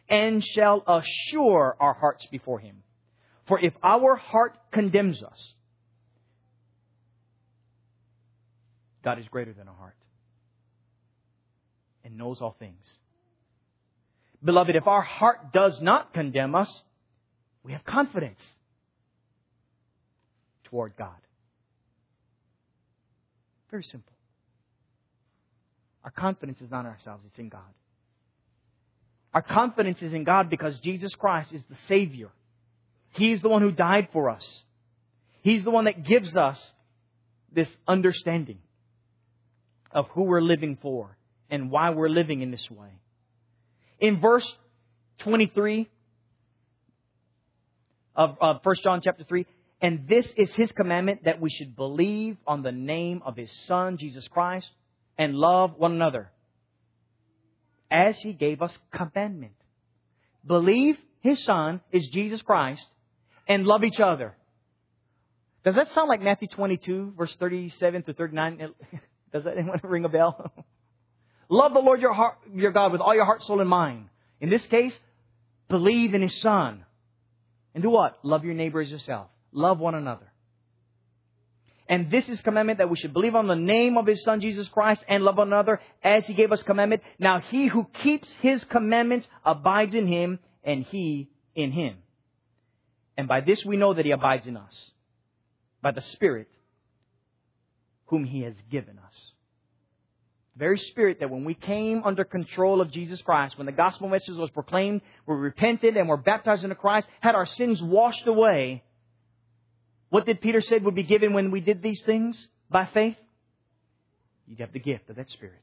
and 0.10 0.44
shall 0.44 0.84
assure 0.86 1.78
our 1.80 1.94
hearts 1.94 2.26
before 2.30 2.60
Him. 2.60 2.84
For 3.48 3.58
if 3.58 3.74
our 3.82 4.18
heart 4.18 4.58
condemns 4.74 5.24
us, 5.24 5.54
God 9.02 9.18
is 9.18 9.28
greater 9.30 9.54
than 9.54 9.70
our 9.70 9.76
heart 9.76 9.96
and 12.04 12.18
knows 12.18 12.42
all 12.42 12.56
things. 12.60 12.86
Beloved, 14.46 14.76
if 14.76 14.86
our 14.86 15.02
heart 15.02 15.52
does 15.52 15.82
not 15.82 16.14
condemn 16.14 16.54
us, 16.54 16.70
we 17.64 17.72
have 17.72 17.84
confidence 17.84 18.40
toward 20.66 20.96
God. 20.96 21.16
Very 23.72 23.84
simple. 23.84 24.14
Our 26.04 26.12
confidence 26.12 26.62
is 26.62 26.70
not 26.70 26.82
in 26.82 26.86
ourselves, 26.86 27.24
it's 27.26 27.40
in 27.40 27.50
God. 27.50 27.62
Our 29.34 29.42
confidence 29.42 30.02
is 30.02 30.14
in 30.14 30.24
God 30.24 30.50
because 30.52 30.80
Jesus 30.80 31.12
Christ 31.16 31.52
is 31.52 31.62
the 31.68 31.76
Savior. 31.88 32.30
He's 33.14 33.42
the 33.42 33.50
one 33.50 33.64
who 33.64 33.72
died 33.72 34.10
for 34.14 34.30
us. 34.30 34.46
He's 35.42 35.64
the 35.64 35.72
one 35.72 35.86
that 35.86 36.06
gives 36.06 36.36
us 36.36 36.60
this 37.52 37.68
understanding 37.88 38.60
of 39.92 40.08
who 40.10 40.24
we're 40.24 40.42
living 40.42 40.78
for 40.82 41.18
and 41.50 41.72
why 41.72 41.90
we're 41.90 42.10
living 42.10 42.42
in 42.42 42.52
this 42.52 42.70
way. 42.70 42.90
In 44.00 44.20
verse 44.20 44.50
23 45.20 45.90
of, 48.16 48.38
of 48.42 48.58
1 48.64 48.76
John 48.84 49.02
chapter 49.04 49.24
3, 49.24 49.46
and 49.82 50.08
this 50.08 50.26
is 50.38 50.50
his 50.56 50.72
commandment 50.72 51.26
that 51.26 51.42
we 51.42 51.50
should 51.50 51.76
believe 51.76 52.38
on 52.48 52.64
the 52.64 52.72
name 52.72 53.22
of 53.26 53.36
his 53.36 53.52
Son, 53.68 53.98
Jesus 53.98 54.28
Christ, 54.28 54.68
and 55.18 55.36
love 55.36 55.76
one 55.78 55.94
another 55.94 56.32
as 57.92 58.16
he 58.18 58.34
gave 58.34 58.62
us 58.62 58.76
commandment. 58.94 59.54
Believe 60.46 60.98
his 61.22 61.44
son 61.44 61.82
is 61.92 62.08
Jesus 62.08 62.42
Christ 62.42 62.86
and 63.48 63.66
love 63.66 63.84
each 63.84 64.00
other. 64.00 64.36
Does 65.64 65.76
that 65.76 65.94
sound 65.94 66.10
like 66.10 66.22
Matthew 66.22 66.48
22 66.50 67.14
verse 67.18 67.36
37 67.40 68.04
to 68.04 68.14
39? 68.14 68.58
Does 69.34 69.44
that 69.44 69.58
anyone 69.58 69.80
ring 69.84 70.06
a 70.06 70.10
bell? 70.10 70.52
Love 71.50 71.74
the 71.74 71.80
Lord 71.80 72.02
your 72.02 72.14
heart, 72.14 72.38
your 72.54 72.72
God 72.72 72.92
with 72.92 73.02
all 73.02 73.16
your 73.16 73.26
heart, 73.26 73.44
soul, 73.44 73.62
and 73.62 73.70
mind. 73.70 74.10
In 74.40 74.50
this 74.50 74.66
case, 74.68 74.94
believe 75.70 76.14
in 76.14 76.22
his 76.22 76.40
son. 76.42 76.84
And 77.74 77.84
do 77.84 77.90
what? 77.90 78.20
Love 78.24 78.46
your 78.46 78.54
neighbor 78.54 78.82
as 78.82 78.90
yourself. 78.90 79.28
Love 79.52 79.80
one 79.80 79.96
another. 79.96 80.32
And 81.88 82.10
this 82.10 82.28
is 82.28 82.40
commandment 82.42 82.80
that 82.80 82.90
we 82.90 82.98
should 82.98 83.14
believe 83.14 83.36
on 83.36 83.48
the 83.48 83.56
name 83.56 83.98
of 83.98 84.08
His 84.08 84.24
Son 84.24 84.42
Jesus 84.42 84.68
Christ 84.70 85.02
and 85.08 85.24
love 85.24 85.38
one 85.38 85.50
another 85.50 85.80
as 86.04 86.26
He 86.26 86.34
gave 86.34 86.52
us 86.52 86.64
commandment. 86.64 87.04
Now 87.20 87.42
he 87.42 87.68
who 87.68 87.88
keeps 88.02 88.28
His 88.42 88.64
commandments 88.66 89.28
abides 89.46 89.94
in 89.94 90.08
Him 90.08 90.40
and 90.64 90.84
He 90.84 91.30
in 91.54 91.72
Him. 91.72 91.98
And 93.18 93.28
by 93.28 93.42
this 93.42 93.64
we 93.64 93.78
know 93.78 93.94
that 93.94 94.06
He 94.06 94.12
abides 94.12 94.48
in 94.48 94.58
us. 94.58 94.74
By 95.82 95.92
the 95.92 96.02
Spirit 96.02 96.48
whom 98.08 98.24
He 98.24 98.42
has 98.42 98.56
given 98.72 98.98
us. 98.98 99.35
Very 100.58 100.78
Spirit 100.78 101.20
that 101.20 101.30
when 101.30 101.44
we 101.44 101.54
came 101.54 102.04
under 102.06 102.24
control 102.24 102.80
of 102.80 102.92
Jesus 102.92 103.22
Christ, 103.22 103.58
when 103.58 103.66
the 103.66 103.74
gospel 103.74 104.08
message 104.08 104.36
was 104.36 104.50
proclaimed, 104.52 105.02
we 105.28 105.36
repented 105.36 105.98
and 105.98 106.08
were 106.08 106.18
baptized 106.18 106.64
into 106.64 106.76
Christ, 106.76 107.08
had 107.20 107.36
our 107.36 107.46
sins 107.46 107.82
washed 107.82 108.26
away, 108.26 108.84
what 110.10 110.26
did 110.26 110.40
Peter 110.40 110.62
say 110.62 110.78
would 110.78 110.96
be 110.96 111.04
given 111.04 111.34
when 111.34 111.52
we 111.52 111.60
did 111.60 111.82
these 111.82 112.02
things 112.06 112.48
by 112.70 112.88
faith? 112.94 113.18
You'd 114.48 114.60
have 114.60 114.72
the 114.72 114.80
gift 114.80 115.10
of 115.10 115.18
that 115.18 115.30
Spirit. 115.32 115.62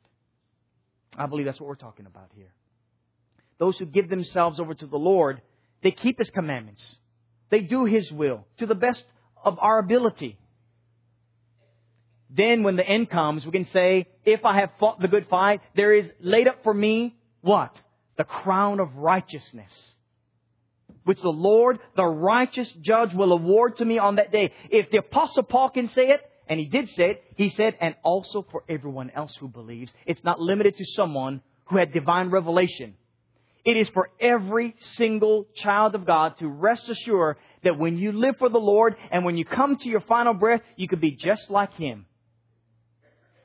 I 1.17 1.27
believe 1.27 1.47
that's 1.47 1.61
what 1.61 1.69
we're 1.69 1.77
talking 1.77 2.07
about 2.07 2.31
here. 2.35 2.53
Those 3.59 3.79
who 3.79 3.87
give 3.87 4.11
themselves 4.11 4.61
over 4.61 4.75
to 4.75 4.87
the 4.87 4.99
Lord, 4.99 5.41
they 5.83 5.91
keep 5.91 6.19
His 6.19 6.29
commandments. 6.31 6.97
They 7.49 7.61
do 7.61 7.87
His 7.87 8.11
will 8.13 8.47
to 8.59 8.67
the 8.67 8.75
best 8.75 9.05
of 9.43 9.59
our 9.59 9.79
ability. 9.79 10.37
Then 12.35 12.63
when 12.63 12.77
the 12.77 12.87
end 12.87 13.11
comes, 13.11 13.45
we 13.45 13.53
can 13.53 13.67
say, 13.73 14.07
if 14.25 14.45
I 14.45 14.61
have 14.61 14.71
fought 14.81 15.01
the 15.01 15.09
good 15.09 15.27
fight, 15.29 15.61
there 15.77 15.95
is 15.95 16.07
laid 16.21 16.49
up 16.49 16.63
for 16.63 16.73
me 16.73 17.15
what? 17.41 17.77
The 18.17 18.25
crown 18.25 18.81
of 18.81 18.95
righteousness 18.97 19.73
which 21.05 21.21
the 21.21 21.29
Lord, 21.29 21.79
the 21.97 22.05
righteous 22.05 22.71
judge, 22.81 23.13
will 23.15 23.33
award 23.33 23.77
to 23.79 23.85
me 23.85 23.99
on 23.99 24.17
that 24.17 24.33
day. 24.33 24.53
If 24.71 24.91
the 24.91 24.99
apostle 24.99 25.43
Paul 25.43 25.71
can 25.71 25.89
say 25.91 26.09
it, 26.09 26.21
and 26.49 26.59
he 26.59 26.67
did 26.67 26.89
say 26.91 27.11
it, 27.13 27.25
he 27.37 27.51
said, 27.51 27.77
and 27.81 27.95
also 28.03 28.47
for 28.51 28.65
everyone 28.69 29.11
else 29.11 29.35
who 29.41 29.49
believes. 29.49 29.93
It's 30.07 30.23
not 30.25 30.41
limited 30.41 30.77
to 30.77 30.85
someone 30.97 31.41
who 31.67 31.79
had 31.79 31.93
divine 31.93 32.31
revelation. 32.31 32.95
It 33.65 33.77
is 33.77 33.89
for 33.91 34.11
every 34.21 34.75
single 34.97 35.47
child 35.55 35.95
of 35.95 36.05
God 36.05 36.37
to 36.39 36.49
rest 36.49 36.89
assured 36.89 37.37
that 37.63 37.79
when 37.79 37.97
you 37.97 38.13
live 38.13 38.37
for 38.39 38.49
the 38.49 38.59
Lord 38.59 38.97
and 39.13 39.25
when 39.25 39.37
you 39.37 39.45
come 39.45 39.77
to 39.77 39.89
your 39.89 40.01
final 40.01 40.35
breath, 40.35 40.63
you 40.77 40.89
could 40.89 41.01
be 41.01 41.13
just 41.13 41.49
like 41.49 41.73
Him. 41.75 42.07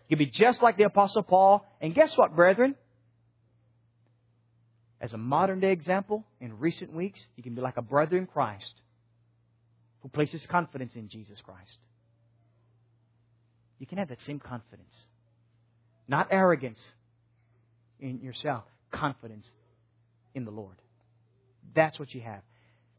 You 0.08 0.16
could 0.16 0.20
be 0.20 0.32
just 0.32 0.62
like 0.62 0.78
the 0.78 0.84
Apostle 0.84 1.24
Paul. 1.24 1.66
And 1.82 1.93
guess 1.93 2.16
what, 2.16 2.36
brethren? 2.36 2.76
As 4.99 5.14
a 5.14 5.18
modern 5.18 5.60
day 5.60 5.72
example, 5.72 6.26
in 6.39 6.60
recent 6.60 6.93
weeks, 6.93 7.20
you 7.36 7.43
can 7.43 7.55
be 7.55 7.62
like 7.62 7.78
a 7.78 7.82
brother 7.82 8.18
in 8.18 8.26
Christ 8.26 8.72
who 10.01 10.10
places 10.10 10.41
confidence 10.49 10.93
in 10.95 11.10
Jesus 11.10 11.39
Christ. 11.43 11.78
You 13.80 13.86
can 13.86 13.97
have 13.97 14.10
that 14.10 14.20
same 14.26 14.39
confidence. 14.39 14.95
Not 16.08 16.30
arrogance 16.32 16.80
in 17.99 18.22
yourself, 18.22 18.64
confidence 18.91 19.45
in 20.34 20.45
the 20.45 20.51
Lord. 20.51 20.76
That's 21.76 21.99
what 21.99 22.14
you 22.14 22.22
have. 22.22 22.41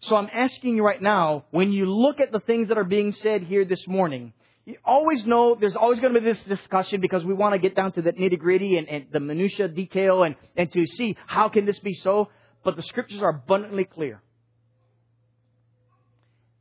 So 0.00 0.14
I'm 0.14 0.28
asking 0.32 0.76
you 0.76 0.84
right 0.84 1.02
now, 1.02 1.46
when 1.50 1.72
you 1.72 1.90
look 1.90 2.20
at 2.20 2.30
the 2.30 2.40
things 2.40 2.68
that 2.68 2.78
are 2.78 2.84
being 2.84 3.12
said 3.12 3.42
here 3.42 3.64
this 3.64 3.88
morning, 3.88 4.32
you 4.68 4.76
always 4.84 5.24
know 5.24 5.56
there's 5.58 5.76
always 5.76 5.98
going 5.98 6.12
to 6.12 6.20
be 6.20 6.26
this 6.26 6.42
discussion 6.46 7.00
because 7.00 7.24
we 7.24 7.32
want 7.32 7.54
to 7.54 7.58
get 7.58 7.74
down 7.74 7.90
to 7.92 8.02
the 8.02 8.12
nitty 8.12 8.38
gritty 8.38 8.76
and, 8.76 8.86
and 8.86 9.06
the 9.10 9.18
minutia 9.18 9.66
detail 9.66 10.24
and, 10.24 10.36
and 10.58 10.70
to 10.70 10.86
see 10.86 11.16
how 11.26 11.48
can 11.48 11.64
this 11.64 11.78
be 11.78 11.94
so. 11.94 12.28
But 12.62 12.76
the 12.76 12.82
scriptures 12.82 13.22
are 13.22 13.30
abundantly 13.30 13.84
clear. 13.84 14.20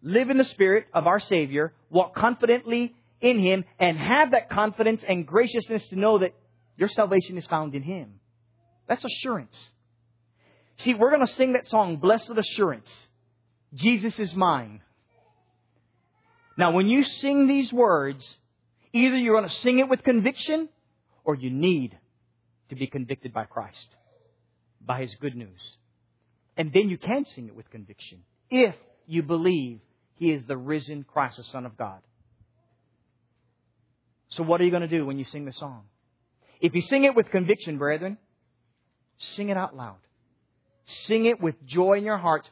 Live 0.01 0.29
in 0.29 0.37
the 0.37 0.45
spirit 0.45 0.85
of 0.93 1.05
our 1.05 1.19
Savior, 1.19 1.73
walk 1.89 2.15
confidently 2.15 2.95
in 3.19 3.39
Him, 3.39 3.65
and 3.77 3.97
have 3.97 4.31
that 4.31 4.49
confidence 4.49 5.01
and 5.05 5.27
graciousness 5.27 5.85
to 5.89 5.99
know 5.99 6.19
that 6.19 6.33
your 6.77 6.87
salvation 6.87 7.37
is 7.37 7.45
found 7.47 7.75
in 7.75 7.83
Him. 7.83 8.21
That's 8.87 9.03
assurance. 9.03 9.57
See, 10.77 10.93
we're 10.93 11.11
going 11.11 11.27
to 11.27 11.33
sing 11.33 11.53
that 11.53 11.67
song, 11.67 11.97
Blessed 11.97 12.31
Assurance. 12.37 12.89
Jesus 13.73 14.17
is 14.17 14.33
mine. 14.33 14.79
Now, 16.57 16.71
when 16.71 16.87
you 16.87 17.03
sing 17.03 17.47
these 17.47 17.71
words, 17.71 18.27
either 18.91 19.15
you're 19.15 19.37
going 19.37 19.49
to 19.49 19.55
sing 19.57 19.77
it 19.79 19.87
with 19.87 20.03
conviction 20.03 20.69
or 21.23 21.35
you 21.35 21.51
need 21.51 21.97
to 22.69 22.75
be 22.75 22.87
convicted 22.87 23.31
by 23.31 23.45
Christ, 23.45 23.87
by 24.83 25.01
His 25.01 25.13
good 25.21 25.35
news. 25.35 25.61
And 26.57 26.73
then 26.73 26.89
you 26.89 26.97
can 26.97 27.25
sing 27.35 27.47
it 27.47 27.55
with 27.55 27.69
conviction 27.69 28.23
if 28.49 28.75
you 29.05 29.21
believe 29.21 29.79
He 30.15 30.31
is 30.31 30.43
the 30.47 30.57
risen 30.57 31.05
Christ, 31.07 31.37
the 31.37 31.43
Son 31.43 31.65
of 31.65 31.77
God. 31.77 31.99
So 34.29 34.43
what 34.43 34.59
are 34.59 34.65
you 34.65 34.71
going 34.71 34.81
to 34.81 34.87
do 34.87 35.05
when 35.05 35.19
you 35.19 35.25
sing 35.25 35.45
the 35.45 35.53
song? 35.53 35.83
If 36.59 36.73
you 36.73 36.81
sing 36.81 37.03
it 37.03 37.15
with 37.15 37.29
conviction, 37.29 37.77
brethren, 37.77 38.17
sing 39.35 39.49
it 39.49 39.57
out 39.57 39.75
loud. 39.75 39.97
Sing 41.05 41.25
it 41.25 41.39
with 41.39 41.55
joy 41.65 41.99
in 41.99 42.03
your 42.03 42.17
hearts. 42.17 42.49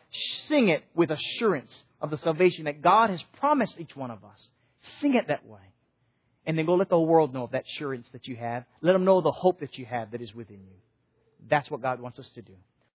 Sing 0.47 0.70
it 0.70 0.84
with 0.93 1.10
assurance 1.10 1.74
of 2.02 2.10
the 2.10 2.18
salvation 2.18 2.66
that 2.66 2.82
God 2.82 3.10
has 3.10 3.22
promised 3.39 3.76
each 3.80 3.96
one 3.96 4.12
of 4.12 4.24
us. 4.24 4.39
Sing 5.02 5.16
it 5.16 5.28
that 5.28 5.46
way. 5.46 5.60
And 6.46 6.58
then 6.58 6.66
go 6.66 6.76
let 6.76 6.89
the 6.89 7.00
world 7.00 7.34
know 7.34 7.43
of 7.43 7.52
that 7.52 7.66
assurance 7.76 8.08
that 8.12 8.28
you 8.28 8.36
have. 8.36 8.66
Let 8.82 8.93
them 8.93 9.06
know 9.06 9.22
the 9.22 9.32
hope 9.32 9.62
that 9.62 9.78
you 9.78 9.86
have 9.86 10.12
that 10.12 10.22
is 10.22 10.34
within 10.36 10.60
you. 10.60 10.76
That's 11.50 11.70
what 11.72 11.82
God 11.82 12.00
wants 12.00 12.20
us 12.20 12.30
to 12.36 12.41
do. 12.41 12.54